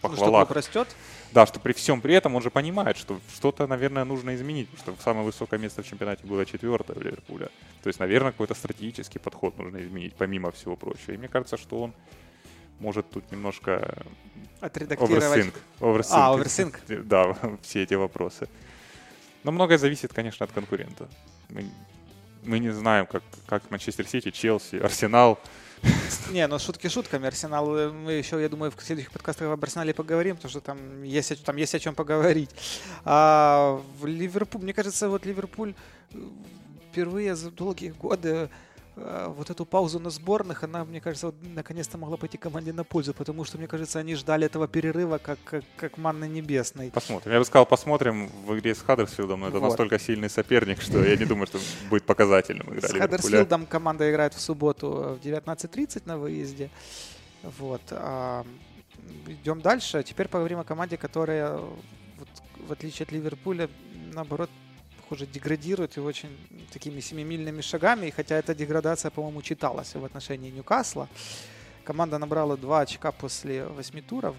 похвалах. 0.00 0.40
Ну, 0.40 0.44
что 0.44 0.54
растет? 0.54 0.96
Да, 1.32 1.46
что 1.46 1.60
при 1.60 1.72
всем 1.72 2.00
при 2.00 2.14
этом 2.14 2.34
он 2.34 2.42
же 2.42 2.50
понимает, 2.50 2.96
что 2.96 3.20
что-то, 3.34 3.66
наверное, 3.66 4.04
нужно 4.04 4.34
изменить, 4.34 4.68
потому 4.68 4.96
что 4.96 5.04
самое 5.04 5.24
высокое 5.24 5.58
место 5.58 5.82
в 5.82 5.86
чемпионате 5.86 6.26
было 6.26 6.44
четвертое 6.46 6.94
в 6.94 7.02
Ливерпуле. 7.02 7.48
То 7.82 7.88
есть, 7.88 8.00
наверное, 8.00 8.32
какой-то 8.32 8.54
стратегический 8.54 9.18
подход 9.18 9.56
нужно 9.58 9.82
изменить, 9.82 10.14
помимо 10.14 10.50
всего 10.52 10.76
прочего. 10.76 11.12
И 11.12 11.16
мне 11.16 11.28
кажется, 11.28 11.56
что 11.56 11.82
он 11.82 11.94
может 12.80 13.10
тут 13.10 13.30
немножко 13.30 13.96
отредактировать. 14.60 15.22
Оверсинк. 15.80 16.80
А. 16.88 17.02
Да, 17.04 17.36
все 17.62 17.82
эти 17.82 17.94
вопросы. 17.94 18.48
Но 19.44 19.52
многое 19.52 19.78
зависит, 19.78 20.12
конечно, 20.12 20.44
от 20.44 20.52
конкурента. 20.52 21.08
Мы, 21.48 21.64
мы 22.42 22.58
не 22.58 22.70
знаем, 22.70 23.06
как, 23.06 23.22
как 23.46 23.70
Манчестер 23.70 24.06
Сити, 24.06 24.30
Челси, 24.30 24.76
Арсенал. 24.76 25.38
Не, 26.32 26.46
ну 26.46 26.58
шутки 26.58 26.88
шутками. 26.88 27.26
Арсенал, 27.26 27.76
э, 27.76 27.90
мы 27.90 28.12
еще, 28.12 28.40
я 28.40 28.48
думаю, 28.48 28.72
в 28.72 28.82
следующих 28.82 29.12
подкастах 29.12 29.48
об 29.48 29.62
Арсенале 29.62 29.94
поговорим, 29.94 30.36
потому 30.36 30.50
что 30.50 30.60
там 30.60 31.02
есть, 31.02 31.44
там 31.44 31.56
есть 31.56 31.74
о 31.74 31.78
чем 31.78 31.94
поговорить. 31.94 32.50
А 33.04 33.80
в 34.00 34.06
Ливерпуль, 34.06 34.62
мне 34.62 34.72
кажется, 34.72 35.08
вот 35.08 35.24
Ливерпуль 35.24 35.74
э, 36.12 36.18
впервые 36.90 37.36
за 37.36 37.50
долгие 37.50 37.90
годы 37.90 38.50
вот 39.36 39.50
эту 39.50 39.64
паузу 39.64 39.98
на 39.98 40.10
сборных, 40.10 40.64
она, 40.64 40.84
мне 40.84 41.00
кажется, 41.00 41.26
вот, 41.26 41.36
наконец-то 41.42 41.98
могла 41.98 42.16
пойти 42.16 42.38
команде 42.38 42.72
на 42.72 42.84
пользу, 42.84 43.14
потому 43.14 43.44
что, 43.44 43.58
мне 43.58 43.66
кажется, 43.66 43.98
они 43.98 44.14
ждали 44.14 44.46
этого 44.46 44.66
перерыва 44.66 45.18
как, 45.18 45.38
как, 45.44 45.64
как 45.76 45.98
манны 45.98 46.28
небесной. 46.28 46.90
Посмотрим. 46.90 47.32
Я 47.32 47.38
бы 47.38 47.44
сказал, 47.44 47.66
посмотрим 47.66 48.28
в 48.46 48.56
игре 48.56 48.74
с 48.74 48.80
Хаддерсфилдом, 48.80 49.40
но 49.40 49.48
это 49.48 49.58
вот. 49.58 49.68
настолько 49.68 49.98
сильный 49.98 50.30
соперник, 50.30 50.80
что 50.80 51.04
я 51.04 51.16
не 51.16 51.24
думаю, 51.24 51.46
что 51.46 51.58
будет 51.90 52.04
показательным 52.04 52.72
игра 52.74 52.88
С 52.88 52.92
Хаддерсфилдом 52.92 53.66
команда 53.66 54.10
играет 54.10 54.34
в 54.34 54.40
субботу 54.40 55.18
в 55.20 55.24
19.30 55.24 56.02
на 56.06 56.18
выезде. 56.18 56.70
Вот. 57.42 57.82
А, 57.90 58.44
идем 59.26 59.60
дальше. 59.60 60.02
Теперь 60.02 60.28
поговорим 60.28 60.58
о 60.58 60.64
команде, 60.64 60.96
которая, 60.96 61.56
вот, 61.56 62.28
в 62.66 62.72
отличие 62.72 63.04
от 63.04 63.12
Ливерпуля, 63.12 63.68
наоборот, 64.12 64.50
похоже, 65.08 65.26
деградирует 65.26 65.96
и 65.96 66.00
очень 66.00 66.28
такими 66.70 67.00
семимильными 67.00 67.62
шагами. 67.62 68.06
И 68.06 68.10
хотя 68.10 68.36
эта 68.36 68.54
деградация, 68.54 69.10
по-моему, 69.10 69.42
читалась 69.42 69.94
в 69.94 70.04
отношении 70.04 70.50
Ньюкасла. 70.50 71.08
Команда 71.84 72.18
набрала 72.18 72.56
2 72.56 72.80
очка 72.80 73.10
после 73.12 73.64
8 73.64 74.02
туров. 74.02 74.36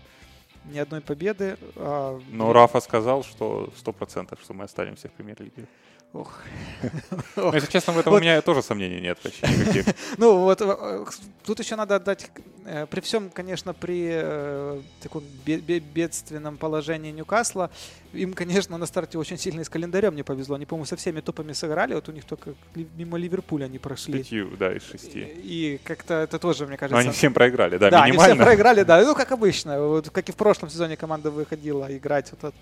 Ни 0.66 0.78
одной 0.78 1.02
победы. 1.02 1.58
А... 1.76 2.20
Но 2.30 2.54
Рафа 2.54 2.82
сказал, 2.82 3.24
что 3.24 3.74
100%, 3.84 4.38
что 4.44 4.54
мы 4.54 4.66
останемся 4.66 5.08
в 5.08 5.12
премьер-лиге. 5.14 5.66
Ох. 6.14 6.42
Ну, 7.36 7.54
если 7.54 7.72
честно, 7.72 7.94
в 7.94 8.00
этом 8.00 8.14
у 8.14 8.20
меня 8.20 8.42
тоже 8.42 8.62
сомнений 8.62 9.02
нет 9.02 9.20
почти 9.20 9.48
никаких. 9.48 9.86
Ну, 10.18 10.40
вот 10.40 10.62
э, 10.62 11.06
тут 11.46 11.60
еще 11.60 11.76
надо 11.76 11.96
отдать, 11.96 12.32
э, 12.66 12.86
при 12.88 13.00
всем, 13.00 13.30
конечно, 13.30 13.74
при 13.74 14.10
э, 14.12 14.82
таком 15.02 15.24
бедственном 15.94 16.58
положении 16.58 17.12
Ньюкасла, 17.12 17.70
им, 18.14 18.34
конечно, 18.34 18.78
на 18.78 18.86
старте 18.86 19.18
очень 19.18 19.38
сильно 19.38 19.64
с 19.64 19.70
календарем 19.70 20.16
не 20.16 20.24
повезло. 20.24 20.56
Они, 20.56 20.66
по-моему, 20.66 20.86
со 20.86 20.96
всеми 20.96 21.22
топами 21.22 21.54
сыграли, 21.54 21.94
вот 21.94 22.10
у 22.10 22.12
них 22.12 22.26
только 22.26 22.54
мимо 22.76 23.18
Ливерпуля 23.18 23.66
они 23.66 23.80
прошли. 23.80 24.20
Пятью, 24.20 24.50
да, 24.58 24.74
из 24.74 24.84
шести. 24.84 25.20
И 25.20 25.80
как-то 25.84 26.16
это 26.16 26.40
тоже, 26.40 26.66
мне 26.66 26.78
кажется... 26.78 26.96
Но 26.96 27.00
они 27.00 27.12
всем 27.12 27.34
проиграли, 27.34 27.78
да, 27.78 27.90
Да, 27.90 28.04
они 28.04 28.18
всем 28.18 28.38
проиграли, 28.38 28.84
да, 28.84 29.04
ну, 29.04 29.16
как 29.16 29.32
обычно. 29.32 29.82
Вот, 29.82 30.10
как 30.10 30.28
и 30.30 30.32
в 30.32 30.36
прошлом 30.36 30.70
сезоне 30.70 30.98
команда 30.98 31.32
выходила 31.32 31.86
играть 31.96 32.32
вот 32.32 32.44
от, 32.44 32.56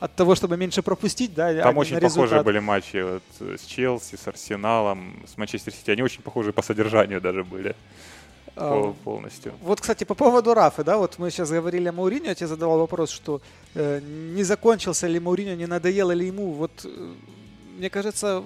от 0.00 0.14
того, 0.14 0.34
чтобы 0.34 0.56
меньше 0.56 0.82
пропустить, 0.82 1.34
да, 1.34 1.62
Там 1.62 1.78
очень 1.78 1.98
похожие 2.00 2.42
были 2.42 2.58
матчи 2.58 3.02
вот, 3.02 3.22
с 3.58 3.64
Челси, 3.64 4.16
с 4.16 4.28
Арсеналом, 4.28 5.24
с 5.26 5.36
Манчестер 5.36 5.72
Сити. 5.72 5.90
Они 5.90 6.02
очень 6.02 6.22
похожи 6.22 6.52
по 6.52 6.62
содержанию 6.62 7.20
даже 7.20 7.44
были. 7.44 7.74
А, 8.56 8.94
полностью. 9.04 9.54
Вот, 9.62 9.80
кстати, 9.80 10.04
по 10.04 10.14
поводу 10.14 10.54
Рафы, 10.54 10.84
да, 10.84 10.96
вот 10.96 11.18
мы 11.18 11.30
сейчас 11.30 11.50
говорили 11.50 11.88
о 11.88 11.92
Мауриньо, 11.92 12.28
я 12.28 12.34
тебе 12.34 12.46
задавал 12.46 12.78
вопрос, 12.78 13.10
что 13.10 13.40
э, 13.74 14.00
не 14.34 14.42
закончился 14.42 15.06
ли 15.06 15.20
Мауриньо, 15.20 15.54
не 15.54 15.66
надоело 15.66 16.12
ли 16.12 16.26
ему. 16.26 16.52
Вот, 16.52 16.72
э, 16.84 17.14
мне 17.78 17.90
кажется, 17.90 18.42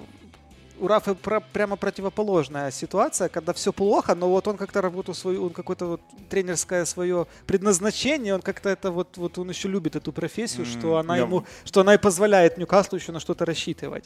у 0.79 0.87
Рафы 0.87 1.15
про, 1.15 1.39
прямо 1.39 1.75
противоположная 1.75 2.71
ситуация, 2.71 3.29
когда 3.29 3.53
все 3.53 3.71
плохо, 3.71 4.15
но 4.15 4.29
вот 4.29 4.47
он 4.47 4.57
как-то 4.57 4.81
работу 4.81 5.13
свою, 5.13 5.45
он 5.45 5.49
какое-то 5.51 5.85
вот 5.85 6.01
тренерское 6.29 6.85
свое 6.85 7.27
предназначение, 7.47 8.35
он 8.35 8.41
как-то 8.41 8.69
это 8.69 8.91
вот, 8.91 9.17
вот 9.17 9.37
он 9.37 9.49
еще 9.49 9.67
любит 9.67 9.95
эту 9.95 10.11
профессию, 10.11 10.65
mm, 10.65 10.79
что 10.79 10.97
она 10.97 11.15
я... 11.15 11.23
ему, 11.23 11.45
что 11.63 11.81
она 11.81 11.93
и 11.93 11.97
позволяет 11.97 12.57
Ньюкаслу 12.57 12.97
еще 12.97 13.11
на 13.11 13.19
что-то 13.19 13.45
рассчитывать. 13.45 14.05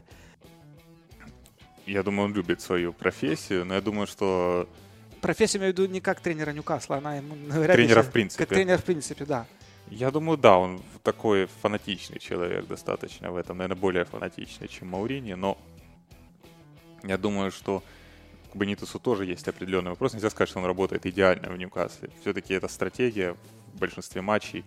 Я 1.85 2.03
думаю, 2.03 2.25
он 2.25 2.33
любит 2.35 2.62
свою 2.62 2.93
профессию, 2.93 3.65
но 3.65 3.73
я 3.73 3.81
думаю, 3.81 4.05
что 4.05 4.67
профессию 5.21 5.62
имею 5.62 5.73
в 5.73 5.77
виду 5.77 5.91
не 5.91 6.01
как 6.01 6.19
тренера 6.19 6.51
Ньюкасла, 6.51 6.97
она 6.97 7.17
ему 7.17 7.36
Тренера 7.67 8.03
в 8.03 8.12
принципе. 8.12 8.45
Как 8.45 8.55
тренер 8.55 8.77
в 8.77 8.84
принципе, 8.84 9.25
да. 9.25 9.45
Я 9.89 10.12
думаю, 10.12 10.38
да, 10.38 10.58
он 10.58 10.82
такой 11.03 11.47
фанатичный 11.62 12.19
человек 12.19 12.67
достаточно 12.67 13.32
в 13.32 13.38
этом, 13.38 13.58
наверное, 13.58 13.79
более 13.79 14.05
фанатичный, 14.05 14.67
чем 14.67 14.89
Маурини, 14.89 15.34
но 15.34 15.58
я 17.03 17.17
думаю, 17.17 17.51
что 17.51 17.84
к 18.53 18.55
Бенитусу 18.55 18.99
тоже 18.99 19.25
есть 19.25 19.47
определенный 19.47 19.91
вопрос. 19.91 20.13
Нельзя 20.13 20.29
сказать, 20.29 20.49
что 20.49 20.60
он 20.60 20.65
работает 20.65 21.05
идеально 21.05 21.49
в 21.49 21.58
Ньюкасле. 21.58 22.10
Все-таки 22.21 22.53
эта 22.53 22.67
стратегия 22.67 23.36
в 23.73 23.79
большинстве 23.79 24.21
матчей, 24.21 24.63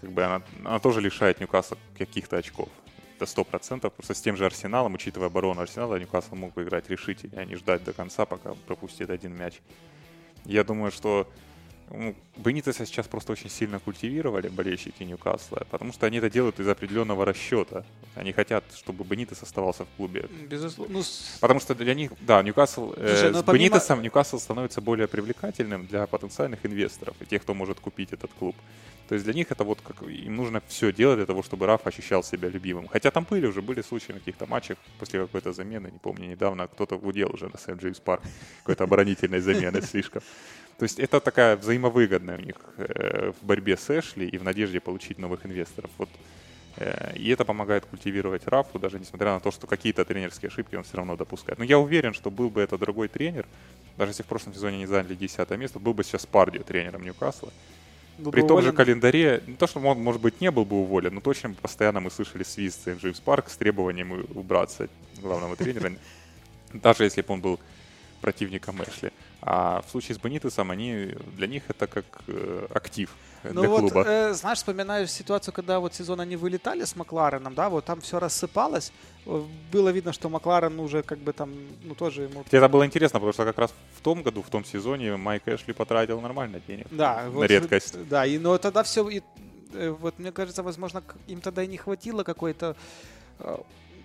как 0.00 0.12
бы 0.12 0.22
она, 0.24 0.42
она 0.64 0.78
тоже 0.78 1.00
лишает 1.00 1.40
Ньюкасла 1.40 1.76
каких-то 1.96 2.36
очков 2.36 2.68
до 3.18 3.24
100%. 3.24 3.90
Просто 3.90 4.14
с 4.14 4.20
тем 4.20 4.36
же 4.36 4.46
Арсеналом, 4.46 4.94
учитывая 4.94 5.28
оборону 5.28 5.60
Арсенала, 5.60 5.98
Ньюкасл 5.98 6.34
мог 6.34 6.54
бы 6.54 6.62
играть 6.62 6.88
решительнее, 6.88 7.40
а 7.40 7.44
не 7.44 7.56
ждать 7.56 7.84
до 7.84 7.92
конца, 7.92 8.24
пока 8.24 8.54
пропустит 8.66 9.10
один 9.10 9.36
мяч. 9.36 9.60
Я 10.44 10.64
думаю, 10.64 10.90
что 10.90 11.30
Бенитеса 12.36 12.86
сейчас 12.86 13.06
просто 13.08 13.32
очень 13.32 13.50
сильно 13.50 13.78
культивировали 13.78 14.48
болельщики 14.48 15.02
Ньюкасла, 15.02 15.66
потому 15.70 15.92
что 15.92 16.06
они 16.06 16.18
это 16.18 16.30
делают 16.30 16.60
из 16.60 16.68
определенного 16.68 17.24
расчета. 17.24 17.84
Они 18.14 18.32
хотят, 18.32 18.64
чтобы 18.76 19.04
Бенитес 19.04 19.42
оставался 19.42 19.84
в 19.84 19.88
клубе. 19.96 20.28
Безусловно. 20.48 20.98
Ну, 20.98 21.04
потому 21.40 21.60
что 21.60 21.74
для 21.74 21.94
них, 21.94 22.12
да, 22.20 22.42
Ньюкасл, 22.42 22.92
э, 22.96 23.08
Слушай, 23.08 23.32
ну, 23.32 23.38
с 23.38 23.42
помимо... 23.42 23.64
Бенитесом 23.64 24.02
Ньюкасл 24.02 24.38
становится 24.38 24.80
более 24.80 25.08
привлекательным 25.08 25.86
для 25.86 26.06
потенциальных 26.06 26.64
инвесторов 26.64 27.16
и 27.20 27.26
тех, 27.26 27.42
кто 27.42 27.54
может 27.54 27.80
купить 27.80 28.12
этот 28.12 28.30
клуб. 28.38 28.56
То 29.08 29.14
есть 29.14 29.24
для 29.24 29.32
них 29.32 29.50
это 29.50 29.64
вот 29.64 29.80
как 29.80 30.02
им 30.02 30.36
нужно 30.36 30.62
все 30.68 30.92
делать 30.92 31.16
для 31.16 31.26
того, 31.26 31.42
чтобы 31.42 31.64
Раф 31.66 31.86
ощущал 31.86 32.22
себя 32.22 32.50
любимым. 32.50 32.88
Хотя 32.88 33.10
там 33.10 33.26
были 33.28 33.46
уже, 33.46 33.62
были 33.62 33.80
случаи 33.80 34.12
на 34.12 34.18
каких-то 34.18 34.46
матчах 34.46 34.76
после 34.98 35.20
какой-то 35.20 35.52
замены, 35.52 35.88
не 35.90 35.98
помню, 35.98 36.28
недавно 36.28 36.66
кто-то 36.68 36.96
удел 36.96 37.30
уже 37.32 37.48
на 37.48 37.58
Сент-Джеймс 37.58 38.00
Парк 38.00 38.22
какой-то 38.58 38.84
оборонительной 38.84 39.40
замены 39.40 39.80
слишком. 39.80 40.22
То 40.78 40.84
есть 40.84 41.00
это 41.00 41.18
такая 41.18 41.56
взаимовыгодная 41.56 42.38
у 42.38 42.40
них 42.40 42.56
э, 42.76 43.32
в 43.32 43.44
борьбе 43.44 43.76
с 43.76 43.90
Эшли 43.90 44.28
и 44.28 44.38
в 44.38 44.44
надежде 44.44 44.78
получить 44.78 45.18
новых 45.18 45.44
инвесторов. 45.44 45.90
Вот. 45.98 46.08
Э, 46.76 47.16
и 47.16 47.28
это 47.30 47.44
помогает 47.44 47.84
культивировать 47.84 48.46
Рафу, 48.46 48.78
даже 48.78 49.00
несмотря 49.00 49.32
на 49.32 49.40
то, 49.40 49.50
что 49.50 49.66
какие-то 49.66 50.04
тренерские 50.04 50.48
ошибки 50.50 50.76
он 50.76 50.84
все 50.84 50.96
равно 50.98 51.16
допускает. 51.16 51.58
Но 51.58 51.64
я 51.64 51.80
уверен, 51.80 52.14
что 52.14 52.30
был 52.30 52.48
бы 52.48 52.60
это 52.60 52.78
другой 52.78 53.08
тренер, 53.08 53.44
даже 53.96 54.12
если 54.12 54.22
в 54.22 54.26
прошлом 54.26 54.54
сезоне 54.54 54.78
не 54.78 54.86
заняли 54.86 55.16
10 55.16 55.50
место, 55.50 55.80
был 55.80 55.94
бы 55.94 56.04
сейчас 56.04 56.26
Пардио 56.26 56.62
тренером 56.62 57.02
Ньюкасла. 57.02 57.52
Был 58.18 58.30
При 58.30 58.42
том 58.42 58.62
же 58.62 58.72
календаре, 58.72 59.42
не 59.48 59.54
то, 59.54 59.66
что 59.66 59.80
он, 59.80 60.00
может 60.00 60.20
быть, 60.20 60.40
не 60.40 60.52
был 60.52 60.64
бы 60.64 60.76
уволен, 60.76 61.14
но 61.14 61.20
точно 61.20 61.54
постоянно 61.54 61.98
мы 61.98 62.10
слышали 62.12 62.44
свист 62.44 62.88
Джеймс 62.88 63.18
Парк 63.18 63.48
с 63.48 63.56
требованием 63.56 64.12
убраться 64.34 64.88
главного 65.20 65.56
тренера, 65.56 65.92
даже 66.72 67.02
если 67.02 67.22
бы 67.22 67.34
он 67.34 67.40
был 67.40 67.58
противником 68.20 68.80
Эшли. 68.82 69.10
А 69.40 69.82
в 69.82 69.90
случае 69.90 70.16
с 70.16 70.18
Бенитесом, 70.18 70.70
они, 70.70 71.14
для 71.36 71.46
них 71.46 71.62
это 71.68 71.86
как 71.86 72.04
э, 72.26 72.66
актив 72.74 73.10
ну 73.44 73.60
для 73.60 73.68
вот, 73.68 73.80
клуба. 73.80 74.04
Э, 74.06 74.34
знаешь, 74.34 74.58
вспоминаю 74.58 75.06
ситуацию, 75.06 75.54
когда 75.54 75.78
вот 75.80 75.94
сезон 75.94 76.20
они 76.20 76.36
вылетали 76.36 76.84
с 76.84 76.96
Маклареном, 76.96 77.54
да, 77.54 77.68
вот 77.68 77.84
там 77.84 78.00
все 78.00 78.18
рассыпалось. 78.18 78.92
Было 79.72 79.90
видно, 79.90 80.12
что 80.12 80.28
Макларен 80.28 80.78
уже 80.80 81.02
как 81.02 81.18
бы 81.18 81.32
там, 81.32 81.50
ну 81.82 81.94
тоже 81.94 82.22
ему... 82.22 82.44
Это 82.50 82.68
было 82.68 82.84
интересно, 82.84 83.18
потому 83.18 83.32
что 83.32 83.44
как 83.44 83.58
раз 83.58 83.74
в 83.96 84.00
том 84.00 84.22
году, 84.22 84.42
в 84.42 84.50
том 84.50 84.64
сезоне 84.64 85.16
Майк 85.16 85.46
Эшли 85.46 85.72
потратил 85.72 86.20
нормально 86.20 86.60
денег. 86.66 86.86
Да. 86.90 87.24
На 87.24 87.30
вот, 87.30 87.46
редкость. 87.46 88.08
Да, 88.08 88.26
и 88.26 88.38
но 88.38 88.58
тогда 88.58 88.82
все... 88.82 89.08
И, 89.08 89.22
э, 89.72 89.90
вот 89.90 90.18
мне 90.18 90.32
кажется, 90.32 90.62
возможно, 90.62 91.02
им 91.26 91.40
тогда 91.40 91.62
и 91.62 91.66
не 91.66 91.76
хватило 91.76 92.24
какой-то 92.24 92.76
э, 93.38 93.56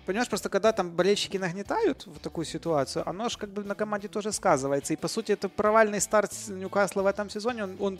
Понимаешь, 0.06 0.28
просто 0.28 0.50
когда 0.50 0.72
там 0.72 0.90
болельщики 0.90 1.38
нагнетают 1.38 2.06
в 2.06 2.18
такую 2.18 2.44
ситуацию, 2.44 3.08
оно 3.08 3.28
же 3.28 3.38
как 3.38 3.50
бы 3.50 3.64
на 3.64 3.74
команде 3.74 4.08
тоже 4.08 4.32
сказывается. 4.32 4.92
И 4.92 4.96
по 4.96 5.08
сути 5.08 5.32
это 5.32 5.48
провальный 5.48 6.00
старт 6.00 6.32
Ньюкасла 6.48 7.02
в 7.02 7.06
этом 7.06 7.30
сезоне, 7.30 7.64
он, 7.64 7.76
он 7.80 7.98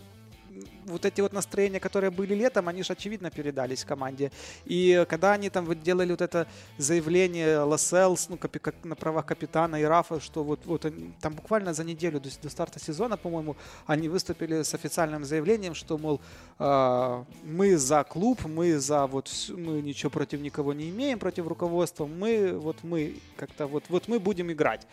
вот 0.86 1.04
эти 1.04 1.20
вот 1.20 1.32
настроения, 1.32 1.80
которые 1.80 2.10
были 2.10 2.34
летом, 2.34 2.68
они 2.68 2.82
же 2.82 2.92
очевидно 2.92 3.30
передались 3.30 3.84
команде. 3.84 4.30
И 4.64 5.04
когда 5.08 5.32
они 5.32 5.50
там 5.50 5.64
вот 5.64 5.82
делали 5.82 6.10
вот 6.10 6.20
это 6.20 6.46
заявление 6.78 7.60
Лосселс, 7.60 8.28
ну, 8.28 8.36
капи, 8.36 8.58
как 8.58 8.74
на 8.84 8.96
правах 8.96 9.26
капитана 9.26 9.76
и 9.76 9.84
Рафа, 9.84 10.20
что 10.20 10.44
вот, 10.44 10.66
вот 10.66 10.84
они, 10.84 11.12
там 11.20 11.34
буквально 11.34 11.74
за 11.74 11.84
неделю 11.84 12.20
до, 12.20 12.28
до 12.42 12.50
старта 12.50 12.78
сезона, 12.78 13.16
по-моему, 13.16 13.56
они 13.86 14.08
выступили 14.08 14.62
с 14.62 14.74
официальным 14.74 15.24
заявлением, 15.24 15.74
что, 15.74 15.98
мол, 15.98 16.20
э, 16.58 17.24
мы 17.44 17.76
за 17.76 18.04
клуб, 18.04 18.44
мы 18.44 18.78
за 18.78 19.06
вот, 19.06 19.30
мы 19.48 19.82
ничего 19.82 20.10
против 20.10 20.40
никого 20.40 20.72
не 20.72 20.90
имеем, 20.90 21.18
против 21.18 21.46
руководства, 21.46 22.06
мы, 22.06 22.58
вот 22.58 22.76
мы 22.82 23.16
как-то 23.36 23.66
вот, 23.66 23.84
вот 23.88 24.08
мы 24.08 24.18
будем 24.18 24.50
играть 24.52 24.86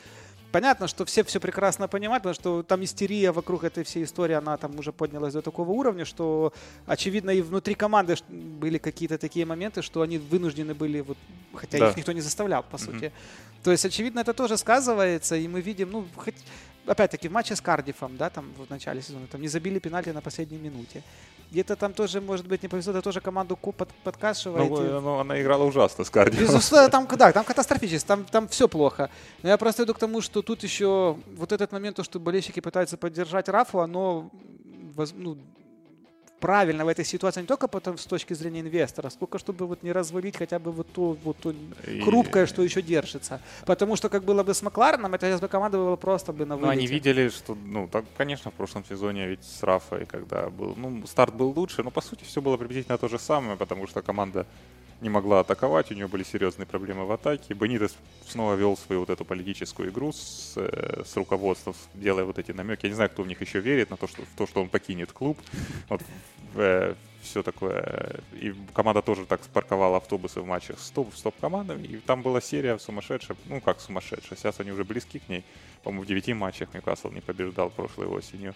понятно, 0.51 0.87
что 0.87 1.05
все 1.05 1.23
все 1.23 1.39
прекрасно 1.39 1.87
понимают, 1.87 2.23
потому 2.23 2.33
что 2.33 2.63
там 2.63 2.83
истерия 2.83 3.31
вокруг 3.31 3.63
этой 3.63 3.83
всей 3.83 4.03
истории, 4.03 4.35
она 4.35 4.57
там 4.57 4.77
уже 4.79 4.91
поднялась 4.91 5.33
до 5.33 5.41
такого 5.41 5.71
уровня, 5.71 6.05
что 6.05 6.53
очевидно 6.85 7.31
и 7.31 7.41
внутри 7.41 7.75
команды 7.75 8.15
были 8.29 8.77
какие-то 8.77 9.17
такие 9.17 9.45
моменты, 9.45 9.81
что 9.81 10.01
они 10.01 10.17
вынуждены 10.17 10.73
были, 10.73 11.01
вот, 11.01 11.17
хотя 11.53 11.79
да. 11.79 11.89
их 11.89 11.97
никто 11.97 12.11
не 12.11 12.21
заставлял, 12.21 12.63
по 12.63 12.75
mm-hmm. 12.75 12.85
сути. 12.85 13.11
То 13.63 13.71
есть, 13.71 13.85
очевидно, 13.85 14.21
это 14.21 14.33
тоже 14.33 14.57
сказывается, 14.57 15.35
и 15.35 15.47
мы 15.47 15.61
видим, 15.61 15.91
ну, 15.91 16.07
хоть 16.15 16.35
опять-таки, 16.85 17.27
в 17.27 17.31
матче 17.31 17.55
с 17.55 17.61
Кардифом, 17.61 18.17
да, 18.17 18.29
там 18.29 18.53
в 18.57 18.69
начале 18.69 19.01
сезона, 19.01 19.27
там 19.27 19.41
не 19.41 19.47
забили 19.47 19.79
пенальти 19.79 20.09
на 20.09 20.21
последней 20.21 20.57
минуте. 20.57 21.03
Где-то 21.51 21.75
там 21.75 21.93
тоже, 21.93 22.21
может 22.21 22.47
быть, 22.47 22.63
не 22.63 22.69
повезло, 22.69 22.93
это 22.93 23.01
тоже 23.01 23.19
команду 23.19 23.57
под, 23.57 23.89
подкашивает. 24.03 24.69
Ну, 24.69 24.81
но 24.81 25.01
ну, 25.01 25.19
она 25.19 25.41
играла 25.41 25.63
ужасно 25.63 26.05
с 26.05 26.09
Кардифом. 26.09 26.45
Безусловно, 26.45 26.89
там, 26.89 27.07
да, 27.17 27.31
там 27.31 27.43
катастрофически, 27.43 28.07
там, 28.07 28.23
там 28.23 28.47
все 28.47 28.67
плохо. 28.67 29.09
Но 29.43 29.49
я 29.49 29.57
просто 29.57 29.83
иду 29.83 29.93
к 29.93 29.99
тому, 29.99 30.21
что 30.21 30.41
тут 30.41 30.63
еще 30.63 31.17
вот 31.35 31.51
этот 31.51 31.71
момент, 31.73 31.97
то, 31.97 32.03
что 32.03 32.19
болельщики 32.19 32.61
пытаются 32.61 32.97
поддержать 32.97 33.49
Рафу, 33.49 33.79
оно 33.79 34.31
ну, 35.15 35.37
правильно 36.41 36.83
в 36.85 36.87
этой 36.87 37.05
ситуации 37.05 37.41
не 37.41 37.47
только 37.47 37.67
потом 37.67 37.97
с 37.97 38.05
точки 38.05 38.33
зрения 38.33 38.61
инвестора, 38.61 39.09
сколько 39.09 39.37
чтобы 39.39 39.67
вот 39.67 39.83
не 39.83 39.93
развалить 39.93 40.37
хотя 40.37 40.59
бы 40.59 40.71
вот 40.71 40.87
то, 40.91 41.17
вот 41.23 41.37
то 41.37 41.53
хрупкое, 42.03 42.47
что 42.47 42.63
еще 42.63 42.81
держится. 42.81 43.39
Потому 43.65 43.95
что 43.95 44.09
как 44.09 44.23
было 44.23 44.43
бы 44.43 44.53
с 44.53 44.61
Маклареном, 44.63 45.13
это 45.13 45.27
сейчас 45.27 45.39
бы 45.39 45.47
команда 45.47 45.77
была 45.77 45.95
просто 45.95 46.33
бы 46.33 46.45
на 46.45 46.55
вылете. 46.55 46.65
Ну, 46.65 46.71
они 46.71 46.87
видели, 46.87 47.29
что, 47.29 47.55
ну, 47.55 47.87
так, 47.87 48.05
конечно, 48.17 48.51
в 48.51 48.53
прошлом 48.53 48.83
сезоне 48.85 49.27
ведь 49.27 49.43
с 49.43 49.63
Рафой, 49.63 50.05
когда 50.05 50.49
был, 50.49 50.73
ну, 50.75 51.07
старт 51.07 51.35
был 51.35 51.53
лучше, 51.55 51.83
но 51.83 51.91
по 51.91 52.01
сути 52.01 52.23
все 52.23 52.41
было 52.41 52.57
приблизительно 52.57 52.97
то 52.97 53.07
же 53.07 53.19
самое, 53.19 53.55
потому 53.55 53.87
что 53.87 54.01
команда 54.01 54.45
не 55.01 55.09
могла 55.09 55.39
атаковать, 55.39 55.91
у 55.91 55.95
нее 55.95 56.07
были 56.07 56.23
серьезные 56.23 56.65
проблемы 56.65 57.05
в 57.05 57.11
атаке. 57.11 57.53
Бенитес 57.53 57.95
снова 58.27 58.53
вел 58.53 58.77
свою 58.77 59.01
вот 59.01 59.09
эту 59.09 59.25
политическую 59.25 59.89
игру 59.89 60.11
с, 60.11 60.53
э, 60.55 61.03
с 61.05 61.15
руководством, 61.17 61.75
делая 61.95 62.23
вот 62.23 62.37
эти 62.37 62.51
намеки. 62.51 62.85
Я 62.85 62.89
не 62.89 62.95
знаю, 62.95 63.09
кто 63.09 63.23
в 63.23 63.27
них 63.27 63.41
еще 63.41 63.59
верит, 63.59 63.89
на 63.89 63.97
то, 63.97 64.07
что, 64.07 64.21
в 64.21 64.37
то, 64.37 64.45
что 64.45 64.61
он 64.61 64.69
покинет 64.69 65.11
клуб. 65.11 65.39
Вот, 65.89 66.01
э, 66.55 66.93
все 67.21 67.43
такое. 67.43 68.21
И 68.33 68.53
команда 68.73 69.01
тоже 69.01 69.25
так 69.25 69.43
спарковала 69.43 69.97
автобусы 69.97 70.41
в 70.41 70.45
матчах 70.45 70.79
с 70.79 70.89
топ, 70.91 71.13
с 71.15 71.21
топ-командами. 71.21 71.83
И 71.83 71.97
там 71.97 72.21
была 72.21 72.41
серия 72.41 72.77
сумасшедшая, 72.77 73.37
ну 73.45 73.59
как 73.61 73.79
сумасшедшая, 73.79 74.37
сейчас 74.37 74.59
они 74.59 74.71
уже 74.71 74.83
близки 74.83 75.19
к 75.19 75.29
ней. 75.29 75.43
По-моему, 75.83 76.03
в 76.03 76.07
девяти 76.07 76.33
матчах 76.33 76.73
Ньюкасл 76.73 77.09
не 77.09 77.21
побеждал 77.21 77.69
прошлой 77.69 78.07
осенью. 78.07 78.53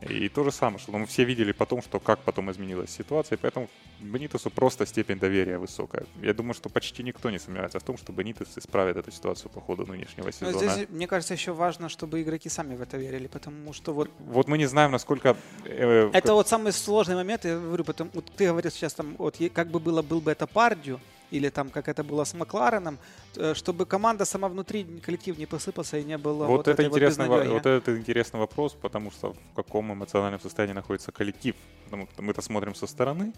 И 0.00 0.28
то 0.28 0.44
же 0.44 0.52
самое, 0.52 0.78
что 0.78 0.92
мы 0.92 1.06
все 1.06 1.24
видели 1.24 1.52
потом, 1.52 1.82
что 1.82 1.98
как 2.00 2.20
потом 2.20 2.50
изменилась 2.50 2.90
ситуация, 2.90 3.36
и 3.36 3.40
поэтому 3.40 3.68
Бенитесу 4.00 4.50
просто 4.50 4.86
степень 4.86 5.18
доверия 5.18 5.58
высокая. 5.58 6.04
Я 6.22 6.34
думаю, 6.34 6.54
что 6.54 6.68
почти 6.68 7.02
никто 7.02 7.30
не 7.30 7.38
сомневается 7.38 7.78
в 7.78 7.82
том, 7.82 7.96
что 7.96 8.12
Бенитес 8.12 8.58
исправит 8.58 8.96
эту 8.96 9.10
ситуацию 9.10 9.50
по 9.50 9.60
ходу 9.60 9.86
нынешнего 9.86 10.30
сезона. 10.30 10.52
Но 10.52 10.58
здесь, 10.58 10.88
мне 10.90 11.06
кажется, 11.06 11.34
еще 11.34 11.52
важно, 11.52 11.88
чтобы 11.88 12.20
игроки 12.22 12.48
сами 12.48 12.76
в 12.76 12.82
это 12.82 12.98
верили, 12.98 13.28
потому 13.28 13.72
что 13.72 13.94
вот... 13.94 14.10
Вот 14.18 14.48
мы 14.48 14.58
не 14.58 14.66
знаем, 14.66 14.90
насколько... 14.90 15.36
Э, 15.64 16.10
это 16.12 16.34
вот 16.34 16.48
самый 16.48 16.72
сложный 16.72 17.14
момент, 17.14 17.44
я 17.44 17.58
говорю, 17.58 17.84
потому, 17.84 18.10
вот 18.12 18.30
ты 18.36 18.46
говоришь 18.46 18.74
сейчас 18.74 18.94
там, 18.94 19.14
вот 19.18 19.38
как 19.54 19.68
бы 19.68 19.80
было, 19.80 20.02
был 20.02 20.20
бы 20.20 20.30
это 20.30 20.46
Пардию, 20.46 21.00
или 21.36 21.50
там 21.50 21.70
как 21.70 21.88
это 21.88 22.04
было 22.04 22.24
с 22.24 22.34
Маклареном, 22.34 22.98
э, 23.36 23.54
чтобы 23.54 23.86
команда 23.86 24.24
сама 24.24 24.48
внутри, 24.48 24.84
коллектив 25.04 25.38
не 25.38 25.46
посыпался 25.46 25.98
и 25.98 26.04
не 26.04 26.18
было 26.18 26.46
вот, 26.46 26.56
вот 26.56 26.68
это 26.68 26.84
интересный, 26.84 27.28
вот, 27.28 27.46
вот 27.46 27.66
это 27.66 27.96
интересный 27.96 28.40
вопрос, 28.40 28.76
потому 28.80 29.10
что 29.10 29.32
в 29.32 29.54
каком 29.56 29.92
эмоциональном 29.92 30.40
состоянии 30.40 30.74
находится 30.74 31.12
коллектив. 31.12 31.54
Потому 31.84 32.08
что 32.12 32.22
мы 32.22 32.30
это 32.30 32.42
смотрим 32.42 32.74
со 32.74 32.86
стороны, 32.86 33.32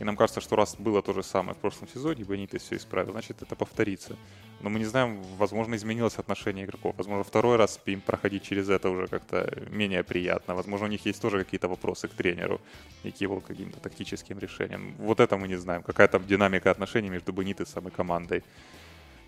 и 0.00 0.04
нам 0.04 0.16
кажется, 0.16 0.40
что 0.40 0.56
раз 0.56 0.76
было 0.76 1.02
то 1.02 1.12
же 1.12 1.22
самое 1.22 1.54
в 1.54 1.58
прошлом 1.58 1.86
сезоне, 1.86 2.24
Бенитес 2.24 2.62
все 2.62 2.76
исправил, 2.76 3.12
значит 3.12 3.42
это 3.42 3.54
повторится. 3.54 4.16
Но 4.60 4.70
мы 4.70 4.78
не 4.78 4.86
знаем, 4.86 5.22
возможно, 5.36 5.74
изменилось 5.74 6.18
отношение 6.18 6.64
игроков. 6.64 6.94
Возможно, 6.96 7.22
второй 7.22 7.56
раз 7.56 7.78
им 7.84 8.00
проходить 8.00 8.42
через 8.42 8.70
это 8.70 8.88
уже 8.88 9.08
как-то 9.08 9.46
менее 9.70 10.02
приятно. 10.02 10.54
Возможно, 10.54 10.86
у 10.86 10.90
них 10.90 11.04
есть 11.04 11.20
тоже 11.20 11.44
какие-то 11.44 11.68
вопросы 11.68 12.08
к 12.08 12.14
тренеру 12.14 12.60
и 13.04 13.10
к 13.10 13.20
его 13.20 13.40
каким-то 13.40 13.78
тактическим 13.78 14.38
решениям. 14.38 14.94
Вот 14.98 15.20
это 15.20 15.36
мы 15.36 15.48
не 15.48 15.56
знаем. 15.56 15.82
Какая 15.82 16.08
там 16.08 16.26
динамика 16.26 16.70
отношений 16.70 17.10
между 17.10 17.32
Бенитесом 17.32 17.88
и 17.88 17.90
командой. 17.90 18.42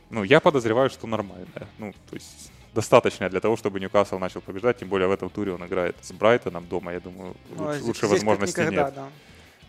Ну, 0.09 0.25
я 0.25 0.41
подозреваю, 0.41 0.89
что 0.89 1.07
нормальная. 1.07 1.69
Ну, 1.79 1.93
то 2.09 2.17
есть 2.17 2.51
достаточная 2.75 3.29
для 3.29 3.41
того, 3.41 3.57
чтобы 3.57 3.79
Ньюкасл 3.79 4.19
начал 4.19 4.41
побеждать. 4.41 4.79
Тем 4.79 4.89
более 4.89 5.09
в 5.09 5.13
этом 5.13 5.29
туре 5.29 5.53
он 5.53 5.67
играет 5.67 5.97
с 6.01 6.13
Брайтоном 6.13 6.67
дома. 6.67 6.93
Я 6.93 7.01
думаю, 7.01 7.37
лучше, 7.51 7.81
ну, 7.81 7.87
лучше 7.87 8.07
возможности 8.07 8.61
никогда, 8.61 8.85
нет. 8.85 8.95
Да 8.95 9.09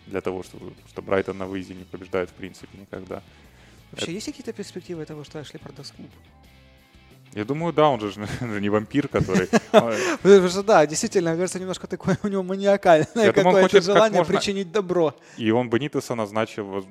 для 0.06 0.20
того, 0.20 0.42
чтобы 0.42 0.72
что 0.88 1.02
Брайтон 1.02 1.38
на 1.38 1.46
выезде 1.46 1.74
не 1.74 1.84
побеждает 1.84 2.30
в 2.30 2.32
принципе 2.34 2.78
никогда. 2.78 3.22
Вообще, 3.90 4.06
Это... 4.06 4.12
есть 4.12 4.26
какие-то 4.26 4.52
перспективы 4.52 5.04
того, 5.04 5.24
что 5.24 5.40
Эшли 5.40 5.58
продаст 5.58 5.94
клуб? 5.94 6.10
Я 7.34 7.44
думаю, 7.44 7.72
да, 7.72 7.88
он 7.88 8.00
же, 8.00 8.12
не 8.60 8.68
вампир, 8.68 9.08
который... 9.08 9.48
Потому 9.72 10.48
что, 10.48 10.62
да, 10.62 10.86
действительно, 10.86 11.36
кажется, 11.36 11.58
немножко 11.58 11.86
такое 11.86 12.16
у 12.22 12.28
него 12.28 12.42
маниакальное 12.42 13.32
какое-то 13.32 13.80
желание 13.80 14.24
причинить 14.24 14.70
добро. 14.70 15.14
И 15.36 15.50
он 15.50 15.68
Бенитеса 15.68 16.14
назначил, 16.14 16.86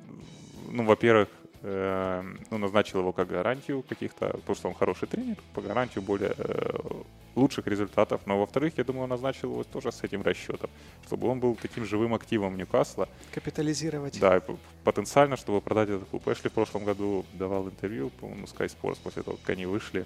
ну, 0.70 0.84
во-первых, 0.84 1.28
ну, 1.64 2.58
назначил 2.58 3.00
его 3.00 3.12
как 3.12 3.28
гарантию 3.28 3.82
каких-то, 3.82 4.28
потому 4.28 4.54
что 4.54 4.68
он 4.68 4.74
хороший 4.74 5.08
тренер, 5.08 5.38
по 5.54 5.62
гарантию 5.62 6.02
более 6.02 6.34
э, 6.36 7.02
лучших 7.34 7.66
результатов. 7.66 8.20
Но, 8.26 8.38
во-вторых, 8.38 8.74
я 8.76 8.84
думаю, 8.84 9.04
он 9.04 9.10
назначил 9.10 9.50
его 9.50 9.64
тоже 9.64 9.90
с 9.90 10.02
этим 10.02 10.22
расчетом, 10.22 10.68
чтобы 11.06 11.26
он 11.26 11.40
был 11.40 11.54
таким 11.54 11.86
живым 11.86 12.12
активом 12.12 12.58
Ньюкасла. 12.58 13.08
Капитализировать. 13.32 14.20
Да, 14.20 14.42
потенциально, 14.84 15.38
чтобы 15.38 15.62
продать 15.62 15.88
этот 15.88 16.06
клуб. 16.08 16.28
Эшли 16.28 16.50
в 16.50 16.52
прошлом 16.52 16.84
году 16.84 17.24
давал 17.32 17.66
интервью, 17.66 18.10
по-моему, 18.10 18.44
Sky 18.44 18.70
Sports 18.70 18.98
после 19.02 19.22
того, 19.22 19.38
как 19.38 19.50
они 19.50 19.64
вышли. 19.64 20.04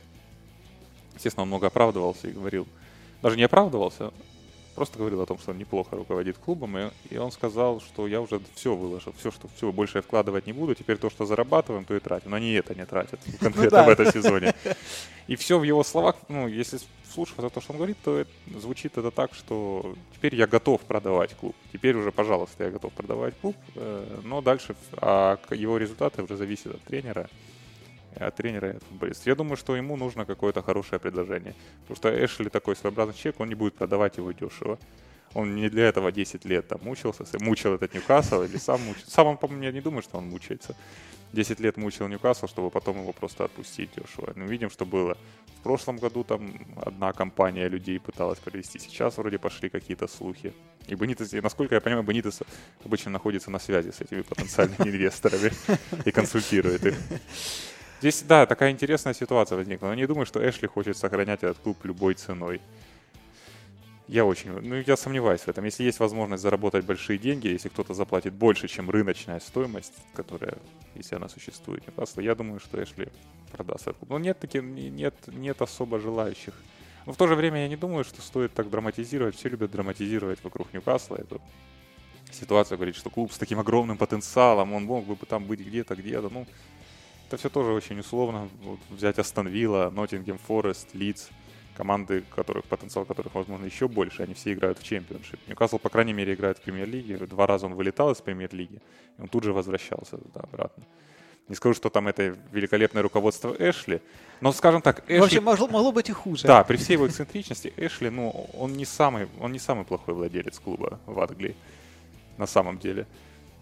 Естественно, 1.15 1.43
он 1.43 1.49
много 1.49 1.67
оправдывался 1.67 2.29
и 2.29 2.33
говорил, 2.33 2.69
даже 3.21 3.37
не 3.37 3.43
оправдывался, 3.43 4.13
просто 4.79 4.99
говорил 4.99 5.21
о 5.21 5.27
том, 5.27 5.39
что 5.39 5.51
он 5.51 5.59
неплохо 5.59 5.97
руководит 5.97 6.39
клубом, 6.39 6.79
и, 6.79 6.91
и 7.11 7.17
он 7.19 7.33
сказал, 7.33 7.81
что 7.81 8.07
я 8.07 8.21
уже 8.21 8.41
все 8.55 8.77
выложил, 8.77 9.13
все, 9.19 9.33
что 9.33 9.49
все, 9.57 9.73
больше 9.73 9.99
я 9.99 10.03
вкладывать 10.03 10.47
не 10.47 10.53
буду, 10.53 10.77
теперь 10.77 10.99
то, 10.99 11.11
что 11.11 11.27
зарабатываем, 11.27 11.85
то 11.85 11.97
и 11.97 12.01
тратим. 12.01 12.31
Но 12.31 12.37
они 12.37 12.53
это 12.53 12.77
не 12.77 12.87
тратят 12.87 13.19
конкретно 13.41 13.83
в 13.83 13.89
этом 13.89 14.13
сезоне. 14.13 14.55
И 15.27 15.37
все 15.37 15.59
в 15.59 15.63
его 15.63 15.85
словах, 15.85 16.17
ну, 16.29 16.49
если 16.49 16.79
слушаться 17.13 17.51
то, 17.51 17.61
что 17.61 17.73
он 17.73 17.79
говорит, 17.79 17.99
то 18.03 18.19
это, 18.19 18.31
звучит 18.59 18.97
это 18.97 19.11
так, 19.11 19.35
что 19.35 19.95
теперь 20.15 20.35
я 20.35 20.47
готов 20.47 20.81
продавать 20.83 21.35
клуб. 21.35 21.55
Теперь 21.73 21.97
уже, 21.97 22.13
пожалуйста, 22.13 22.65
я 22.65 22.71
готов 22.71 22.93
продавать 22.93 23.35
клуб, 23.41 23.57
э, 23.75 24.21
но 24.25 24.41
дальше 24.41 24.75
а 24.97 25.39
его 25.51 25.77
результаты 25.77 26.23
уже 26.23 26.37
зависят 26.37 26.77
от 26.77 26.83
тренера 26.83 27.29
от 28.17 28.37
тренера 28.37 28.73
и 28.73 28.77
от 28.77 28.83
футболиста. 28.83 29.31
Я 29.31 29.35
думаю, 29.35 29.57
что 29.57 29.77
ему 29.77 29.97
нужно 29.97 30.25
какое-то 30.25 30.63
хорошее 30.63 30.99
предложение. 31.01 31.55
Потому 31.83 31.97
что 31.97 32.25
Эшли 32.25 32.49
такой 32.51 32.77
своеобразный 32.77 33.15
человек, 33.15 33.41
он 33.41 33.49
не 33.49 33.55
будет 33.55 33.75
продавать 33.75 34.17
его 34.17 34.33
дешево. 34.33 34.79
Он 35.35 35.55
не 35.55 35.69
для 35.69 35.89
этого 35.89 36.11
10 36.11 36.45
лет 36.47 36.69
там 36.69 36.81
мучился, 36.83 37.25
мучил 37.41 37.75
этот 37.75 37.95
Ньюкасл 37.95 38.43
или 38.43 38.57
сам 38.57 38.81
мучился. 38.83 39.11
Сам 39.11 39.27
он, 39.27 39.37
по-моему, 39.37 39.65
я 39.65 39.73
не 39.73 39.81
думаю, 39.81 40.03
что 40.03 40.19
он 40.19 40.29
мучается. 40.29 40.75
10 41.33 41.61
лет 41.61 41.77
мучил 41.77 42.09
Ньюкасл, 42.09 42.47
чтобы 42.47 42.71
потом 42.71 42.99
его 43.01 43.13
просто 43.13 43.45
отпустить 43.45 43.91
дешево. 43.95 44.33
Мы 44.35 44.47
видим, 44.47 44.71
что 44.71 44.87
было. 44.87 45.19
В 45.59 45.63
прошлом 45.63 45.99
году 45.99 46.25
там 46.25 46.67
одна 46.77 47.13
компания 47.13 47.69
людей 47.69 48.01
пыталась 48.01 48.39
провести. 48.39 48.79
Сейчас 48.79 49.19
вроде 49.19 49.39
пошли 49.39 49.69
какие-то 49.69 50.07
слухи. 50.09 50.55
И 50.87 50.95
Бенитес, 50.95 51.33
насколько 51.33 51.75
я 51.75 51.81
понимаю, 51.81 52.07
Бенитес 52.07 52.41
обычно 52.85 53.11
находится 53.11 53.51
на 53.51 53.59
связи 53.59 53.91
с 53.91 54.01
этими 54.01 54.23
потенциальными 54.23 54.77
инвесторами 54.89 55.53
и 56.07 56.11
консультирует 56.11 56.87
их. 56.87 56.95
Здесь, 58.01 58.23
да, 58.23 58.47
такая 58.47 58.71
интересная 58.71 59.13
ситуация 59.13 59.57
возникла. 59.57 59.87
Но 59.89 59.95
не 59.95 60.07
думаю, 60.07 60.25
что 60.25 60.47
Эшли 60.49 60.69
хочет 60.69 60.97
сохранять 60.97 61.43
этот 61.43 61.59
клуб 61.59 61.85
любой 61.85 62.15
ценой. 62.15 62.61
Я 64.07 64.25
очень, 64.25 64.53
ну 64.53 64.77
я 64.77 64.97
сомневаюсь 64.97 65.43
в 65.43 65.49
этом. 65.49 65.65
Если 65.65 65.83
есть 65.83 66.01
возможность 66.01 66.43
заработать 66.43 66.85
большие 66.85 67.19
деньги, 67.19 67.49
если 67.49 67.69
кто-то 67.69 67.93
заплатит 67.95 68.33
больше, 68.33 68.67
чем 68.69 68.89
рыночная 68.89 69.41
стоимость, 69.41 69.93
которая, 70.15 70.57
если 70.95 71.17
она 71.17 71.29
существует, 71.29 71.87
Ньюкасла, 71.87 72.23
я 72.23 72.35
думаю, 72.35 72.61
что 72.61 72.83
Эшли 72.83 73.09
продаст 73.53 73.83
этот 73.83 73.99
клуб. 73.99 74.11
Но 74.11 74.19
нет, 74.19 74.39
таки, 74.39 74.61
нет, 74.61 75.15
нет 75.27 75.61
особо 75.61 75.99
желающих. 75.99 76.55
Но 77.05 77.13
в 77.13 77.17
то 77.17 77.27
же 77.27 77.35
время 77.35 77.63
я 77.63 77.69
не 77.69 77.77
думаю, 77.77 78.05
что 78.05 78.23
стоит 78.23 78.55
так 78.55 78.71
драматизировать. 78.71 79.35
Все 79.37 79.49
любят 79.49 79.73
драматизировать 79.73 80.43
вокруг 80.45 80.73
Ньюкасла. 80.73 81.17
Эту 81.17 81.43
ситуация 82.31 82.77
говорит, 82.77 82.97
что 82.97 83.11
клуб 83.11 83.33
с 83.33 83.39
таким 83.39 83.59
огромным 83.59 83.99
потенциалом, 83.99 84.73
он 84.73 84.85
мог 84.85 85.05
бы 85.05 85.27
там 85.27 85.45
быть 85.45 85.61
где-то, 85.61 85.97
где-то. 85.97 86.31
Ну, 86.31 86.47
это 87.29 87.37
все 87.37 87.51
тоже 87.51 87.73
очень 87.73 88.01
условно. 88.01 88.49
Вот 88.63 88.81
взять 88.89 89.19
Астон 89.19 89.49
Вилла, 89.49 89.91
Ноттингем 89.95 90.39
Форест, 90.39 90.95
Лидс, 90.95 91.29
команды, 91.77 92.25
которых 92.35 92.65
потенциал 92.65 93.05
которых, 93.05 93.35
возможно, 93.35 93.67
еще 93.67 93.87
больше, 93.87 94.23
они 94.23 94.33
все 94.33 94.55
играют 94.55 94.79
в 94.79 94.83
чемпионшип. 94.83 95.39
Ньюкасл, 95.47 95.79
по 95.79 95.91
крайней 95.91 96.15
мере, 96.15 96.33
играет 96.33 96.59
в 96.59 96.63
премьер-лиге. 96.63 97.19
Два 97.19 97.47
раза 97.47 97.67
он 97.67 97.75
вылетал 97.75 98.11
из 98.11 98.21
премьер-лиги, 98.23 98.81
и 99.19 99.23
он 99.23 99.29
тут 99.29 99.45
же 99.45 99.53
возвращался 99.53 100.17
туда 100.17 100.41
обратно. 100.41 100.85
Не 101.49 101.55
скажу, 101.55 101.75
что 101.75 101.91
там 101.91 102.09
это 102.09 102.37
великолепное 102.51 103.03
руководство 103.03 103.55
Эшли, 103.59 104.01
но, 104.41 104.53
скажем 104.53 104.81
так, 104.81 105.05
Эшли... 105.07 105.21
Вообще 105.21 105.41
могло, 105.41 105.67
могло 105.69 105.93
быть 105.93 106.09
и 106.09 106.13
хуже. 106.13 106.47
Да, 106.47 106.65
при 106.65 106.77
всей 106.79 106.95
его 106.95 107.07
эксцентричности 107.07 107.73
Эшли, 107.77 108.09
ну, 108.09 108.31
он 108.55 108.73
не 108.73 108.87
самый, 108.87 109.29
он 109.39 109.53
не 109.53 109.59
самый 109.59 109.85
плохой 109.85 110.15
владелец 110.15 110.59
клуба 110.59 110.99
в 111.07 111.21
Англии, 111.21 111.55
на 112.39 112.47
самом 112.47 112.79
деле. 112.79 113.07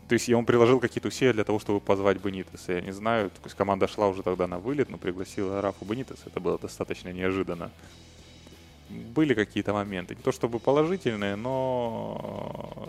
То 0.09 0.13
есть 0.13 0.29
он 0.31 0.45
приложил 0.45 0.79
какие-то 0.79 1.09
усилия 1.09 1.33
для 1.33 1.45
того, 1.45 1.59
чтобы 1.59 1.81
позвать 1.81 2.19
Бенитеса. 2.19 2.75
Я 2.75 2.81
не 2.81 2.93
знаю, 2.93 3.31
то 3.31 3.41
есть 3.45 3.57
команда 3.57 3.89
шла 3.89 4.09
уже 4.09 4.23
тогда 4.23 4.47
на 4.47 4.59
вылет, 4.59 4.89
но 4.89 4.99
пригласила 4.99 5.61
Рафу 5.61 5.85
Бенитеса. 5.85 6.23
Это 6.27 6.39
было 6.39 6.59
достаточно 6.59 7.13
неожиданно. 7.13 7.71
Были 8.89 9.35
какие-то 9.35 9.73
моменты. 9.73 10.15
Не 10.15 10.23
то 10.23 10.31
чтобы 10.31 10.61
положительные, 10.61 11.35
но... 11.35 12.89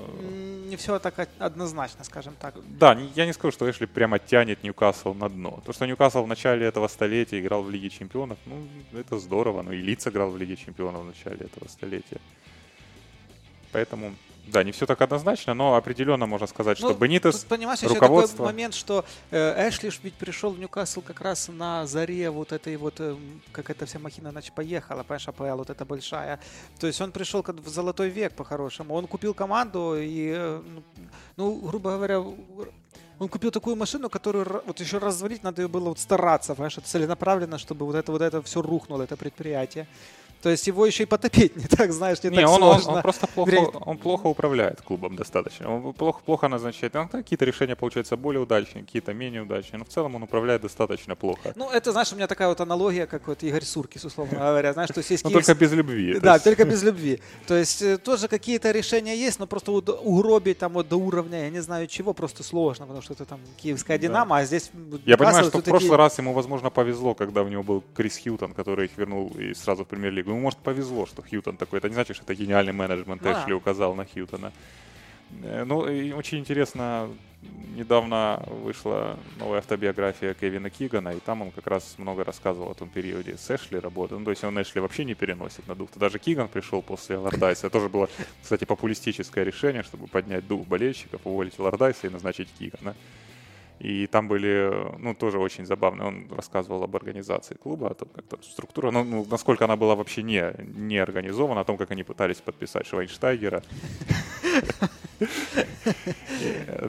Не 0.68 0.76
все 0.76 1.00
так 1.00 1.28
однозначно, 1.40 2.04
скажем 2.04 2.36
так. 2.40 2.54
Да, 2.78 2.96
я 3.16 3.26
не 3.26 3.34
скажу, 3.34 3.52
что 3.52 3.68
Эшли 3.68 3.88
прямо 3.88 4.20
тянет 4.20 4.62
Ньюкасл 4.62 5.16
на 5.16 5.28
дно. 5.28 5.60
То, 5.66 5.74
что 5.74 5.88
Ньюкасл 5.88 6.24
в 6.24 6.28
начале 6.28 6.68
этого 6.68 6.88
столетия 6.88 7.40
играл 7.40 7.64
в 7.64 7.72
Лиге 7.72 7.90
Чемпионов, 7.90 8.38
ну, 8.46 8.68
это 8.94 9.18
здорово. 9.18 9.64
Ну, 9.64 9.72
и 9.72 9.78
Лиц 9.78 10.06
играл 10.06 10.30
в 10.30 10.38
Лиге 10.38 10.56
Чемпионов 10.56 11.02
в 11.02 11.06
начале 11.06 11.48
этого 11.48 11.68
столетия. 11.68 12.22
Поэтому 13.72 14.14
да, 14.48 14.64
не 14.64 14.72
все 14.72 14.86
так 14.86 15.02
однозначно, 15.02 15.54
но 15.54 15.76
определенно 15.76 16.26
можно 16.26 16.48
сказать, 16.48 16.80
ну, 16.82 16.90
что 16.90 16.98
Бенитес, 16.98 17.42
тут, 17.42 17.50
понимаешь, 17.50 17.82
руководство... 17.84 18.24
еще 18.24 18.32
такой 18.32 18.46
момент, 18.46 18.74
что 18.74 19.06
э, 19.32 19.70
Эшли 19.70 19.92
ведь 20.04 20.14
пришел 20.16 20.52
в 20.52 20.60
Ньюкасл 20.60 21.02
как 21.02 21.22
раз 21.22 21.50
на 21.50 21.86
заре 21.86 22.30
вот 22.30 22.52
этой 22.52 22.78
вот, 22.78 22.96
э, 23.00 23.16
как 23.52 23.70
эта 23.70 23.86
вся 23.86 24.00
махина 24.00 24.32
значит, 24.32 24.54
поехала, 24.54 25.04
понимаешь, 25.04 25.28
АПЛ 25.28 25.58
вот 25.58 25.70
эта 25.70 25.86
большая. 25.86 26.40
То 26.80 26.88
есть 26.88 27.02
он 27.02 27.12
пришел 27.12 27.44
как 27.44 27.58
в 27.58 27.68
золотой 27.68 28.10
век 28.10 28.34
по-хорошему. 28.34 28.94
Он 28.94 29.08
купил 29.08 29.34
команду 29.34 29.96
и, 29.98 30.34
э, 30.36 30.62
ну, 30.66 30.84
ну, 31.36 31.56
грубо 31.56 31.92
говоря, 31.92 32.20
он 32.20 33.30
купил 33.30 33.52
такую 33.52 33.76
машину, 33.76 34.10
которую 34.10 34.62
вот 34.66 34.80
еще 34.80 34.98
развалить 35.00 35.44
надо 35.44 35.68
было 35.68 35.90
вот 35.90 36.00
стараться, 36.00 36.54
понимаешь, 36.54 36.78
целенаправленно, 36.84 37.58
чтобы 37.58 37.86
вот 37.86 37.96
это 37.96 38.12
вот 38.12 38.22
это 38.22 38.42
все 38.42 38.62
рухнуло, 38.62 39.04
это 39.04 39.18
предприятие. 39.18 39.88
То 40.42 40.50
есть 40.50 40.68
его 40.68 40.86
еще 40.86 41.04
и 41.04 41.06
потопить 41.06 41.56
не 41.56 41.66
так, 41.66 41.92
знаешь, 41.92 42.24
не, 42.24 42.30
не 42.30 42.38
так 42.38 42.50
он, 42.50 42.58
сложно. 42.58 42.90
Он, 42.92 42.96
он 42.98 43.02
просто 43.02 43.28
плохо, 43.36 43.72
он 43.86 43.98
плохо 43.98 44.28
управляет 44.28 44.82
клубом 44.82 45.16
достаточно. 45.16 45.74
Он 45.74 45.94
плохо, 45.94 46.22
плохо 46.26 46.48
назначает. 46.48 46.96
Он, 46.96 47.08
какие-то 47.08 47.46
решения 47.46 47.76
получаются 47.76 48.18
более 48.18 48.42
удачные, 48.42 48.84
какие-то 48.84 49.14
менее 49.14 49.42
удачные. 49.42 49.80
Но 49.80 49.86
в 49.86 49.90
целом 49.90 50.16
он 50.16 50.24
управляет 50.24 50.62
достаточно 50.62 51.16
плохо. 51.16 51.54
Ну, 51.56 51.70
это, 51.72 51.92
знаешь, 51.92 52.12
у 52.14 52.16
меня 52.16 52.28
такая 52.28 52.50
вот 52.50 52.62
аналогия, 52.62 53.08
как 53.08 53.28
вот 53.28 53.44
Игорь 53.44 53.64
Суркис, 53.64 54.06
условно 54.06 54.38
говоря. 54.38 54.74
Знаешь, 54.74 54.90
то 54.90 55.00
есть 55.00 55.10
есть 55.10 55.24
Но 55.24 55.30
только 55.32 55.56
без 55.56 55.72
любви. 55.72 56.20
Да, 56.20 56.40
только 56.40 56.66
без 56.72 56.84
любви. 56.84 57.20
То 57.48 57.56
есть 57.56 57.82
э, 57.82 57.98
тоже 57.98 58.28
какие-то 58.28 58.72
решения 58.72 59.16
есть, 59.16 59.40
но 59.40 59.48
просто 59.48 59.72
угробить 59.72 60.60
там 60.60 60.74
вот 60.74 60.88
до 60.88 60.98
уровня, 60.98 61.44
я 61.44 61.50
не 61.50 61.62
знаю 61.62 61.88
чего, 61.88 62.14
просто 62.14 62.44
сложно, 62.44 62.86
потому 62.86 63.02
что 63.02 63.14
это 63.14 63.26
там 63.26 63.40
киевская 63.58 63.98
Динамо, 63.98 64.38
а 64.38 64.46
здесь... 64.46 64.72
Я 65.06 65.18
понимаю, 65.18 65.46
что 65.46 65.60
в 65.60 65.64
прошлый 65.64 65.98
раз 65.98 66.18
ему, 66.18 66.34
возможно, 66.34 66.70
повезло, 66.70 67.16
когда 67.16 67.42
у 67.44 67.48
него 67.48 67.64
был 67.64 67.84
Крис 67.96 68.18
Хьютон, 68.18 68.54
который 68.54 68.86
их 68.86 68.98
вернул 68.98 69.32
и 69.38 69.54
сразу 69.54 69.84
в 69.84 69.88
премьер-лигу 69.88 70.27
ему, 70.32 70.42
может, 70.42 70.60
повезло, 70.60 71.06
что 71.06 71.22
Хьютон 71.22 71.58
такой. 71.58 71.80
Это 71.80 71.90
не 71.90 71.96
значит, 71.96 72.16
что 72.16 72.26
это 72.26 72.36
гениальный 72.36 72.74
менеджмент 72.74 73.26
а. 73.26 73.34
Эшли 73.34 73.54
указал 73.54 73.96
на 73.96 74.06
Хьютона. 74.06 74.52
Э, 75.44 75.64
ну, 75.66 75.88
и 75.88 76.12
очень 76.12 76.40
интересно, 76.40 77.10
недавно 77.76 78.44
вышла 78.48 79.18
новая 79.38 79.60
автобиография 79.60 80.34
Кевина 80.34 80.70
Кигана, 80.70 81.10
и 81.10 81.20
там 81.20 81.42
он 81.42 81.52
как 81.52 81.68
раз 81.68 81.96
много 81.98 82.24
рассказывал 82.24 82.72
о 82.72 82.74
том 82.74 82.90
периоде 82.90 83.38
с 83.38 83.50
Эшли 83.52 83.80
работы. 83.80 84.18
Ну, 84.18 84.26
то 84.26 84.32
есть 84.32 84.44
он 84.44 84.62
Эшли 84.62 84.82
вообще 84.82 85.06
не 85.06 85.14
переносит 85.14 85.68
на 85.68 85.76
дух. 85.76 85.90
Даже 85.96 86.20
Киган 86.20 86.48
пришел 86.48 86.82
после 86.82 87.18
Лордайса. 87.18 87.68
Это 87.68 87.74
тоже 87.74 87.90
было, 87.90 88.10
кстати, 88.42 88.66
популистическое 88.66 89.44
решение, 89.44 89.84
чтобы 89.84 90.08
поднять 90.08 90.48
дух 90.48 90.66
болельщиков, 90.66 91.22
уволить 91.24 91.60
Лордайса 91.60 92.08
и 92.08 92.10
назначить 92.10 92.50
Кигана. 92.58 92.96
И 93.80 94.08
там 94.08 94.28
были, 94.28 94.72
ну, 94.98 95.14
тоже 95.14 95.38
очень 95.38 95.66
забавно. 95.66 96.08
Он 96.08 96.28
рассказывал 96.36 96.84
об 96.84 96.96
организации 96.96 97.56
клуба, 97.56 97.92
о 97.92 97.94
том, 97.94 98.10
как 98.16 98.26
там 98.26 98.42
структура, 98.44 98.92
ну, 98.92 99.04
ну, 99.04 99.28
насколько 99.30 99.66
она 99.66 99.76
была 99.76 99.96
вообще 99.96 100.24
не, 100.24 100.54
не 100.76 100.98
организована, 100.98 101.62
о 101.62 101.64
том, 101.64 101.78
как 101.78 101.92
они 101.92 102.04
пытались 102.04 102.38
подписать 102.38 102.88
Швайнштайгера. 102.88 103.64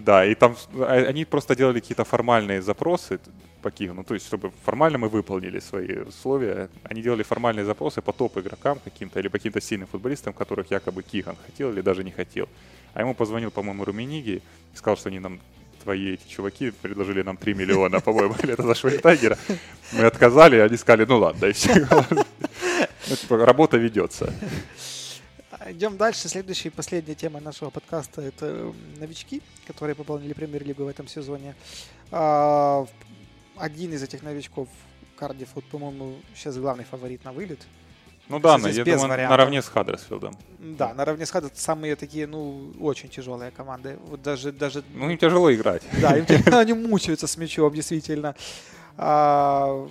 Да, 0.01 0.25
и 0.25 0.35
там 0.35 0.57
а, 0.75 0.93
они 1.09 1.25
просто 1.25 1.55
делали 1.55 1.81
какие-то 1.81 2.05
формальные 2.05 2.63
запросы 2.63 3.21
по 3.63 3.71
Киеву, 3.71 3.95
ну, 3.95 4.05
то 4.05 4.15
есть, 4.15 4.27
чтобы 4.27 4.51
формально 4.65 4.99
мы 4.99 5.09
выполнили 5.09 5.61
свои 5.61 5.99
условия. 5.99 6.69
Они 6.83 7.03
делали 7.03 7.23
формальные 7.23 7.65
запросы 7.65 8.03
по 8.03 8.13
топ-игрокам 8.13 8.79
каким-то 8.85 9.21
или 9.21 9.29
по 9.29 9.39
каким-то 9.39 9.61
сильным 9.61 9.89
футболистам, 9.89 10.33
которых 10.33 10.71
якобы 10.71 11.03
Киган 11.03 11.37
хотел 11.47 11.73
или 11.73 11.81
даже 11.81 12.05
не 12.05 12.11
хотел. 12.11 12.49
А 12.95 13.01
ему 13.01 13.15
позвонил, 13.15 13.51
по-моему, 13.51 13.85
Румениги 13.85 14.43
и 14.75 14.77
сказал, 14.77 14.97
что 14.97 15.09
они 15.09 15.19
нам 15.21 15.41
твои 15.83 16.15
эти 16.15 16.29
чуваки 16.29 16.71
предложили 16.71 17.23
нам 17.23 17.37
3 17.37 17.55
миллиона, 17.55 18.01
по-моему, 18.01 18.35
или 18.43 18.53
это 18.53 18.63
за 18.63 18.75
Швейнтайгера. 18.75 19.39
Мы 19.93 20.05
отказали, 20.05 20.59
они 20.59 20.77
сказали, 20.77 21.05
ну 21.05 21.19
ладно, 21.19 21.47
и 21.47 21.53
все. 21.53 21.87
Работа 23.31 23.77
ведется. 23.77 24.33
Идем 25.67 25.97
дальше. 25.97 26.29
Следующая 26.29 26.69
и 26.69 26.73
последняя 26.73 27.15
тема 27.15 27.41
нашего 27.41 27.71
подкаста– 27.71 28.23
это 28.23 28.73
новички, 28.99 29.43
которые 29.67 29.95
пополнили 29.95 30.33
премьер-лигу 30.33 30.85
в 30.85 30.89
этом 30.89 31.09
сезоне. 31.09 31.55
А, 32.11 32.87
один 33.57 33.93
из 33.93 34.03
этих 34.03 34.23
новичков, 34.23 34.69
Кардиф, 35.17 35.49
вот, 35.55 35.65
по-моему, 35.65 36.17
сейчас 36.35 36.57
главный 36.57 36.85
фаворит 36.85 37.25
на 37.25 37.33
вылет– 37.33 37.61
ну 38.29 38.41
да, 38.41 38.57
я 38.57 38.85
думаю, 38.85 39.09
вариантов. 39.09 39.31
наравне 39.31 39.63
с 39.63 39.69
Хаддерсфилдом. 39.69 40.37
Да, 40.59 40.95
наравне 40.95 41.25
с 41.25 41.31
Хаддерсфилдом 41.31 41.63
самые 41.63 41.97
такие, 41.97 42.27
ну, 42.27 42.73
очень 42.81 43.09
тяжелые 43.09 43.51
команды. 43.51 43.99
Вот 44.07 44.23
даже, 44.23 44.53
даже... 44.53 44.85
Ну, 44.95 45.09
им 45.11 45.19
тяжело 45.19 45.53
играть. 45.53 45.83
Да, 46.01 46.17
им, 46.17 46.27
они 46.55 46.73
мучаются 46.75 47.27
с 47.27 47.37
мячом, 47.37 47.73
действительно. 47.73 48.35
А, 48.97 49.89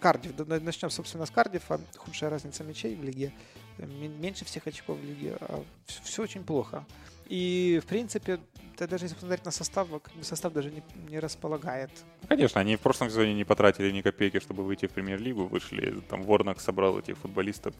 Кардив, 0.00 0.32
начнем, 0.62 0.90
собственно, 0.90 1.26
с 1.26 1.30
Кардифа. 1.30 1.80
Худшая 1.96 2.30
разница 2.30 2.64
мячей 2.64 2.96
в 2.96 3.02
лиге. 3.04 3.32
Меньше 3.78 4.44
всех 4.44 4.66
очков 4.66 4.98
в 4.98 5.04
лиге. 5.04 5.36
А 5.40 5.62
все 5.86 6.22
очень 6.22 6.44
плохо. 6.44 6.84
И, 7.28 7.80
в 7.82 7.86
принципе, 7.86 8.40
даже 8.78 9.04
если 9.04 9.14
посмотреть 9.14 9.44
на 9.44 9.50
состав, 9.50 9.88
состав 10.22 10.52
даже 10.52 10.70
не, 10.70 10.82
не 11.08 11.18
располагает. 11.18 11.90
Конечно, 12.28 12.60
они 12.60 12.76
в 12.76 12.80
прошлом 12.80 13.10
сезоне 13.10 13.34
не 13.34 13.44
потратили 13.44 13.90
ни 13.90 14.00
копейки, 14.00 14.40
чтобы 14.40 14.64
выйти 14.64 14.86
в 14.86 14.92
премьер-лигу. 14.92 15.46
Вышли, 15.46 16.00
там 16.08 16.22
Ворнак 16.22 16.60
собрал 16.60 16.98
этих 16.98 17.18
футболистов. 17.18 17.74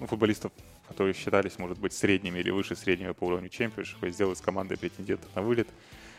ну, 0.00 0.06
футболистов, 0.06 0.52
которые 0.88 1.14
считались, 1.14 1.58
может 1.58 1.78
быть, 1.78 1.92
средними 1.92 2.38
или 2.38 2.50
выше 2.50 2.76
среднего 2.76 3.12
по 3.12 3.24
уровню 3.24 3.48
чемпионшипа, 3.48 4.06
и 4.06 4.10
сделал 4.10 4.32
из 4.32 4.40
команды 4.40 4.76
претендентов 4.76 5.28
на 5.34 5.42
вылет 5.42 5.68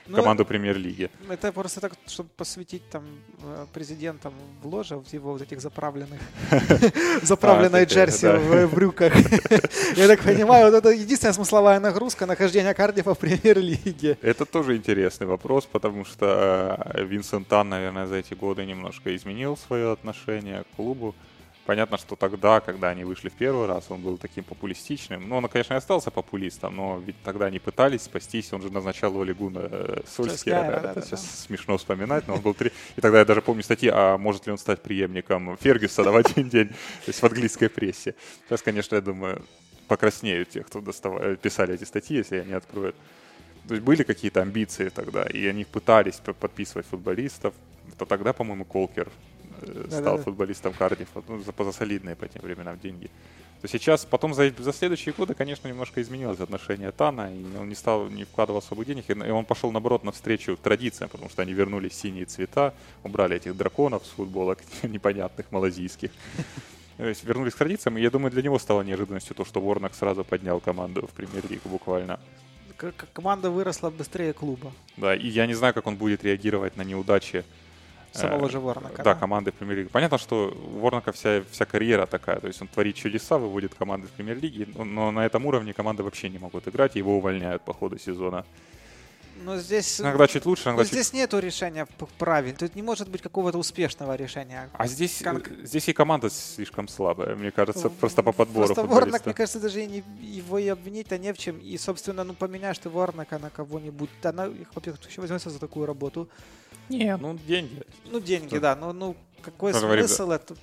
ну, 0.08 0.18
команду 0.18 0.46
премьер-лиги. 0.46 1.10
Это 1.30 1.52
просто 1.52 1.82
так, 1.82 1.94
чтобы 2.08 2.30
посвятить 2.38 2.88
там 2.90 3.04
э, 3.42 3.66
президентам 3.74 4.34
в 4.62 4.68
ложе 4.68 4.98
в 4.98 5.14
его 5.14 5.32
вот 5.32 5.42
этих 5.42 5.62
заправленных, 5.62 6.20
заправленной 7.24 7.84
а, 7.84 7.86
джерси 7.86 8.28
в 8.28 8.76
брюках. 8.76 9.14
Я 9.96 10.08
так 10.08 10.22
понимаю, 10.22 10.72
вот 10.72 10.78
это 10.78 10.90
единственная 10.90 11.34
смысловая 11.34 11.80
нагрузка 11.80 12.26
нахождения 12.26 12.74
Кардифа 12.74 13.14
в 13.14 13.20
премьер-лиге. 13.20 14.18
Это 14.22 14.46
тоже 14.46 14.76
интересный 14.76 15.28
вопрос, 15.28 15.66
потому 15.66 16.06
что 16.06 16.92
э, 16.94 17.04
Винсент 17.04 17.48
Тан, 17.48 17.70
наверное, 17.70 18.08
за 18.08 18.16
эти 18.16 18.34
годы 18.34 18.66
немножко 18.66 19.16
изменил 19.16 19.58
свое 19.58 19.92
отношение 19.92 20.64
к 20.64 20.76
клубу. 20.76 21.16
Понятно, 21.66 21.98
что 21.98 22.16
тогда, 22.16 22.60
когда 22.60 22.90
они 22.90 23.04
вышли 23.04 23.30
в 23.30 23.34
первый 23.34 23.66
раз, 23.66 23.86
он 23.90 24.02
был 24.02 24.18
таким 24.18 24.44
популистичным. 24.44 25.28
Ну, 25.28 25.38
он, 25.38 25.48
конечно, 25.48 25.74
и 25.74 25.78
остался 25.78 26.12
популистом, 26.12 26.76
но 26.76 27.02
ведь 27.04 27.16
тогда 27.24 27.48
они 27.48 27.58
пытались 27.58 28.04
спастись. 28.04 28.54
Он 28.54 28.62
же 28.62 28.72
назначал 28.72 29.20
Олегуна 29.20 29.68
э, 29.72 30.02
Сольскера. 30.06 30.62
Да, 30.62 30.80
да, 30.80 30.94
да, 30.94 31.02
сейчас 31.02 31.24
да. 31.24 31.28
смешно 31.28 31.78
вспоминать, 31.78 32.28
но 32.28 32.36
он 32.36 32.42
был 32.42 32.54
три. 32.54 32.72
И 32.96 33.02
тогда 33.02 33.20
я 33.20 33.26
даже 33.26 33.42
помню 33.42 33.64
статьи, 33.64 33.90
а 33.92 34.18
может 34.20 34.46
ли 34.46 34.52
он 34.52 34.60
стать 34.60 34.84
преемником 34.84 35.58
Фергюсона 35.58 36.12
в 36.12 36.18
один 36.18 36.50
день, 36.50 36.68
то 36.68 37.08
есть 37.08 37.20
в 37.20 37.26
английской 37.26 37.68
прессе. 37.68 38.14
Сейчас, 38.46 38.62
конечно, 38.62 38.94
я 38.96 39.02
думаю, 39.02 39.44
покраснеют 39.88 40.50
те, 40.50 40.62
кто 40.62 40.82
доставали, 40.82 41.36
писали 41.36 41.74
эти 41.74 41.84
статьи, 41.84 42.18
если 42.18 42.38
они 42.38 42.54
откроют. 42.54 42.96
То 43.68 43.74
есть 43.74 43.84
были 43.84 44.04
какие-то 44.04 44.44
амбиции 44.44 44.90
тогда, 44.90 45.24
и 45.24 45.48
они 45.48 45.66
пытались 45.66 46.22
подписывать 46.40 46.86
футболистов. 46.86 47.56
То 47.98 48.06
тогда, 48.06 48.34
по-моему, 48.34 48.66
Колкер 48.66 49.10
да, 49.62 50.00
стал 50.00 50.18
да, 50.18 50.24
футболистом 50.24 50.74
Кардифа, 50.74 51.24
ну, 51.28 51.40
за, 51.40 51.54
за 51.64 51.72
солидные 51.72 52.16
по 52.16 52.28
тем 52.28 52.42
временам 52.42 52.80
деньги. 52.80 53.10
То 53.62 53.68
сейчас, 53.68 54.06
потом 54.06 54.34
за, 54.34 54.54
за 54.58 54.74
следующие 54.74 55.14
годы, 55.14 55.34
конечно, 55.34 55.68
немножко 55.68 56.02
изменилось 56.02 56.40
отношение 56.40 56.92
Тана, 56.92 57.34
и 57.34 57.58
он 57.58 57.68
не 57.68 57.76
стал, 57.76 58.08
не 58.10 58.24
вкладывал 58.24 58.60
особых 58.60 58.86
денег, 58.86 59.10
и 59.10 59.14
он 59.14 59.46
пошел, 59.46 59.72
наоборот, 59.72 60.04
навстречу 60.04 60.56
традициям, 60.56 61.10
потому 61.10 61.30
что 61.30 61.42
они 61.42 61.54
вернули 61.54 61.90
синие 61.90 62.26
цвета, 62.26 62.74
убрали 63.04 63.38
этих 63.38 63.58
драконов 63.58 64.06
с 64.06 64.10
футболок 64.10 64.60
непонятных 64.84 65.52
малазийских. 65.52 66.12
То 66.98 67.08
есть 67.08 67.24
вернулись 67.24 67.54
к 67.54 67.58
традициям, 67.58 67.98
и 67.98 68.02
я 68.02 68.10
думаю, 68.10 68.32
для 68.32 68.42
него 68.42 68.60
стало 68.60 68.84
неожиданностью 68.84 69.36
то, 69.36 69.44
что 69.44 69.60
Ворнок 69.60 69.96
сразу 69.96 70.24
поднял 70.24 70.60
команду 70.60 71.08
в 71.08 71.12
премьер-лигу 71.12 71.68
буквально. 71.68 72.20
Команда 73.14 73.50
выросла 73.50 73.90
быстрее 73.90 74.34
клуба. 74.34 74.72
Да, 74.98 75.16
и 75.16 75.28
я 75.28 75.48
не 75.48 75.54
знаю, 75.54 75.74
как 75.74 75.88
он 75.88 75.96
будет 75.96 76.24
реагировать 76.24 76.78
на 76.78 76.84
неудачи 76.84 77.44
Самого 78.16 78.50
же 78.50 78.60
Ворнака. 78.60 78.98
Да, 78.98 79.04
да? 79.04 79.16
команды 79.16 79.52
премьер-лиги. 79.52 79.88
Понятно, 79.88 80.18
что 80.18 80.56
у 80.74 80.80
Ворнака 80.80 81.12
вся, 81.12 81.44
вся 81.52 81.66
карьера 81.66 82.06
такая. 82.06 82.40
То 82.40 82.48
есть 82.48 82.62
он 82.62 82.68
творит 82.68 82.96
чудеса, 82.96 83.38
выводит 83.38 83.76
команды 83.76 84.08
в 84.08 84.12
премьер-лиги, 84.12 84.68
но 84.76 85.12
на 85.12 85.26
этом 85.26 85.46
уровне 85.46 85.74
команды 85.74 86.04
вообще 86.04 86.30
не 86.30 86.40
могут 86.40 86.68
играть, 86.68 86.96
его 86.96 87.18
увольняют 87.18 87.64
по 87.64 87.74
ходу 87.74 87.98
сезона. 87.98 88.46
Но 89.44 89.58
здесь... 89.58 90.00
Иногда 90.00 90.28
чуть 90.28 90.46
лучше, 90.46 90.64
иногда 90.64 90.82
но 90.82 90.84
чуть... 90.84 90.94
здесь 90.94 91.14
нету 91.14 91.40
решения 91.40 91.88
правильно. 92.18 92.58
Тут 92.58 92.76
не 92.76 92.82
может 92.82 93.10
быть 93.10 93.22
какого-то 93.22 93.58
успешного 93.58 94.16
решения. 94.16 94.70
А 94.74 94.88
здесь, 94.88 95.22
Кон... 95.22 95.44
здесь 95.64 95.90
и 95.90 95.94
команда 95.94 96.30
слишком 96.30 96.88
слабая, 96.88 97.36
мне 97.36 97.52
кажется, 97.52 97.90
просто 97.90 98.24
по 98.24 98.32
подбору 98.32 98.74
Просто 98.74 98.84
Ворнак, 98.84 99.26
мне 99.26 99.34
кажется, 99.34 99.60
даже 99.60 99.84
и 99.84 99.88
не, 99.88 100.04
его 100.22 100.58
и 100.58 100.68
обвинить-то 100.68 101.18
не 101.18 101.34
в 101.34 101.38
чем. 101.38 101.58
И, 101.58 101.78
собственно, 101.78 102.24
ну 102.24 102.34
поменяешь 102.34 102.78
ты 102.78 102.90
Ворнака 102.90 103.38
на 103.38 103.50
кого-нибудь. 103.50 104.10
Она, 104.24 104.50
во-первых, 104.74 105.08
еще 105.10 105.22
возьмется 105.22 105.50
за 105.50 105.60
такую 105.60 105.86
работу. 105.86 106.30
Не, 106.90 107.18
ну 107.18 107.38
деньги. 107.48 107.82
Ну 108.06 108.20
деньги, 108.20 108.48
что? 108.48 108.60
да. 108.60 108.76
Ну, 108.76 108.94
ну 108.94 109.16
какой 109.42 109.72
Все 109.72 109.82
смысл 109.82 110.26
говорят, 110.26 110.52
это? 110.52 110.56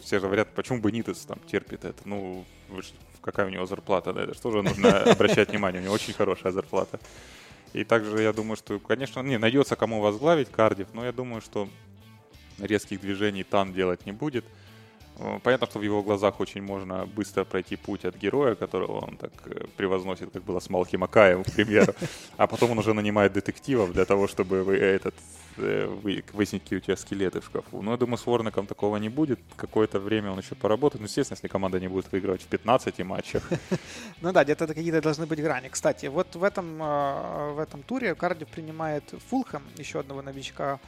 Все 0.00 0.18
же 0.18 0.26
говорят, 0.26 0.54
почему 0.54 0.80
бы 0.80 0.90
Нитес 0.92 1.18
там 1.26 1.38
терпит 1.46 1.84
это? 1.84 2.02
Ну, 2.06 2.44
какая 3.20 3.46
у 3.46 3.50
него 3.50 3.66
зарплата, 3.66 4.12
да, 4.12 4.22
это 4.22 4.34
что 4.34 4.50
же 4.50 4.62
нужно 4.62 5.02
обращать 5.12 5.50
внимание, 5.50 5.80
у 5.80 5.84
него 5.84 5.94
очень 5.94 6.14
хорошая 6.14 6.52
зарплата. 6.52 6.98
И 7.72 7.84
также 7.84 8.20
я 8.22 8.32
думаю, 8.32 8.56
что, 8.56 8.78
конечно, 8.80 9.20
не, 9.20 9.38
найдется 9.38 9.76
кому 9.76 10.00
возглавить 10.00 10.50
Кардив, 10.50 10.88
но 10.92 11.04
я 11.04 11.12
думаю, 11.12 11.40
что 11.40 11.68
резких 12.58 13.00
движений 13.00 13.44
Тан 13.44 13.72
делать 13.72 14.06
не 14.06 14.12
будет. 14.12 14.44
Э, 15.20 15.38
понятно, 15.42 15.66
что 15.66 15.78
в 15.78 15.82
его 15.82 16.02
глазах 16.02 16.40
очень 16.40 16.62
можно 16.62 17.06
быстро 17.06 17.44
пройти 17.44 17.76
путь 17.76 18.04
от 18.04 18.16
героя, 18.16 18.54
которого 18.54 19.04
он 19.04 19.16
так 19.16 19.32
э, 19.46 19.66
превозносит, 19.76 20.30
как 20.32 20.42
было 20.42 20.60
с 20.60 20.70
Малки 20.70 20.96
Макаем, 20.96 21.44
к 21.44 21.52
примеру, 21.52 21.94
а 22.36 22.46
потом 22.46 22.70
он 22.70 22.78
уже 22.78 22.94
нанимает 22.94 23.32
детективов 23.32 23.92
для 23.92 24.04
того, 24.04 24.26
чтобы 24.26 24.64
вы 24.64 24.76
этот 24.76 25.14
Э, 25.62 25.86
выяснить, 26.32 26.62
какие 26.62 26.78
у 26.78 26.82
тебя 26.82 26.96
скелеты 26.96 27.40
в 27.40 27.44
шкафу. 27.44 27.82
Но 27.82 27.90
я 27.92 27.96
думаю, 27.96 28.18
с 28.18 28.26
Ворнаком 28.26 28.66
такого 28.66 28.96
не 28.96 29.08
будет. 29.08 29.38
Какое-то 29.56 29.98
время 29.98 30.30
он 30.30 30.38
еще 30.38 30.54
поработает. 30.54 31.00
Ну, 31.00 31.06
естественно, 31.06 31.36
если 31.36 31.48
команда 31.48 31.80
не 31.80 31.88
будет 31.88 32.10
выигрывать 32.12 32.42
в 32.42 32.46
15 32.46 32.98
матчах. 33.00 33.42
Ну 34.22 34.32
да, 34.32 34.44
где-то 34.44 34.66
какие-то 34.66 35.00
должны 35.00 35.26
быть 35.26 35.40
грани. 35.40 35.68
Кстати, 35.68 36.06
вот 36.06 36.36
в 36.36 36.44
этом, 36.44 36.82
э, 36.82 37.52
в 37.52 37.58
этом 37.58 37.82
туре 37.82 38.14
Кардив 38.14 38.48
принимает 38.48 39.04
Фулхэм, 39.28 39.62
еще 39.78 40.00
одного 40.00 40.22
новичка 40.22 40.78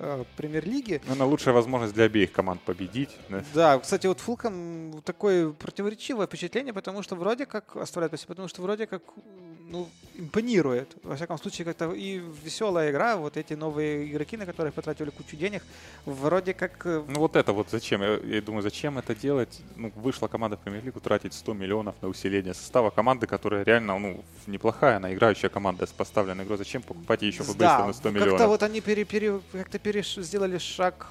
э, 0.00 0.24
премьер-лиги. 0.36 1.00
Ну, 1.06 1.14
на 1.14 1.24
лучшая 1.26 1.54
возможность 1.54 1.94
для 1.94 2.04
обеих 2.04 2.32
команд 2.32 2.60
победить. 2.62 3.16
Да, 3.28 3.44
да 3.54 3.78
кстати, 3.78 4.06
вот 4.06 4.20
Фулхэм 4.20 5.02
такое 5.04 5.50
противоречивое 5.50 6.26
впечатление, 6.26 6.72
потому 6.72 7.02
что 7.02 7.16
вроде 7.16 7.46
как 7.46 7.76
оставляет 7.76 8.10
потому 8.26 8.48
что 8.48 8.62
вроде 8.62 8.86
как 8.86 9.02
ну, 9.70 9.88
импонирует. 10.18 10.96
Во 11.02 11.16
всяком 11.16 11.38
случае, 11.38 11.64
как-то 11.64 11.92
и 11.92 12.20
веселая 12.44 12.90
игра, 12.90 13.16
вот 13.16 13.36
эти 13.36 13.54
новые 13.54 14.10
игроки, 14.10 14.36
на 14.36 14.44
которых 14.44 14.74
потратили 14.74 15.10
кучу 15.10 15.36
денег, 15.36 15.62
вроде 16.04 16.54
как... 16.54 16.84
Э, 16.84 17.02
ну 17.06 17.20
вот 17.20 17.36
это 17.36 17.52
вот 17.52 17.68
зачем? 17.70 18.02
Я, 18.02 18.16
я 18.16 18.42
думаю, 18.42 18.62
зачем 18.62 18.98
это 18.98 19.14
делать? 19.14 19.60
Ну, 19.76 19.92
вышла 19.94 20.28
команда 20.28 20.56
в 20.56 20.60
премьер-лигу 20.60 21.00
тратить 21.00 21.34
100 21.34 21.54
миллионов 21.54 21.94
на 22.02 22.08
усиление 22.08 22.52
состава 22.52 22.90
команды, 22.90 23.26
которая 23.26 23.64
реально, 23.64 23.98
ну, 23.98 24.24
неплохая, 24.46 24.96
она 24.96 25.14
играющая 25.14 25.48
команда 25.48 25.86
с 25.86 25.90
поставленной 25.90 26.44
игрой. 26.44 26.58
Зачем 26.58 26.82
покупать 26.82 27.22
еще 27.22 27.44
футболиста 27.44 27.78
да, 27.78 27.86
на 27.86 27.92
100 27.92 28.10
миллионов? 28.10 28.32
как-то 28.32 28.48
вот 28.48 28.62
они 28.62 28.80
пере, 28.80 29.04
пере, 29.04 29.40
как-то 29.52 29.78
переш, 29.78 30.16
сделали 30.16 30.58
шаг 30.58 31.06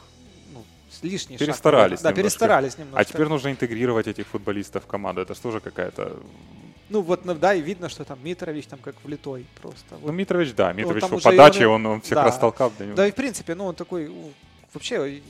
ну, 0.54 0.64
лишний 1.02 1.38
перестарались 1.38 2.00
шаг. 2.00 2.04
Да, 2.04 2.14
перестарались 2.14 2.78
немножко. 2.78 3.00
А 3.00 3.06
теперь 3.06 3.28
нужно 3.28 3.52
интегрировать 3.52 4.08
этих 4.08 4.28
футболистов 4.28 4.84
в 4.84 4.88
команду. 4.88 5.22
Это 5.22 5.34
же 5.34 5.40
тоже 5.40 5.60
какая-то 5.62 6.20
ну 6.90 7.02
вот, 7.02 7.26
ну, 7.26 7.36
да, 7.36 7.54
и 7.54 7.62
видно, 7.62 7.90
что 7.90 8.04
там 8.04 8.20
Митрович 8.24 8.66
там 8.66 8.80
как 8.80 8.96
влитой 9.04 9.46
просто. 9.62 9.98
Ну, 10.02 10.12
Митрович, 10.12 10.54
да, 10.54 10.74
Митрович 10.74 11.04
по 11.04 11.20
подаче, 11.20 11.68
он, 11.68 11.86
он, 11.86 12.02
всех 12.02 12.16
да. 12.16 12.26
растолкал. 12.26 12.72
Да, 12.78 12.86
да, 12.96 13.08
и 13.08 13.12
в 13.12 13.16
принципе, 13.16 13.56
ну, 13.56 13.66
он 13.66 13.76
такой, 13.76 14.12
вообще... 14.74 15.22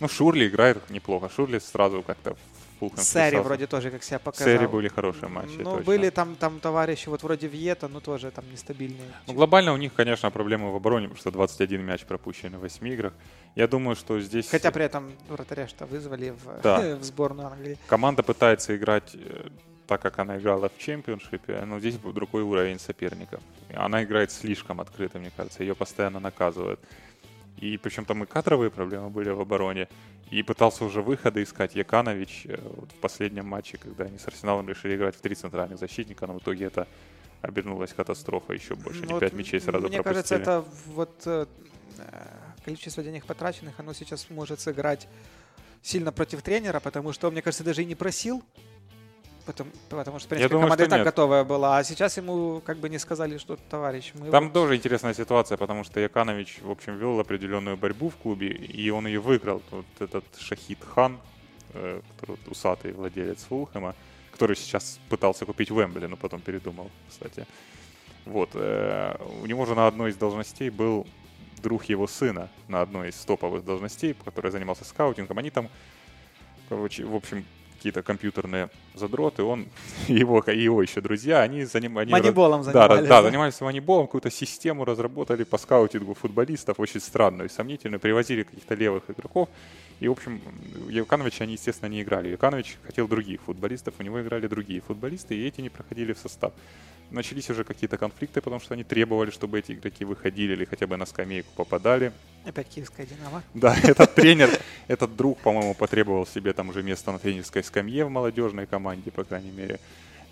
Ну, 0.00 0.08
Шурли 0.08 0.46
играет 0.46 0.90
неплохо. 0.90 1.28
Шурли 1.28 1.58
сразу 1.58 2.02
как-то 2.02 2.36
Фулхэм 2.78 2.98
Сэри 2.98 3.36
вроде 3.38 3.66
тоже 3.66 3.90
как 3.90 4.02
себя 4.02 4.18
показал. 4.18 4.46
Сэри 4.46 4.66
были 4.66 4.88
хорошие 4.88 5.28
матчи, 5.28 5.58
Ну, 5.58 5.78
были 5.78 6.10
там, 6.10 6.36
там 6.36 6.60
товарищи, 6.60 7.08
вот 7.08 7.22
вроде 7.22 7.48
Вьета, 7.48 7.88
но 7.88 8.00
тоже 8.00 8.30
там 8.30 8.44
нестабильные. 8.50 9.10
Ну, 9.26 9.34
глобально 9.34 9.72
у 9.72 9.76
них, 9.76 9.92
конечно, 9.94 10.30
проблемы 10.30 10.72
в 10.72 10.76
обороне, 10.76 11.08
потому 11.08 11.20
что 11.20 11.30
21 11.30 11.82
мяч 11.82 12.04
пропущен 12.04 12.56
в 12.56 12.60
8 12.60 12.88
играх. 12.88 13.12
Я 13.56 13.66
думаю, 13.66 13.96
что 13.96 14.20
здесь... 14.20 14.48
Хотя 14.48 14.70
при 14.70 14.84
этом 14.84 15.10
вратаря 15.28 15.66
что 15.66 15.86
вызвали 15.86 16.30
в, 16.30 16.62
да. 16.62 16.96
в 17.00 17.02
сборную 17.02 17.48
Англии. 17.48 17.76
Команда 17.88 18.22
пытается 18.22 18.76
играть 18.76 19.10
э, 19.14 19.48
так 19.88 20.02
как 20.02 20.18
она 20.18 20.36
играла 20.36 20.68
в 20.68 20.78
чемпионшипе, 20.78 21.64
но 21.64 21.80
здесь 21.80 21.96
был 21.96 22.12
другой 22.12 22.42
уровень 22.42 22.78
соперников. 22.78 23.40
Она 23.74 24.04
играет 24.04 24.30
слишком 24.30 24.82
открыто, 24.82 25.18
мне 25.18 25.32
кажется, 25.34 25.62
ее 25.62 25.74
постоянно 25.74 26.20
наказывают. 26.20 26.78
И 27.56 27.78
причем 27.78 28.04
там 28.04 28.22
и 28.22 28.26
кадровые 28.26 28.70
проблемы 28.70 29.08
были 29.08 29.30
в 29.30 29.40
обороне. 29.40 29.88
И 30.30 30.42
пытался 30.42 30.84
уже 30.84 31.00
выходы 31.00 31.42
искать 31.42 31.74
Яканович 31.74 32.42
э, 32.44 32.58
вот 32.76 32.92
в 32.92 32.96
последнем 32.96 33.46
матче, 33.46 33.78
когда 33.78 34.04
они 34.04 34.18
с 34.18 34.26
Арсеналом 34.28 34.68
решили 34.68 34.94
играть 34.94 35.16
в 35.16 35.20
три 35.22 35.34
центральных 35.34 35.78
защитника, 35.78 36.26
но 36.26 36.34
в 36.34 36.38
итоге 36.38 36.66
это 36.66 36.86
обернулась 37.40 37.94
катастрофа 37.94 38.52
еще 38.52 38.74
больше. 38.74 39.04
Ну, 39.06 39.14
не 39.14 39.20
пять 39.20 39.32
мячей 39.32 39.58
сразу 39.58 39.88
Мне 39.88 40.02
пропустили. 40.02 40.04
кажется, 40.04 40.34
это 40.34 40.64
вот 40.86 41.22
э, 41.24 41.46
количество 42.62 43.02
денег 43.02 43.24
потраченных, 43.24 43.80
оно 43.80 43.94
сейчас 43.94 44.28
может 44.28 44.60
сыграть 44.60 45.08
сильно 45.82 46.12
против 46.12 46.42
тренера, 46.42 46.78
потому 46.78 47.14
что, 47.14 47.30
мне 47.30 47.40
кажется, 47.40 47.64
даже 47.64 47.82
и 47.82 47.86
не 47.86 47.94
просил 47.94 48.44
Потому, 49.48 49.70
потому 49.88 50.18
что, 50.18 50.26
в 50.26 50.28
принципе, 50.28 50.50
думаю, 50.50 50.66
команда 50.66 50.84
и 50.84 50.88
так 50.88 50.98
нет. 50.98 51.06
готовая 51.06 51.42
была. 51.42 51.78
А 51.78 51.82
сейчас 51.82 52.18
ему 52.18 52.60
как 52.60 52.76
бы 52.76 52.90
не 52.90 52.98
сказали, 52.98 53.38
что 53.38 53.56
товарищ. 53.56 54.12
Мы 54.12 54.30
Там 54.30 54.44
вот... 54.44 54.52
тоже 54.52 54.76
интересная 54.76 55.14
ситуация, 55.14 55.56
потому 55.56 55.84
что 55.84 56.00
Яканович, 56.00 56.58
в 56.60 56.70
общем, 56.70 56.98
вел 56.98 57.18
определенную 57.18 57.78
борьбу 57.78 58.10
в 58.10 58.16
клубе, 58.16 58.48
и 58.48 58.90
он 58.90 59.06
ее 59.06 59.20
выиграл. 59.20 59.62
Вот 59.70 59.86
этот 60.00 60.24
Шахид 60.38 60.84
Хан, 60.84 61.18
э, 61.72 62.02
который 62.20 62.36
усатый 62.46 62.92
владелец 62.92 63.42
Фулхэма, 63.44 63.94
который 64.32 64.54
сейчас 64.54 65.00
пытался 65.08 65.46
купить 65.46 65.70
Вембли, 65.70 66.04
но 66.04 66.16
потом 66.16 66.42
передумал, 66.42 66.90
кстати. 67.08 67.46
Вот. 68.26 68.50
Э, 68.52 69.16
у 69.42 69.46
него 69.46 69.64
же 69.64 69.74
на 69.74 69.86
одной 69.86 70.10
из 70.10 70.16
должностей 70.16 70.68
был 70.68 71.06
друг 71.62 71.84
его 71.84 72.06
сына 72.06 72.50
на 72.68 72.82
одной 72.82 73.08
из 73.08 73.14
топовых 73.24 73.64
должностей, 73.64 74.14
который 74.26 74.50
занимался 74.50 74.84
скаутингом. 74.84 75.38
Они 75.38 75.48
там, 75.48 75.70
короче, 76.68 77.06
в 77.06 77.14
общем, 77.14 77.46
какие-то 77.78 78.02
компьютерные 78.02 78.68
задроты, 78.94 79.42
он 79.42 79.66
его, 80.08 80.42
его 80.46 80.82
еще 80.82 81.00
друзья, 81.00 81.40
они 81.40 81.64
занимались... 81.64 82.10
Маниболом 82.10 82.62
занимались. 82.64 83.02
Да, 83.02 83.08
да, 83.08 83.22
занимались 83.22 83.60
маниболом, 83.60 84.06
какую-то 84.06 84.30
систему 84.30 84.84
разработали 84.84 85.44
по 85.44 85.58
скаутингу 85.58 86.14
футболистов, 86.14 86.80
очень 86.80 87.00
странную 87.00 87.48
и 87.48 87.52
сомнительную, 87.52 88.00
привозили 88.00 88.42
каких-то 88.42 88.74
левых 88.74 89.04
игроков, 89.08 89.48
и, 90.00 90.08
в 90.08 90.12
общем, 90.12 90.40
Юкановича 90.88 91.44
они, 91.44 91.54
естественно, 91.54 91.88
не 91.88 92.02
играли. 92.02 92.28
Юканович 92.28 92.78
хотел 92.84 93.08
других 93.08 93.40
футболистов, 93.42 93.94
у 93.98 94.02
него 94.02 94.20
играли 94.20 94.46
другие 94.46 94.80
футболисты, 94.80 95.34
и 95.36 95.46
эти 95.46 95.60
не 95.60 95.70
проходили 95.70 96.12
в 96.12 96.18
состав. 96.18 96.52
Начались 97.10 97.48
уже 97.48 97.64
какие-то 97.64 97.96
конфликты, 97.96 98.40
потому 98.42 98.60
что 98.60 98.74
они 98.74 98.84
требовали, 98.84 99.30
чтобы 99.30 99.58
эти 99.58 99.72
игроки 99.72 100.04
выходили 100.04 100.52
или 100.52 100.64
хотя 100.66 100.86
бы 100.86 100.96
на 100.96 101.06
скамейку 101.06 101.48
попадали. 101.56 102.12
Опять 102.44 102.68
киевская 102.68 103.06
«Динамо». 103.06 103.42
Да, 103.54 103.74
этот 103.82 104.14
тренер, 104.14 104.50
этот 104.88 105.16
друг, 105.16 105.38
по-моему, 105.38 105.74
потребовал 105.74 106.26
себе 106.26 106.52
там 106.52 106.68
уже 106.68 106.82
место 106.82 107.10
на 107.10 107.18
тренерской 107.18 107.64
скамье 107.64 108.04
в 108.04 108.10
молодежной 108.10 108.66
команде, 108.66 109.10
по 109.10 109.24
крайней 109.24 109.50
мере. 109.50 109.80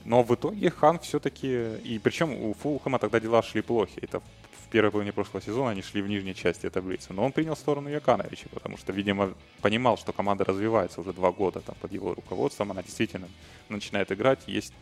Но 0.05 0.23
в 0.23 0.33
итоге 0.35 0.71
Хан 0.71 0.99
все-таки... 1.01 1.79
И 1.83 1.99
причем 1.99 2.33
у 2.33 2.55
Фулхэма 2.55 2.99
тогда 2.99 3.21
дела 3.21 3.43
шли 3.43 3.61
плохи. 3.61 3.99
Это 4.01 4.21
в 4.21 4.69
первой 4.69 4.91
половине 4.91 5.13
прошлого 5.13 5.43
сезона 5.43 5.71
они 5.71 5.83
шли 5.83 6.01
в 6.03 6.09
нижней 6.09 6.35
части 6.35 6.71
таблицы. 6.71 7.13
Но 7.13 7.25
он 7.25 7.33
принял 7.33 7.57
сторону 7.57 7.89
Якановича, 7.89 8.47
потому 8.53 8.77
что, 8.77 8.93
видимо, 8.93 9.35
понимал, 9.63 9.99
что 9.99 10.13
команда 10.13 10.45
развивается 10.45 11.01
уже 11.01 11.13
два 11.13 11.33
года 11.33 11.61
там, 11.61 11.75
под 11.81 11.93
его 11.93 12.15
руководством. 12.15 12.71
Она 12.71 12.83
действительно 12.83 13.29
начинает 13.69 14.13
играть. 14.13 14.41
Есть 14.47 14.75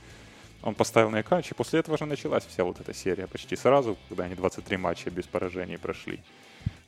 он 0.65 0.75
поставил 0.75 1.11
на 1.11 1.19
Якановича, 1.19 1.51
и 1.53 1.55
после 1.55 1.81
этого 1.81 1.99
же 1.99 2.07
началась 2.07 2.45
вся 2.47 2.65
вот 2.65 2.81
эта 2.81 2.95
серия 2.95 3.27
почти 3.27 3.55
сразу, 3.57 3.97
когда 4.09 4.25
они 4.25 4.35
23 4.35 4.77
матча 4.79 5.11
без 5.11 5.27
поражений 5.27 5.77
прошли. 5.79 6.21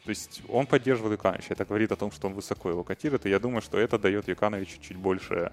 То 0.04 0.10
есть 0.10 0.42
он 0.48 0.66
поддерживал 0.66 1.12
Юкановича. 1.12 1.48
Это 1.50 1.64
говорит 1.64 1.92
о 1.92 1.96
том, 1.96 2.10
что 2.10 2.28
он 2.28 2.34
высоко 2.34 2.70
его 2.70 2.84
котирует. 2.84 3.26
И 3.26 3.30
я 3.30 3.38
думаю, 3.38 3.60
что 3.60 3.78
это 3.78 3.98
дает 3.98 4.28
Юкановичу 4.28 4.80
чуть 4.80 4.96
больше 4.96 5.52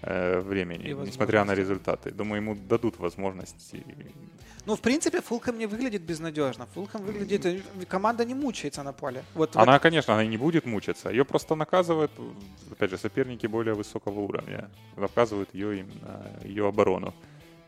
э, 0.00 0.40
времени, 0.40 0.96
несмотря 1.06 1.44
на 1.44 1.54
результаты. 1.54 2.10
Думаю, 2.10 2.42
ему 2.42 2.54
дадут 2.54 2.98
возможность. 2.98 3.74
Ну, 4.64 4.76
в 4.76 4.80
принципе, 4.80 5.20
Фулхэм 5.20 5.58
не 5.58 5.66
выглядит 5.66 6.02
безнадежно. 6.02 6.66
Фулхэм 6.74 7.02
выглядит... 7.02 7.46
Э, 7.46 7.60
команда 7.86 8.24
не 8.24 8.34
мучается 8.34 8.82
на 8.82 8.92
поле. 8.92 9.22
Вот 9.34 9.56
она, 9.56 9.72
вот... 9.72 9.82
конечно, 9.82 10.14
она 10.14 10.24
не 10.24 10.38
будет 10.38 10.66
мучиться. 10.66 11.10
Ее 11.10 11.24
просто 11.24 11.54
наказывают, 11.54 12.10
опять 12.70 12.90
же, 12.90 12.98
соперники 12.98 13.46
более 13.46 13.74
высокого 13.74 14.20
уровня. 14.20 14.70
Наказывают 14.96 15.54
ее 15.54 15.80
именно, 15.80 16.30
ее 16.44 16.66
оборону. 16.66 17.12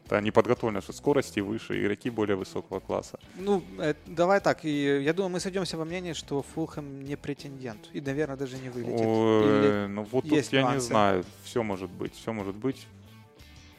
Это 0.07 0.21
неподготовленность 0.21 0.95
скорости 0.95 1.41
выше, 1.41 1.81
игроки 1.81 2.11
более 2.11 2.37
высокого 2.37 2.81
класса. 2.81 3.19
Ну, 3.37 3.63
э, 3.79 3.95
давай 4.07 4.41
так. 4.41 4.65
И 4.65 5.03
я 5.03 5.13
думаю, 5.15 5.31
мы 5.31 5.41
сойдемся 5.41 5.79
во 5.79 5.85
мнении, 5.85 6.13
что 6.13 6.43
Фулхэм 6.43 7.03
не 7.05 7.17
претендент. 7.17 7.89
И, 7.95 8.01
наверное, 8.03 8.37
даже 8.37 8.59
не 8.59 8.69
вылетит. 8.69 9.07
О, 9.07 9.43
Или 9.43 9.87
ну, 9.87 10.03
вот 10.03 10.29
тут 10.29 10.53
я 10.53 10.63
нюансы? 10.63 10.75
не 10.75 10.81
знаю. 10.81 11.25
Все 11.45 11.63
может 11.63 11.91
быть. 11.91 12.15
Все 12.15 12.33
может 12.33 12.55
быть. 12.55 12.87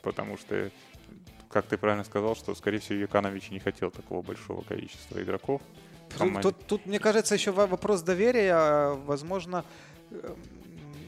Потому 0.02 0.38
что, 0.38 0.72
как 1.50 1.68
ты 1.68 1.78
правильно 1.78 2.04
сказал, 2.04 2.36
что, 2.36 2.56
скорее 2.56 2.80
всего, 2.80 3.00
Юканович 3.00 3.52
не 3.52 3.60
хотел 3.60 3.92
такого 3.92 4.24
большого 4.24 4.62
количества 4.62 5.22
игроков. 5.22 5.62
Тут, 6.18 6.42
тут, 6.42 6.68
тут, 6.68 6.86
мне 6.88 7.00
кажется, 7.00 7.36
еще 7.36 7.52
вопрос 7.52 8.02
доверия. 8.02 8.94
Возможно, 9.06 9.64
эм, 10.10 10.36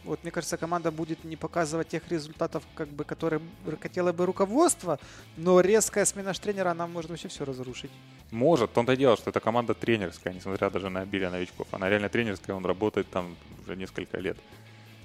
вот 0.08 0.24
мне 0.24 0.32
кажется, 0.32 0.58
команда 0.58 0.92
будет 0.92 1.24
не 1.24 1.36
показывать 1.36 1.90
тех 1.90 2.10
результатов, 2.10 2.64
как 2.76 2.88
бы, 2.88 3.04
которые 3.04 3.42
хотело 3.82 4.12
бы 4.12 4.26
руководство, 4.26 5.00
но 5.36 5.62
резкая 5.62 6.06
смена 6.06 6.34
тренера, 6.34 6.72
она 6.72 6.88
может 6.88 7.12
вообще 7.12 7.28
все 7.28 7.46
разрушить. 7.46 7.92
Может. 8.32 8.72
В 8.72 8.74
том-то 8.74 8.94
и 8.94 8.98
дело, 8.98 9.18
что 9.18 9.30
это 9.30 9.40
команда 9.40 9.74
тренерская, 9.74 10.34
несмотря 10.34 10.70
даже 10.70 10.90
на 10.90 11.02
обилие 11.02 11.30
новичков. 11.30 11.68
Она 11.72 11.90
реально 11.90 12.10
тренерская, 12.10 12.56
он 12.56 12.66
работает 12.66 13.10
там 13.10 13.36
уже 13.64 13.76
несколько 13.76 14.18
лет. 14.18 14.38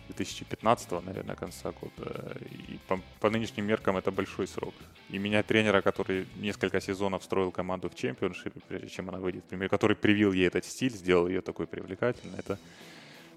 2015, 0.09 1.05
наверное, 1.05 1.37
конца 1.37 1.73
года. 1.73 2.37
И 2.69 2.79
по, 2.87 3.01
по 3.21 3.31
нынешним 3.31 3.67
меркам 3.67 3.97
это 3.97 4.11
большой 4.11 4.47
срок. 4.47 4.75
И 5.11 5.19
менять 5.19 5.47
тренера, 5.47 5.81
который 5.81 6.27
несколько 6.37 6.81
сезонов 6.81 7.25
строил 7.25 7.51
команду 7.51 7.89
в 7.89 7.95
чемпионшипе, 7.95 8.61
прежде 8.69 8.89
чем 8.89 9.09
она 9.09 9.19
выйдет, 9.19 9.45
например, 9.45 9.69
который 9.69 9.97
привил 9.97 10.33
ей 10.33 10.47
этот 10.47 10.65
стиль, 10.65 10.93
сделал 10.93 11.29
ее 11.29 11.41
такой 11.41 11.67
привлекательной, 11.67 12.39
это 12.39 12.59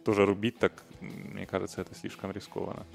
тоже 0.05 0.25
рубить 0.25 0.59
так, 0.59 0.71
мне 1.01 1.45
кажется, 1.47 1.81
это 1.81 1.95
слишком 1.95 2.31
рискованно. 2.31 2.85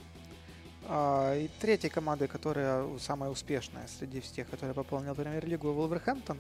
А, 0.87 1.37
и 1.37 1.49
третьей 1.61 1.91
командой, 1.91 2.29
которая 2.29 2.87
самая 2.99 3.31
успешная 3.31 3.87
среди 3.99 4.21
всех, 4.21 4.49
которая 4.49 4.75
пополнила 4.75 5.15
премьер-лигу, 5.15 5.73
Волверхэмптон. 5.73 6.39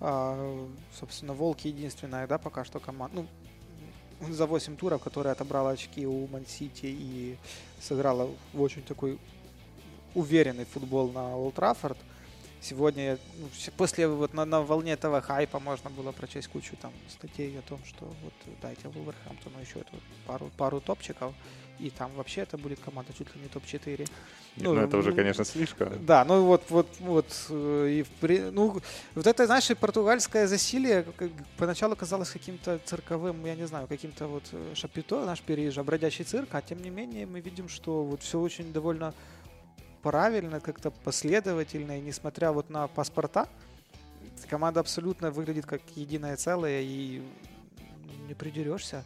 А, 0.00 0.68
собственно, 0.98 1.34
Волки 1.34 1.68
единственная, 1.68 2.26
да, 2.26 2.38
пока 2.38 2.64
что 2.64 2.78
команда. 2.78 3.26
Ну, 4.20 4.32
за 4.32 4.46
8 4.46 4.76
туров, 4.76 5.02
которая 5.02 5.34
отобрала 5.34 5.70
очки 5.70 6.06
у 6.06 6.26
Ман-Сити 6.28 6.86
и 6.86 7.36
сыграла 7.80 8.30
в 8.52 8.62
очень 8.62 8.82
такой 8.82 9.18
уверенный 10.14 10.64
футбол 10.64 11.10
на 11.10 11.36
Олд 11.36 11.54
Траффорд. 11.56 11.98
Сегодня, 12.68 13.16
ну, 13.38 13.46
после 13.76 14.08
вот 14.08 14.34
на, 14.34 14.44
на 14.44 14.60
волне 14.60 14.94
этого 14.94 15.20
хайпа 15.20 15.60
можно 15.60 15.88
было 15.88 16.10
прочесть 16.10 16.48
кучу 16.48 16.74
там 16.76 16.92
статей 17.08 17.56
о 17.56 17.62
том, 17.62 17.78
что 17.86 18.06
вот 18.24 18.32
дайте 18.60 18.88
Вулверхэмптону 18.88 19.60
еще 19.60 19.78
эту 19.78 19.92
пару, 20.26 20.50
пару 20.56 20.80
топчиков, 20.80 21.32
и 21.78 21.90
там 21.90 22.10
вообще 22.16 22.40
это 22.40 22.58
будет 22.58 22.80
команда 22.80 23.12
чуть 23.12 23.32
ли 23.36 23.40
не 23.40 23.48
топ-4. 23.48 24.08
Ну, 24.56 24.74
ну, 24.74 24.80
это 24.80 24.96
уже, 24.96 25.12
конечно, 25.12 25.44
слишком. 25.44 26.04
Да, 26.04 26.24
ну 26.24 26.44
вот, 26.44 26.64
вот, 26.70 26.88
вот, 26.98 27.46
э, 27.50 27.88
и 28.00 28.02
в, 28.02 28.52
ну, 28.52 28.80
вот 29.14 29.26
это, 29.28 29.46
знаешь, 29.46 29.68
португальское 29.78 30.48
засилие 30.48 31.04
как, 31.16 31.30
поначалу 31.58 31.94
казалось 31.94 32.30
каким-то 32.30 32.80
цирковым, 32.84 33.46
я 33.46 33.54
не 33.54 33.68
знаю, 33.68 33.86
каким-то 33.86 34.26
вот 34.26 34.42
э, 34.50 34.74
шапито, 34.74 35.24
наш 35.24 35.40
переезжа, 35.40 35.84
бродячий 35.84 36.24
цирк, 36.24 36.48
а 36.52 36.62
тем 36.62 36.82
не 36.82 36.90
менее 36.90 37.26
мы 37.26 37.38
видим, 37.38 37.68
что 37.68 38.02
вот 38.02 38.22
все 38.22 38.40
очень 38.40 38.72
довольно 38.72 39.14
правильно, 40.02 40.60
как-то 40.60 40.90
последовательно, 40.90 41.98
и 41.98 42.00
несмотря 42.00 42.52
вот 42.52 42.70
на 42.70 42.88
паспорта, 42.88 43.48
команда 44.48 44.80
абсолютно 44.80 45.30
выглядит 45.30 45.66
как 45.66 45.80
единое 45.94 46.36
целое, 46.36 46.80
и 46.82 47.22
не 48.28 48.34
придерешься. 48.34 49.04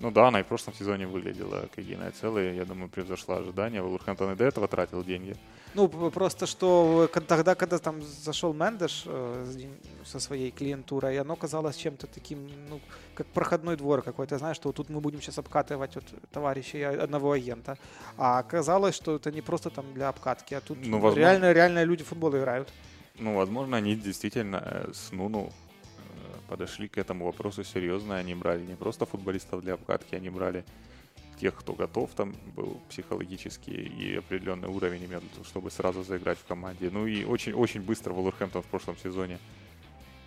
Ну 0.00 0.10
да, 0.10 0.28
она 0.28 0.40
и 0.40 0.42
в 0.42 0.46
прошлом 0.46 0.74
сезоне 0.74 1.06
выглядела 1.06 1.62
как 1.62 1.78
единое 1.78 2.10
целое. 2.10 2.52
Я 2.52 2.64
думаю, 2.64 2.88
превзошла 2.90 3.38
ожидания. 3.38 3.80
Вулверхэмптон 3.80 4.32
и 4.32 4.36
до 4.36 4.44
этого 4.44 4.68
тратил 4.68 5.02
деньги. 5.02 5.36
Ну, 5.76 5.88
просто 6.10 6.46
что 6.46 7.06
тогда, 7.28 7.54
когда 7.54 7.78
там 7.78 8.02
зашел 8.02 8.54
Мендеш 8.54 9.02
э, 9.04 9.68
со 10.04 10.18
своей 10.20 10.50
клиентурой, 10.50 11.18
оно 11.18 11.36
казалось 11.36 11.76
чем-то 11.76 12.06
таким, 12.06 12.48
ну, 12.70 12.80
как 13.14 13.26
проходной 13.26 13.76
двор 13.76 14.02
какой-то, 14.02 14.38
знаешь, 14.38 14.56
что 14.56 14.72
тут 14.72 14.88
мы 14.88 15.00
будем 15.00 15.20
сейчас 15.20 15.38
обкатывать 15.38 15.94
вот 15.94 16.04
товарищей 16.32 16.80
одного 16.80 17.32
агента. 17.32 17.76
А 18.16 18.38
оказалось, 18.38 18.94
что 18.94 19.16
это 19.16 19.30
не 19.30 19.42
просто 19.42 19.68
там 19.68 19.84
для 19.92 20.08
обкатки, 20.08 20.54
а 20.54 20.60
тут 20.62 20.78
ну, 20.78 20.98
возможно... 20.98 21.18
реально, 21.18 21.52
реально 21.52 21.84
люди 21.84 22.04
в 22.04 22.06
футбол 22.06 22.30
играют. 22.30 22.72
Ну, 23.18 23.34
возможно, 23.34 23.76
они 23.76 23.96
действительно 23.96 24.62
э, 24.64 24.92
с 24.94 25.12
Нуну 25.12 25.52
подошли 26.48 26.88
к 26.88 26.96
этому 26.96 27.26
вопросу 27.26 27.64
серьезно. 27.64 28.16
Они 28.16 28.34
брали 28.34 28.64
не 28.64 28.76
просто 28.76 29.04
футболистов 29.04 29.62
для 29.62 29.74
обкатки, 29.74 30.14
они 30.14 30.30
брали 30.30 30.64
тех, 31.38 31.54
кто 31.54 31.72
готов, 31.72 32.10
там 32.14 32.34
был 32.54 32.80
психологический 32.88 33.72
и 33.72 34.16
определенный 34.16 34.68
уровень 34.68 35.04
имел, 35.04 35.22
чтобы 35.44 35.70
сразу 35.70 36.02
заиграть 36.02 36.38
в 36.38 36.44
команде. 36.44 36.90
Ну 36.90 37.06
и 37.06 37.24
очень, 37.24 37.52
очень 37.52 37.82
быстро 37.82 38.12
Вулверхэмптон 38.12 38.62
в 38.62 38.66
прошлом 38.66 38.96
сезоне 38.96 39.38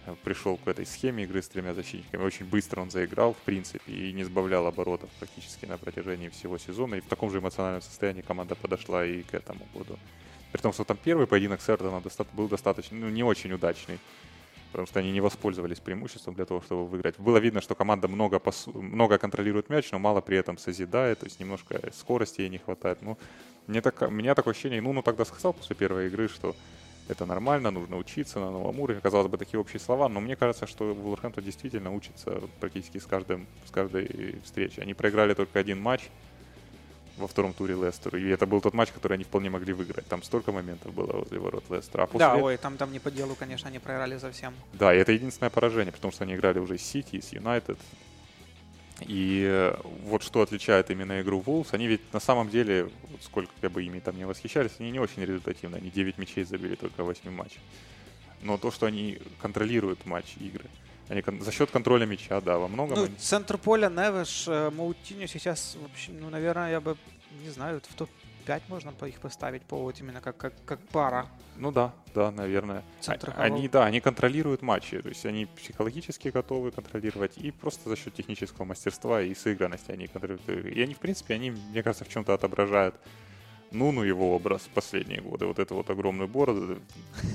э, 0.05 0.15
пришел 0.23 0.57
к 0.57 0.67
этой 0.67 0.85
схеме 0.85 1.23
игры 1.23 1.41
с 1.41 1.47
тремя 1.47 1.73
защитниками. 1.73 2.23
Очень 2.23 2.45
быстро 2.45 2.81
он 2.81 2.91
заиграл, 2.91 3.33
в 3.33 3.37
принципе, 3.37 3.91
и 3.91 4.13
не 4.13 4.23
сбавлял 4.23 4.67
оборотов 4.67 5.09
практически 5.19 5.65
на 5.65 5.77
протяжении 5.77 6.29
всего 6.29 6.57
сезона. 6.57 6.95
И 6.95 7.01
в 7.01 7.05
таком 7.05 7.31
же 7.31 7.39
эмоциональном 7.39 7.81
состоянии 7.81 8.21
команда 8.21 8.55
подошла 8.55 9.05
и 9.05 9.23
к 9.23 9.33
этому 9.33 9.67
году. 9.73 9.97
При 10.51 10.61
том, 10.61 10.73
что 10.73 10.83
там 10.83 10.97
первый 10.97 11.27
поединок 11.27 11.61
с 11.61 11.69
Эрдоном 11.69 12.03
был 12.33 12.47
достаточно, 12.47 12.97
ну, 12.97 13.09
не 13.09 13.23
очень 13.23 13.51
удачный 13.53 13.99
потому 14.71 14.87
что 14.87 14.99
они 14.99 15.11
не 15.11 15.21
воспользовались 15.21 15.79
преимуществом 15.79 16.35
для 16.35 16.45
того, 16.45 16.61
чтобы 16.61 16.85
выиграть. 16.87 17.19
Было 17.19 17.37
видно, 17.37 17.61
что 17.61 17.75
команда 17.75 18.07
много, 18.07 18.39
пасу, 18.39 18.71
много 18.81 19.17
контролирует 19.17 19.69
мяч, 19.69 19.91
но 19.91 19.99
мало 19.99 20.21
при 20.21 20.37
этом 20.37 20.57
созидает, 20.57 21.19
то 21.19 21.25
есть 21.25 21.39
немножко 21.39 21.91
скорости 21.93 22.41
ей 22.41 22.49
не 22.49 22.57
хватает. 22.57 23.01
Ну, 23.01 23.17
мне 23.67 23.81
так, 23.81 24.01
у 24.01 24.09
меня 24.09 24.35
такое 24.35 24.53
ощущение, 24.53 24.81
ну, 24.81 24.93
ну 24.93 25.01
тогда 25.01 25.25
сказал 25.25 25.53
после 25.53 25.75
первой 25.75 26.07
игры, 26.07 26.27
что 26.27 26.55
это 27.07 27.25
нормально, 27.25 27.71
нужно 27.71 27.97
учиться 27.97 28.39
на 28.39 28.51
новом 28.51 28.79
уровне. 28.79 29.01
Казалось 29.01 29.27
бы, 29.27 29.37
такие 29.37 29.59
общие 29.59 29.79
слова, 29.79 30.07
но 30.09 30.19
мне 30.19 30.35
кажется, 30.35 30.67
что 30.67 30.93
Вулверхэмптон 30.93 31.43
действительно 31.43 31.91
учится 31.91 32.41
практически 32.59 32.99
с, 32.99 33.05
каждым, 33.05 33.47
с 33.65 33.71
каждой 33.71 34.39
встречи. 34.43 34.79
Они 34.79 34.93
проиграли 34.93 35.33
только 35.33 35.59
один 35.59 35.81
матч, 35.81 36.09
во 37.19 37.27
втором 37.27 37.53
туре 37.53 37.75
Лестеру. 37.75 38.17
И 38.17 38.27
это 38.29 38.45
был 38.45 38.61
тот 38.61 38.73
матч, 38.73 38.91
который 38.91 39.13
они 39.13 39.23
вполне 39.23 39.49
могли 39.49 39.73
выиграть. 39.73 40.07
Там 40.07 40.23
столько 40.23 40.51
моментов 40.51 40.93
было 40.93 41.13
возле 41.13 41.39
ворот 41.39 41.63
Лестера. 41.69 42.03
А 42.03 42.05
после... 42.07 42.19
Да, 42.19 42.35
ой, 42.35 42.57
там, 42.57 42.77
там 42.77 42.91
не 42.91 42.99
по 42.99 43.11
делу, 43.11 43.35
конечно, 43.35 43.69
они 43.69 43.79
проиграли 43.79 44.17
совсем. 44.17 44.53
Да, 44.73 44.93
и 44.93 44.97
это 44.97 45.11
единственное 45.11 45.49
поражение, 45.49 45.91
потому 45.91 46.11
что 46.11 46.23
они 46.23 46.35
играли 46.35 46.59
уже 46.59 46.77
с 46.77 46.81
Сити, 46.81 47.19
с 47.19 47.33
Юнайтед. 47.33 47.77
И 49.01 49.45
э, 49.47 49.75
вот 50.05 50.23
что 50.23 50.41
отличает 50.41 50.89
именно 50.89 51.21
игру 51.21 51.41
Wolves, 51.45 51.69
они 51.71 51.87
ведь 51.87 52.01
на 52.13 52.19
самом 52.19 52.49
деле, 52.49 52.89
вот 53.09 53.23
сколько 53.23 53.69
бы 53.69 53.83
ими 53.83 53.99
там 53.99 54.17
не 54.17 54.25
восхищались, 54.25 54.71
они 54.79 54.91
не 54.91 54.99
очень 54.99 55.23
результативны. 55.23 55.77
Они 55.77 55.89
9 55.89 56.17
мячей 56.17 56.43
забили 56.43 56.75
только 56.75 57.03
в 57.03 57.05
8 57.05 57.31
матчах. 57.31 57.61
Но 58.41 58.57
то, 58.57 58.71
что 58.71 58.85
они 58.85 59.19
контролируют 59.41 60.05
матч 60.05 60.35
игры, 60.39 60.65
Они 61.09 61.23
за 61.39 61.51
счет 61.51 61.71
контроля 61.71 62.05
мяча, 62.05 62.39
да, 62.39 62.59
во 62.59 62.67
многом. 62.67 62.97
Ну, 62.97 63.05
они... 63.05 63.15
центр 63.15 63.57
поля, 63.57 63.89
Невеш, 63.89 64.47
э, 64.47 64.69
Маутиньо 64.69 65.25
сейчас, 65.25 65.75
вообще, 65.81 66.11
ну, 66.11 66.29
наверное, 66.29 66.69
я 66.69 66.79
бы, 66.79 66.97
не 67.41 67.49
знаю, 67.49 67.81
в 67.81 67.95
топ-5 67.95 68.61
можно 68.67 68.93
их 69.07 69.19
поставить 69.19 69.63
по 69.63 69.77
вот 69.77 69.99
именно 69.99 70.21
как, 70.21 70.37
как, 70.37 70.53
как 70.65 70.79
пара. 70.91 71.25
Ну 71.57 71.71
да, 71.71 71.93
да, 72.13 72.29
наверное. 72.29 72.83
Центр 73.01 73.33
А- 73.35 73.41
Они, 73.41 73.67
да, 73.67 73.85
они 73.85 74.01
контролируют 74.01 74.61
матчи, 74.61 75.01
то 75.01 75.09
есть 75.09 75.25
они 75.25 75.47
психологически 75.47 76.27
готовы 76.27 76.69
контролировать, 76.71 77.37
и 77.37 77.49
просто 77.49 77.89
за 77.89 77.95
счет 77.95 78.13
технического 78.13 78.65
мастерства 78.65 79.19
и 79.21 79.33
сыгранности 79.33 79.91
они 79.91 80.05
контролируют. 80.05 80.65
И 80.67 80.79
они, 80.79 80.93
в 80.93 80.99
принципе, 80.99 81.33
они, 81.33 81.49
мне 81.49 81.81
кажется, 81.81 82.05
в 82.05 82.09
чем-то 82.09 82.35
отображают 82.35 82.95
Нуну 83.71 84.03
его 84.03 84.35
образ 84.35 84.61
в 84.63 84.69
последние 84.69 85.21
годы, 85.21 85.45
вот 85.45 85.59
эту 85.59 85.75
вот 85.75 85.89
огромную 85.89 86.27
бороду. 86.27 86.79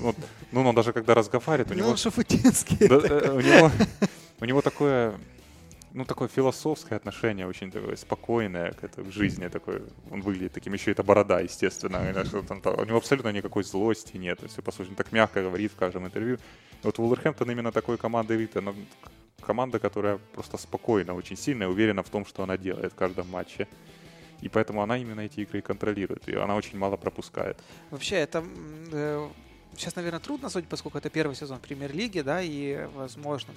Вот, 0.01 0.15
Нуну 0.51 0.73
даже 0.73 0.93
когда 0.93 1.13
разговаривает, 1.13 1.71
у 1.71 1.73
Ну, 1.73 1.79
него 1.79 1.89
он 1.91 1.97
шафутинский. 1.97 2.87
Да, 2.87 2.95
э, 2.95 3.31
у, 3.31 3.39
него, 3.39 3.71
у 4.41 4.45
него 4.45 4.61
такое, 4.61 5.13
ну, 5.93 6.03
такое 6.05 6.27
философское 6.27 6.95
отношение, 6.95 7.47
очень 7.47 7.71
такое 7.71 7.95
спокойное 7.95 8.71
к, 8.71 8.83
этой, 8.83 9.05
к 9.05 9.11
жизни. 9.11 9.47
Такое, 9.47 9.81
он 10.11 10.21
выглядит 10.21 10.51
таким, 10.53 10.73
еще 10.73 10.91
это 10.91 11.03
борода, 11.03 11.39
естественно. 11.39 11.99
у 11.99 12.85
него 12.85 12.97
абсолютно 12.97 13.31
никакой 13.31 13.63
злости 13.63 14.17
нет. 14.17 14.39
Все, 14.49 14.61
по 14.61 14.71
сути, 14.71 14.89
так 14.95 15.11
мягко 15.11 15.41
говорит 15.41 15.71
в 15.71 15.75
каждом 15.75 16.05
интервью. 16.05 16.37
Вот 16.83 16.97
Вулверхэмптон 16.97 17.49
именно 17.49 17.71
такой 17.71 17.97
командой 17.97 18.37
Рита, 18.37 18.61
но 18.61 18.75
команда, 19.41 19.79
которая 19.79 20.17
просто 20.33 20.57
спокойна, 20.57 21.13
очень 21.13 21.37
сильная, 21.37 21.67
уверена 21.67 22.03
в 22.03 22.09
том, 22.09 22.25
что 22.25 22.43
она 22.43 22.57
делает 22.57 22.91
в 22.91 22.95
каждом 22.95 23.29
матче. 23.29 23.67
И 24.41 24.49
поэтому 24.49 24.81
она 24.81 24.97
именно 24.97 25.21
эти 25.21 25.41
игры 25.41 25.59
и 25.59 25.61
контролирует. 25.61 26.27
И 26.27 26.35
она 26.35 26.55
очень 26.55 26.77
мало 26.77 26.97
пропускает. 26.97 27.57
Вообще, 27.91 28.17
это 28.17 28.43
э, 28.91 29.29
сейчас, 29.77 29.95
наверное, 29.95 30.19
трудно 30.19 30.49
судить, 30.49 30.69
поскольку 30.69 30.97
это 30.97 31.09
первый 31.09 31.35
сезон 31.35 31.59
премьер-лиги, 31.59 32.21
да, 32.21 32.41
и, 32.41 32.87
возможно, 32.95 33.53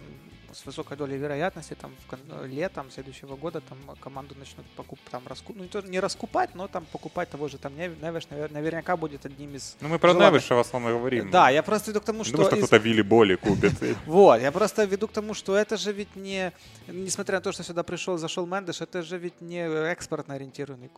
с 0.53 0.65
высокой 0.67 0.97
долей 0.97 1.17
вероятности 1.19 1.77
там 1.81 1.93
в 2.09 2.47
летом 2.47 2.91
следующего 2.91 3.37
года 3.37 3.61
там 3.61 3.79
команду 4.01 4.35
начнут 4.39 4.67
покуп, 4.77 4.99
там 5.11 5.23
раскуп, 5.27 5.57
ну 5.57 5.83
не, 5.83 6.01
раскупать, 6.01 6.55
но 6.55 6.69
там 6.69 6.87
покупать 6.87 7.29
того 7.29 7.49
же 7.49 7.59
там 7.59 7.75
Нев- 7.77 8.01
Невиш, 8.03 8.25
навер- 8.31 8.53
наверняка 8.53 8.97
будет 8.97 9.27
одним 9.27 9.55
из. 9.55 9.77
Ну, 9.81 9.89
мы 9.89 9.99
про 9.99 10.13
Желанно. 10.13 10.31
Невиша 10.31 10.55
в 10.55 10.59
основном 10.59 10.93
говорим. 10.99 11.31
Да, 11.31 11.51
я 11.51 11.63
просто 11.63 11.91
веду 11.91 12.01
к 12.01 12.05
тому, 12.05 12.25
что, 12.25 12.33
думаю, 12.33 12.51
что 12.51 12.57
из- 12.57 12.65
кто-то 12.67 12.83
Вилли 12.83 13.03
Боли 13.03 13.37
купит. 13.37 13.73
вот, 14.07 14.41
я 14.41 14.51
просто 14.51 14.85
веду 14.85 15.07
к 15.07 15.13
тому, 15.13 15.35
что 15.35 15.55
это 15.55 15.77
же 15.77 15.93
ведь 15.93 16.17
не, 16.17 16.53
несмотря 16.87 17.37
на 17.37 17.41
то, 17.43 17.53
что 17.53 17.63
сюда 17.63 17.83
пришел, 17.83 18.17
зашел 18.19 18.47
Мендеш, 18.47 18.81
это 18.81 19.03
же 19.03 19.19
ведь 19.19 19.41
не 19.41 19.61
экспортно 19.93 20.35
ориентированный, 20.35 20.91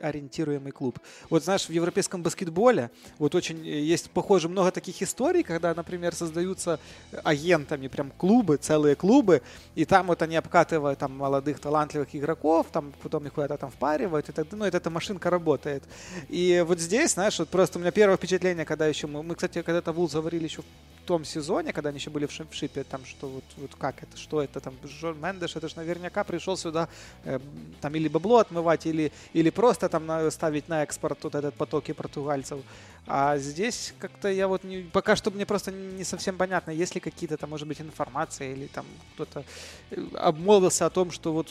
ориентируемый 0.00 0.72
клуб. 0.72 0.98
Вот 1.30 1.44
знаешь, 1.44 1.66
в 1.66 1.70
европейском 1.70 2.22
баскетболе 2.22 2.90
вот 3.18 3.34
очень 3.34 3.64
есть, 3.64 4.10
похоже, 4.10 4.48
много 4.50 4.70
таких 4.70 5.02
историй, 5.02 5.42
когда, 5.42 5.74
например, 5.74 6.14
создаются 6.14 6.78
агентами 7.24 7.88
прям 7.88 8.10
клубы, 8.10 8.56
целые 8.56 8.94
клубы, 8.94 9.42
и 9.74 9.84
там 9.84 10.08
вот 10.08 10.22
они 10.22 10.36
обкатывают 10.36 10.98
там 10.98 11.16
молодых 11.16 11.60
талантливых 11.60 12.14
игроков, 12.14 12.66
там 12.72 12.92
потом 13.02 13.26
их 13.26 13.32
куда-то 13.32 13.56
там 13.56 13.70
впаривают, 13.70 14.28
и 14.28 14.32
так, 14.32 14.46
ну, 14.52 14.64
это, 14.64 14.76
эта 14.76 14.90
машинка 14.90 15.30
работает. 15.30 15.82
И 16.28 16.64
вот 16.66 16.80
здесь, 16.80 17.12
знаешь, 17.12 17.38
вот 17.38 17.48
просто 17.48 17.78
у 17.78 17.80
меня 17.80 17.90
первое 17.90 18.16
впечатление, 18.16 18.64
когда 18.64 18.86
еще 18.86 19.06
мы, 19.06 19.22
мы 19.22 19.34
кстати, 19.34 19.62
когда-то 19.62 19.92
Вулс 19.92 20.12
говорили 20.12 20.44
еще 20.44 20.62
том 21.10 21.24
сезоне, 21.24 21.72
когда 21.72 21.88
они 21.88 21.98
еще 21.98 22.10
были 22.10 22.26
в 22.26 22.30
Шип- 22.30 22.50
в 22.50 22.54
Шипе, 22.54 22.84
там 22.84 23.04
что 23.04 23.26
вот, 23.26 23.44
вот 23.56 23.74
как 23.74 24.00
это, 24.04 24.16
что 24.16 24.40
это, 24.40 24.60
там 24.60 24.74
Жон 24.84 25.20
Мендеш, 25.20 25.56
это 25.56 25.68
же 25.68 25.76
наверняка 25.76 26.22
пришел 26.22 26.56
сюда 26.56 26.88
э, 27.24 27.40
там 27.80 27.94
или 27.96 28.06
бабло 28.06 28.38
отмывать, 28.38 28.86
или, 28.86 29.10
или 29.32 29.50
просто 29.50 29.88
там 29.88 30.06
на- 30.06 30.30
ставить 30.30 30.68
на 30.68 30.84
экспорт 30.84 31.18
вот 31.24 31.34
этот 31.34 31.56
потоки 31.56 31.92
португальцев. 31.92 32.60
А 33.08 33.38
здесь 33.38 33.92
как-то 33.98 34.28
я 34.28 34.46
вот 34.46 34.62
не, 34.62 34.82
пока 34.82 35.16
что 35.16 35.32
мне 35.32 35.46
просто 35.46 35.72
не 35.72 36.04
совсем 36.04 36.36
понятно, 36.36 36.70
есть 36.70 36.94
ли 36.94 37.00
какие-то 37.00 37.36
там, 37.36 37.50
может 37.50 37.66
быть, 37.66 37.80
информация 37.80 38.52
или 38.52 38.68
там 38.68 38.86
кто-то 39.14 39.42
э, 39.90 40.06
обмолвился 40.14 40.86
о 40.86 40.90
том, 40.90 41.10
что 41.10 41.32
вот 41.32 41.48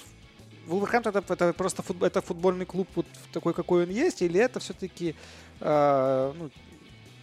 Вулверхэмптон 0.68 1.18
это, 1.18 1.34
это 1.34 1.54
просто 1.54 1.82
фут- 1.82 2.04
это 2.04 2.22
футбольный 2.22 2.66
клуб 2.66 2.88
вот 2.96 3.08
такой, 3.34 3.54
какой 3.54 3.84
он 3.84 3.90
есть, 3.90 4.22
или 4.22 4.40
это 4.40 4.60
все-таки 4.60 5.16
ну, 5.62 6.50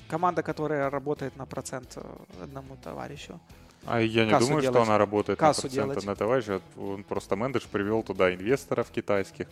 команда, 0.09 0.42
которая 0.42 0.90
работает 0.90 1.36
на 1.36 1.46
процент 1.46 1.96
э, 1.96 2.42
одному 2.42 2.76
товарищу? 2.82 3.40
А 3.86 4.00
я 4.00 4.24
не 4.24 4.30
Кассу 4.32 4.46
думаю, 4.46 4.62
что 4.62 4.72
делать. 4.72 4.88
она 4.88 4.98
работает 4.98 5.38
Кассу 5.38 5.62
на 5.66 5.68
процент 5.68 5.88
делать. 5.90 6.07
на 6.07 6.14
товарища. 6.16 6.61
Он 6.76 7.04
просто 7.04 7.36
Мендеш 7.36 7.64
привел 7.64 8.02
туда 8.02 8.34
инвесторов 8.34 8.90
китайских. 8.90 9.46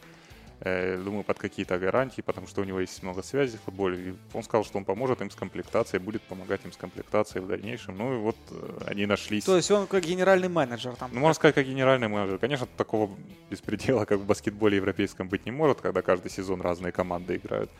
э, 0.60 0.96
Думаю, 1.04 1.24
под 1.24 1.38
какие-то 1.38 1.78
гарантии, 1.78 2.20
потому 2.22 2.46
что 2.46 2.62
у 2.62 2.64
него 2.64 2.80
есть 2.80 3.02
много 3.02 3.22
связей 3.22 3.58
в 3.58 3.62
футболе. 3.62 4.10
И 4.10 4.14
он 4.32 4.42
сказал, 4.42 4.64
что 4.64 4.78
он 4.78 4.84
поможет 4.84 5.20
им 5.20 5.30
с 5.30 5.34
комплектацией, 5.36 6.02
будет 6.02 6.22
помогать 6.22 6.64
им 6.64 6.72
с 6.72 6.76
комплектацией 6.76 7.44
в 7.44 7.48
дальнейшем. 7.48 7.96
Ну 7.98 8.14
и 8.14 8.18
вот 8.18 8.36
э, 8.50 8.78
они 8.86 9.06
нашлись. 9.06 9.44
То 9.44 9.56
есть 9.56 9.70
он 9.70 9.86
как 9.86 10.04
генеральный 10.04 10.48
менеджер 10.48 10.96
там. 10.96 11.10
Ну, 11.12 11.20
можно 11.20 11.34
сказать, 11.34 11.54
как 11.54 11.66
генеральный 11.66 12.08
менеджер. 12.08 12.38
Конечно, 12.38 12.66
такого 12.76 13.10
беспредела, 13.50 14.04
как 14.04 14.18
в 14.20 14.24
баскетболе 14.26 14.76
европейском, 14.76 15.28
быть 15.28 15.44
не 15.46 15.52
может, 15.52 15.80
когда 15.80 16.02
каждый 16.02 16.30
сезон 16.30 16.60
разные 16.60 16.92
команды 16.92 17.36
играют. 17.36 17.70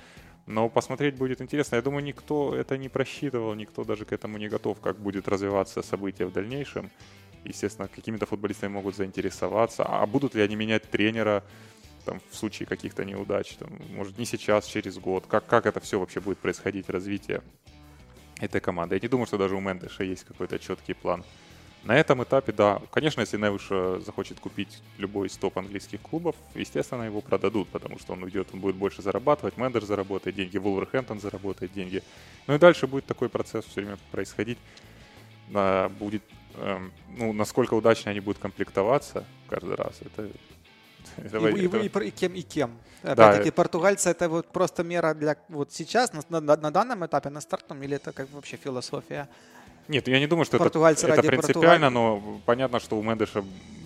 Но 0.46 0.68
посмотреть 0.68 1.16
будет 1.16 1.40
интересно. 1.40 1.76
Я 1.76 1.82
думаю, 1.82 2.04
никто 2.04 2.54
это 2.54 2.76
не 2.76 2.88
просчитывал, 2.88 3.54
никто 3.54 3.84
даже 3.84 4.04
к 4.04 4.12
этому 4.12 4.36
не 4.38 4.48
готов, 4.48 4.78
как 4.80 4.98
будет 4.98 5.26
развиваться 5.26 5.82
события 5.82 6.26
в 6.26 6.32
дальнейшем. 6.32 6.90
Естественно, 7.44 7.88
какими-то 7.88 8.26
футболистами 8.26 8.72
могут 8.72 8.96
заинтересоваться. 8.96 9.84
А 9.84 10.06
будут 10.06 10.34
ли 10.34 10.42
они 10.42 10.56
менять 10.56 10.82
тренера 10.90 11.42
там, 12.04 12.20
в 12.30 12.36
случае 12.36 12.66
каких-то 12.66 13.04
неудач? 13.04 13.54
Там, 13.56 13.70
может, 13.90 14.18
не 14.18 14.26
сейчас, 14.26 14.66
через 14.66 14.98
год. 14.98 15.24
Как, 15.26 15.46
как 15.46 15.66
это 15.66 15.80
все 15.80 15.98
вообще 15.98 16.20
будет 16.20 16.38
происходить, 16.38 16.90
развитие 16.90 17.42
этой 18.38 18.60
команды? 18.60 18.96
Я 18.96 19.00
не 19.00 19.08
думаю, 19.08 19.26
что 19.26 19.38
даже 19.38 19.56
у 19.56 19.60
Мендеша 19.60 20.04
есть 20.04 20.24
какой-то 20.24 20.58
четкий 20.58 20.94
план. 20.94 21.24
На 21.84 21.96
этом 21.98 22.22
этапе, 22.22 22.52
да, 22.52 22.80
конечно, 22.90 23.20
если 23.20 23.36
Невиш 23.36 23.66
э, 23.70 24.00
захочет 24.04 24.40
купить 24.40 24.82
любой 24.96 25.26
из 25.28 25.36
топ 25.36 25.58
английских 25.58 26.00
клубов, 26.00 26.34
естественно, 26.54 27.02
его 27.02 27.20
продадут, 27.20 27.68
потому 27.68 27.98
что 27.98 28.14
он 28.14 28.22
уйдет, 28.22 28.48
он 28.54 28.60
будет 28.60 28.74
больше 28.76 29.02
зарабатывать, 29.02 29.58
Мендер 29.58 29.84
заработает 29.84 30.34
деньги, 30.34 30.56
Вулверхэмптон 30.56 31.20
заработает 31.20 31.74
деньги. 31.74 32.02
Ну 32.46 32.54
и 32.54 32.58
дальше 32.58 32.86
будет 32.86 33.04
такой 33.04 33.28
процесс 33.28 33.66
все 33.66 33.82
время 33.82 33.98
происходить. 34.12 34.58
Будет, 35.98 36.22
эм, 36.54 36.90
ну, 37.18 37.32
насколько 37.34 37.74
удачно 37.74 38.10
они 38.10 38.20
будут 38.20 38.40
комплектоваться 38.40 39.26
каждый 39.50 39.74
раз, 39.74 40.00
это... 40.00 40.30
это- 41.18 41.48
И, 41.50 41.60
и- 41.60 41.66
это- 41.66 41.78
и 41.80 41.88
про- 41.90 42.04
и 42.06 42.10
кем, 42.10 42.32
и 42.34 42.40
кем. 42.40 42.78
Опять-таки, 43.02 43.50
э- 43.50 43.52
португальцы 43.52 44.08
это 44.08 44.30
вот 44.30 44.48
просто 44.50 44.82
мера 44.84 45.12
для 45.12 45.36
вот 45.50 45.70
сейчас, 45.70 46.14
на, 46.30 46.40
на- 46.40 46.56
на 46.56 46.70
данном 46.70 47.04
этапе, 47.04 47.28
на 47.28 47.42
стартовом, 47.42 47.82
или 47.82 47.96
это 47.96 48.12
как 48.12 48.30
вообще 48.30 48.56
философия? 48.56 49.28
Нет, 49.88 50.08
я 50.08 50.18
не 50.18 50.26
думаю, 50.26 50.44
что 50.44 50.56
это, 50.56 50.64
Португальцы 50.64 51.06
это 51.06 51.16
ради 51.16 51.28
принципиально, 51.28 51.90
но 51.90 52.40
понятно, 52.46 52.80
что 52.80 52.98
у 52.98 53.02
Мендеша 53.02 53.44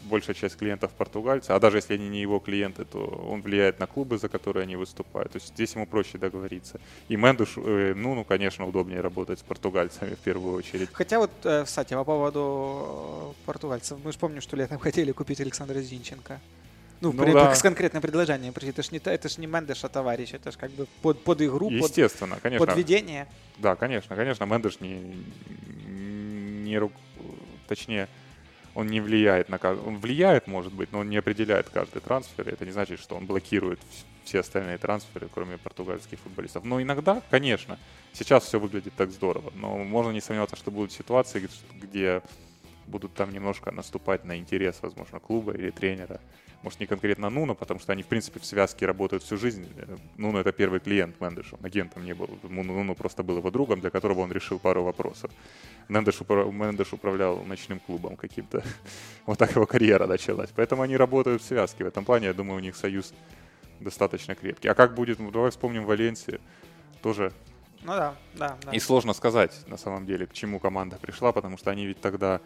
большая 0.09 0.34
часть 0.34 0.57
клиентов 0.57 0.90
португальцы, 0.92 1.51
а 1.51 1.61
даже 1.61 1.78
если 1.78 1.94
они 1.94 2.09
не 2.09 2.20
его 2.20 2.40
клиенты, 2.40 2.84
то 2.84 2.99
он 2.99 3.42
влияет 3.42 3.78
на 3.78 3.86
клубы, 3.86 4.18
за 4.18 4.28
которые 4.28 4.62
они 4.62 4.76
выступают. 4.76 5.32
То 5.32 5.36
есть 5.36 5.49
здесь 5.49 5.74
ему 5.74 5.86
проще 5.86 6.18
договориться. 6.18 6.80
И 7.09 7.16
Мендеш, 7.16 7.55
э, 7.57 7.92
ну, 7.94 8.14
ну, 8.14 8.24
конечно, 8.24 8.66
удобнее 8.66 9.01
работать 9.01 9.38
с 9.38 9.42
португальцами 9.42 10.14
в 10.14 10.18
первую 10.18 10.57
очередь. 10.57 10.88
Хотя 10.92 11.18
вот, 11.18 11.30
э, 11.44 11.64
кстати, 11.64 11.94
по 11.94 12.05
поводу 12.05 13.34
э, 13.38 13.46
португальцев, 13.46 13.99
мы 14.03 14.12
же 14.12 14.18
помним, 14.18 14.40
что 14.40 14.57
летом 14.57 14.78
хотели 14.80 15.12
купить 15.12 15.40
Александра 15.40 15.80
Зинченко. 15.80 16.40
Ну, 17.01 17.12
Ну 17.12 17.22
при- 17.24 17.32
да. 17.32 17.55
с 17.55 17.62
конкретным 17.62 18.03
предложением. 18.03 18.53
Это 18.57 18.82
ж 18.82 18.90
не, 18.90 18.99
это 18.99 19.28
ж 19.28 19.38
не 19.38 19.46
Мендеш, 19.46 19.84
а 19.84 19.88
товарищ. 19.88 20.34
Это 20.34 20.51
же 20.51 20.59
как 20.59 20.70
бы 20.72 20.86
под, 21.03 21.22
под 21.22 21.40
игру, 21.42 21.70
под, 21.70 21.72
Естественно, 21.90 22.38
конечно. 22.42 22.66
под 22.66 22.76
ведение. 22.76 23.26
Да, 23.59 23.76
конечно, 23.76 24.16
конечно, 24.16 24.44
Мендеш 24.44 24.80
не, 24.80 25.01
не 25.86 26.74
ру- 26.76 26.92
точнее, 27.68 28.09
он 28.74 28.86
не 28.88 29.01
влияет 29.01 29.49
на 29.49 29.59
каждый, 29.59 29.86
он 29.86 29.96
влияет, 29.99 30.46
может 30.46 30.72
быть, 30.72 30.92
но 30.92 31.01
он 31.01 31.09
не 31.11 31.16
определяет 31.16 31.68
каждый 31.68 32.01
трансфер, 32.01 32.49
это 32.49 32.64
не 32.64 32.72
значит, 32.72 33.01
что 33.01 33.16
он 33.16 33.26
блокирует 33.26 33.80
вс- 33.80 34.05
все 34.24 34.40
остальные 34.40 34.78
трансферы, 34.78 35.28
кроме 35.32 35.57
португальских 35.59 36.18
футболистов. 36.20 36.64
Но 36.64 36.80
иногда, 36.82 37.22
конечно, 37.30 37.78
сейчас 38.12 38.44
все 38.44 38.61
выглядит 38.61 38.92
так 38.96 39.11
здорово, 39.11 39.53
но 39.57 39.78
можно 39.78 40.11
не 40.11 40.20
сомневаться, 40.20 40.57
что 40.57 40.70
будут 40.70 40.92
ситуации, 40.92 41.49
где 41.74 42.22
будут 42.89 43.14
там 43.14 43.32
немножко 43.32 43.70
наступать 43.70 44.24
на 44.24 44.36
интерес, 44.39 44.78
возможно, 44.82 45.20
клуба 45.20 45.53
или 45.53 45.70
тренера. 45.70 46.20
Может, 46.62 46.80
не 46.80 46.86
конкретно 46.86 47.30
Нуна, 47.30 47.55
потому 47.55 47.78
что 47.78 47.93
они, 47.93 48.03
в 48.03 48.07
принципе, 48.07 48.41
в 48.41 48.45
связке 48.45 48.84
работают 48.84 49.22
всю 49.22 49.36
жизнь. 49.36 49.68
Э, 49.76 49.97
Нуна— 50.16 50.41
это 50.41 50.51
первый 50.51 50.80
клиент 50.80 51.20
Мендеша. 51.20 51.57
Он 51.57 51.64
агентом 51.64 52.05
не 52.05 52.14
был. 52.14 52.28
Нуну 52.43 52.97
просто 52.97 53.22
был 53.22 53.39
его 53.39 53.51
другом, 53.53 53.80
для 53.80 53.91
которого 53.91 54.20
он 54.20 54.32
решил 54.32 54.59
пару 54.59 54.82
вопросов. 54.82 55.30
Мендеш, 55.89 56.20
упра- 56.20 56.51
Мендеш 56.51 56.93
управлял 56.93 57.45
ночным 57.45 57.78
клубом 57.78 58.16
каким-то. 58.16 58.64
вот 59.26 59.39
так 59.39 59.53
его 59.55 59.66
карьера 59.66 60.07
началась. 60.09 60.51
Поэтому 60.55 60.82
они 60.82 60.97
работают 60.97 61.43
в 61.43 61.45
связке. 61.45 61.84
В 61.84 61.86
этом 61.86 62.05
плане, 62.05 62.26
я 62.26 62.34
думаю, 62.34 62.57
у 62.57 62.61
них 62.61 62.74
союз 62.74 63.14
достаточно 63.78 64.34
крепкий. 64.34 64.66
А 64.68 64.74
как 64.74 64.95
будет, 64.95 65.20
ну, 65.20 65.30
давай 65.30 65.51
вспомним 65.53 65.84
Валенсию. 65.84 66.41
Тоже 67.03 67.32
Ну 67.84 67.93
да, 67.93 68.16
да, 68.34 68.59
да. 68.64 68.72
и 68.72 68.80
сложно 68.80 69.12
сказать, 69.12 69.53
на 69.68 69.76
самом 69.76 70.07
деле, 70.07 70.26
к 70.26 70.32
чему 70.32 70.59
команда 70.59 70.97
пришла, 70.97 71.30
потому 71.30 71.57
что 71.57 71.70
они 71.70 71.86
ведь 71.86 72.01
тогда... 72.01 72.41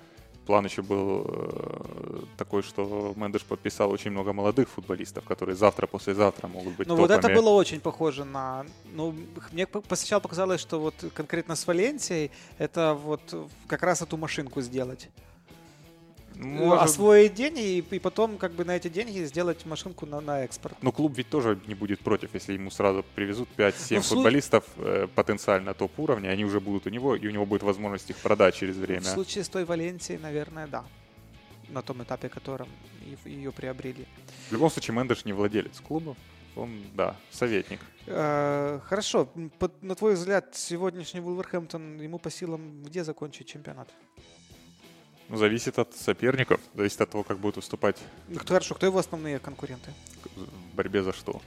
План 0.46 0.64
еще 0.64 0.82
был 0.82 1.24
э, 1.28 2.22
такой, 2.36 2.62
что 2.62 3.12
Мендеш 3.16 3.44
подписал 3.44 3.90
очень 3.90 4.10
много 4.10 4.32
молодых 4.32 4.68
футболистов, 4.68 5.24
которые 5.24 5.54
завтра, 5.54 5.86
послезавтра 5.86 6.48
могут 6.48 6.76
быть 6.76 6.88
Ну 6.88 6.96
вот 6.96 7.10
это 7.10 7.22
топами. 7.22 7.36
было 7.36 7.50
очень 7.50 7.80
похоже 7.80 8.24
на... 8.24 8.66
Ну, 8.92 9.14
мне 9.52 9.68
сначала 9.88 10.20
показалось, 10.20 10.60
что 10.60 10.80
вот 10.80 10.94
конкретно 11.14 11.54
с 11.54 11.66
Валенсией 11.66 12.30
это 12.58 12.94
вот 12.94 13.20
как 13.68 13.82
раз 13.82 14.02
эту 14.02 14.16
машинку 14.16 14.60
сделать. 14.62 15.08
Может... 16.36 16.84
освоить 16.84 17.34
деньги 17.34 17.78
и, 17.78 17.78
и 17.78 17.98
потом 17.98 18.38
как 18.38 18.52
бы 18.52 18.64
на 18.64 18.76
эти 18.76 18.88
деньги 18.88 19.24
сделать 19.24 19.64
машинку 19.66 20.06
на, 20.06 20.20
на 20.20 20.44
экспорт. 20.44 20.76
Но 20.82 20.92
клуб 20.92 21.12
ведь 21.16 21.28
тоже 21.28 21.58
не 21.66 21.74
будет 21.74 22.00
против, 22.00 22.34
если 22.34 22.54
ему 22.54 22.70
сразу 22.70 23.04
привезут 23.14 23.48
5-7 23.56 23.96
ну, 23.96 24.00
футболистов 24.02 24.64
э, 24.76 25.06
потенциально 25.14 25.74
топ-уровня, 25.74 26.28
они 26.28 26.44
уже 26.44 26.60
будут 26.60 26.86
у 26.86 26.90
него, 26.90 27.16
и 27.16 27.26
у 27.26 27.30
него 27.30 27.46
будет 27.46 27.62
возможность 27.62 28.10
их 28.10 28.16
продать 28.16 28.54
через 28.54 28.76
время. 28.76 29.02
В 29.02 29.06
случае 29.06 29.44
с 29.44 29.48
той 29.48 29.64
Валенсией, 29.64 30.18
наверное, 30.18 30.66
да. 30.66 30.84
На 31.68 31.82
том 31.82 32.02
этапе, 32.02 32.28
котором 32.28 32.68
ее 33.24 33.52
приобрели. 33.52 34.06
В 34.48 34.52
любом 34.52 34.70
случае, 34.70 34.96
Мендеш 34.96 35.24
не 35.24 35.32
владелец 35.32 35.80
клуба. 35.80 36.16
Он, 36.54 36.82
да, 36.94 37.16
советник. 37.30 37.80
Э, 38.06 38.80
хорошо. 38.84 39.28
на 39.80 39.94
твой 39.94 40.14
взгляд, 40.14 40.54
сегодняшний 40.54 41.20
Вулверхэмптон 41.20 42.00
ему 42.00 42.18
по 42.18 42.30
силам 42.30 42.82
где 42.82 43.04
закончить 43.04 43.46
чемпионат? 43.46 43.88
Зависит 45.32 45.78
от 45.78 45.94
соперников, 45.94 46.60
зависит 46.74 47.00
от 47.00 47.10
того, 47.10 47.24
как 47.24 47.38
будут 47.38 47.56
выступать. 47.56 47.96
Ну, 48.28 48.38
хорошо, 48.44 48.74
кто 48.74 48.84
его 48.84 48.98
основные 48.98 49.38
конкуренты? 49.38 49.90
В 50.36 50.76
борьбе 50.76 51.02
за 51.02 51.14
что? 51.14 51.40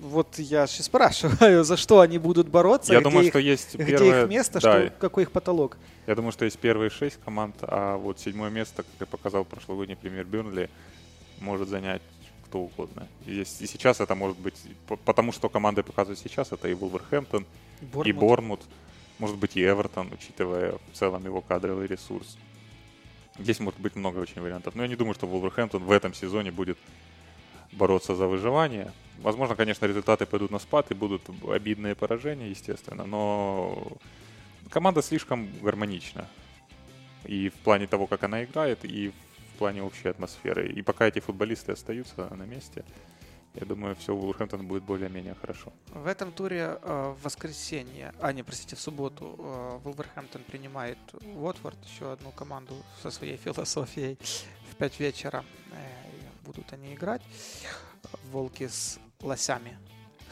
Вот 0.00 0.38
я 0.38 0.66
сейчас 0.66 0.86
спрашиваю, 0.86 1.62
за 1.64 1.76
что 1.76 2.00
они 2.00 2.16
будут 2.16 2.48
бороться? 2.48 2.94
Я 2.94 3.02
думаю, 3.02 3.26
их, 3.26 3.32
что 3.32 3.38
есть 3.38 3.74
где 3.74 3.98
первое... 3.98 4.22
их 4.22 4.30
место, 4.30 4.60
да. 4.60 4.86
что, 4.86 4.90
какой 4.98 5.24
их 5.24 5.32
потолок? 5.32 5.76
Я 6.06 6.14
думаю, 6.14 6.32
что 6.32 6.46
есть 6.46 6.58
первые 6.58 6.88
шесть 6.88 7.18
команд, 7.22 7.56
а 7.60 7.98
вот 7.98 8.18
седьмое 8.18 8.48
место, 8.48 8.84
как 8.84 8.92
я 9.00 9.06
показал 9.06 9.44
прошлогодний 9.44 9.96
пример 9.96 10.24
Бюрнли, 10.24 10.70
может 11.40 11.68
занять 11.68 12.02
кто 12.46 12.60
угодно. 12.60 13.06
И, 13.26 13.40
и 13.40 13.44
сейчас 13.44 14.00
это 14.00 14.14
может 14.14 14.38
быть, 14.38 14.54
потому 15.04 15.32
что 15.32 15.50
команды 15.50 15.82
показывают 15.82 16.18
сейчас, 16.18 16.52
это 16.52 16.68
и 16.68 16.74
Вулверхэмптон, 16.74 17.44
и 18.04 18.12
Бормут, 18.12 18.60
может 19.18 19.36
быть 19.36 19.56
и 19.56 19.62
Эвертон, 19.62 20.10
учитывая 20.12 20.78
в 20.92 20.96
целом 20.96 21.24
его 21.24 21.42
кадровый 21.42 21.86
ресурс. 21.86 22.38
Здесь 23.38 23.60
может 23.60 23.80
быть 23.80 23.96
много 23.96 24.18
очень 24.18 24.40
вариантов. 24.40 24.74
Но 24.74 24.82
я 24.82 24.88
не 24.88 24.96
думаю, 24.96 25.14
что 25.14 25.26
Вулверхэмптон 25.26 25.82
в 25.82 25.90
этом 25.90 26.14
сезоне 26.14 26.50
будет 26.50 26.78
бороться 27.72 28.14
за 28.14 28.26
выживание. 28.26 28.92
Возможно, 29.18 29.54
конечно, 29.54 29.86
результаты 29.86 30.26
пойдут 30.26 30.50
на 30.50 30.58
спад 30.58 30.90
и 30.90 30.94
будут 30.94 31.22
обидные 31.48 31.94
поражения, 31.94 32.48
естественно, 32.50 33.04
но 33.04 33.96
команда 34.70 35.02
слишком 35.02 35.48
гармонична. 35.60 36.28
И 37.24 37.48
в 37.48 37.54
плане 37.54 37.86
того, 37.86 38.06
как 38.06 38.24
она 38.24 38.44
играет, 38.44 38.84
и 38.84 39.08
в 39.08 39.58
плане 39.58 39.82
общей 39.82 40.08
атмосферы. 40.08 40.68
И 40.68 40.82
пока 40.82 41.06
эти 41.06 41.18
футболисты 41.18 41.72
остаются 41.72 42.32
на 42.34 42.44
месте, 42.44 42.84
я 43.56 43.66
думаю, 43.66 43.96
все 43.96 44.14
у 44.14 44.18
Вулверхэмптона 44.18 44.64
будет 44.64 44.82
более-менее 44.82 45.34
хорошо. 45.34 45.72
В 45.92 46.06
этом 46.06 46.32
туре 46.32 46.78
э, 46.82 47.14
в 47.18 47.24
воскресенье, 47.24 48.12
а 48.20 48.32
не, 48.32 48.42
простите, 48.42 48.76
в 48.76 48.80
субботу 48.80 49.36
э, 49.38 49.78
Вулверхэмптон 49.82 50.42
принимает 50.42 50.98
Уотфорд, 51.36 51.78
еще 51.84 52.12
одну 52.12 52.30
команду 52.32 52.74
со 53.02 53.10
своей 53.10 53.36
философией. 53.44 54.18
В 54.70 54.76
5 54.76 55.00
вечера 55.00 55.44
э, 55.72 56.44
будут 56.44 56.72
они 56.72 56.94
играть. 56.94 57.22
Волки 58.30 58.68
с 58.68 58.98
лосями. 59.20 59.78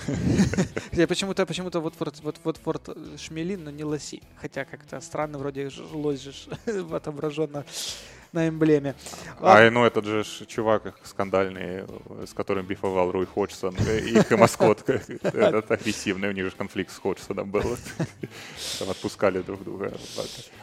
Я 0.93 1.07
почему-то 1.07 1.47
почему-то 1.47 1.81
вот 1.81 1.95
вот 1.99 2.21
вот 2.21 2.41
вот 2.45 2.61
вот 2.65 2.99
шмелин, 3.19 3.65
но 3.65 3.71
не 3.71 3.85
лоси. 3.85 4.23
Хотя 4.37 4.65
как-то 4.65 5.01
странно, 5.01 5.39
вроде 5.39 5.71
лось 5.93 6.21
же 6.21 6.33
отображенно 6.93 7.65
на 8.35 8.49
эмблеме. 8.49 8.95
А, 9.41 9.59
а 9.59 9.71
ну 9.71 9.85
этот 9.85 10.05
же 10.05 10.25
чувак 10.47 10.95
скандальный, 11.05 11.85
с 12.27 12.35
которым 12.35 12.67
бифовал 12.67 13.11
Руй 13.11 13.27
Ходжсон, 13.27 13.75
э, 13.79 14.01
их 14.01 14.31
маскот 14.31 14.89
этот 14.89 15.71
агрессивный, 15.71 16.29
у 16.29 16.33
них 16.33 16.45
же 16.45 16.51
конфликт 16.51 16.93
с 16.93 16.99
Ходжсоном 16.99 17.51
был. 17.51 17.63
Там 18.79 18.91
отпускали 18.91 19.41
друг 19.41 19.65
друга. 19.65 19.93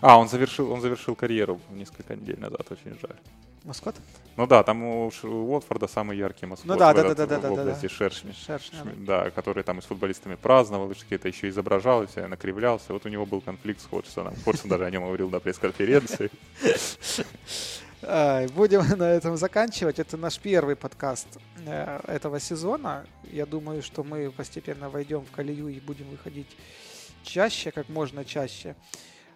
А, 0.01 0.19
он 0.19 0.27
завершил, 0.27 0.71
он 0.71 0.81
завершил 0.81 1.15
карьеру 1.15 1.59
несколько 1.71 2.15
недель 2.15 2.39
назад, 2.39 2.71
очень 2.71 2.97
жаль. 3.01 3.17
Маскот? 3.63 3.95
Ну 4.37 4.47
да, 4.47 4.63
там 4.63 4.81
у 4.83 5.11
Уотфорда 5.23 5.87
самый 5.87 6.17
яркий 6.17 6.47
маскот 6.47 6.67
ну, 6.67 6.77
да, 6.77 6.93
в, 6.93 6.95
да, 6.95 7.01
этот, 7.01 7.29
да, 7.29 7.37
да, 7.37 7.49
в 7.49 7.53
области 7.53 7.83
да, 7.83 7.89
Шершни. 7.89 8.31
Шершни, 8.31 8.79
да. 8.97 9.25
да, 9.25 9.29
который 9.29 9.61
там 9.61 9.77
и 9.77 9.81
с 9.83 9.85
футболистами 9.85 10.33
праздновал, 10.33 10.91
что-то 10.95 11.27
еще 11.27 11.47
изображался, 11.47 12.27
накривлялся. 12.27 12.91
Вот 12.91 13.05
у 13.05 13.09
него 13.09 13.27
был 13.27 13.39
конфликт 13.39 13.81
с 13.81 13.85
Ходжсоном. 13.85 14.33
Ходжсон 14.43 14.69
даже 14.69 14.85
о 14.85 14.89
нем 14.89 15.03
говорил 15.03 15.29
на 15.29 15.39
пресс-конференции. 15.39 16.31
Будем 18.01 18.81
на 18.97 19.11
этом 19.11 19.37
заканчивать. 19.37 19.99
Это 19.99 20.17
наш 20.17 20.39
первый 20.39 20.75
подкаст 20.75 21.27
э, 21.65 21.99
этого 22.07 22.39
сезона. 22.39 23.05
Я 23.23 23.45
думаю, 23.45 23.83
что 23.83 24.03
мы 24.03 24.31
постепенно 24.31 24.89
войдем 24.89 25.21
в 25.23 25.31
колею 25.31 25.67
и 25.67 25.79
будем 25.79 26.09
выходить 26.09 26.47
чаще, 27.23 27.71
как 27.71 27.89
можно 27.89 28.25
чаще. 28.25 28.75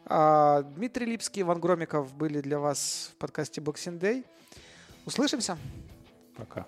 А, 0.06 0.64
Дмитрий 0.64 1.06
Липский, 1.06 1.42
Иван 1.42 1.60
Громиков 1.60 2.14
были 2.14 2.42
для 2.42 2.60
вас 2.60 3.12
в 3.14 3.18
подкасте 3.18 3.62
Boxing 3.62 4.00
Day. 4.00 4.26
Услышимся. 5.06 5.58
Пока. 6.36 6.66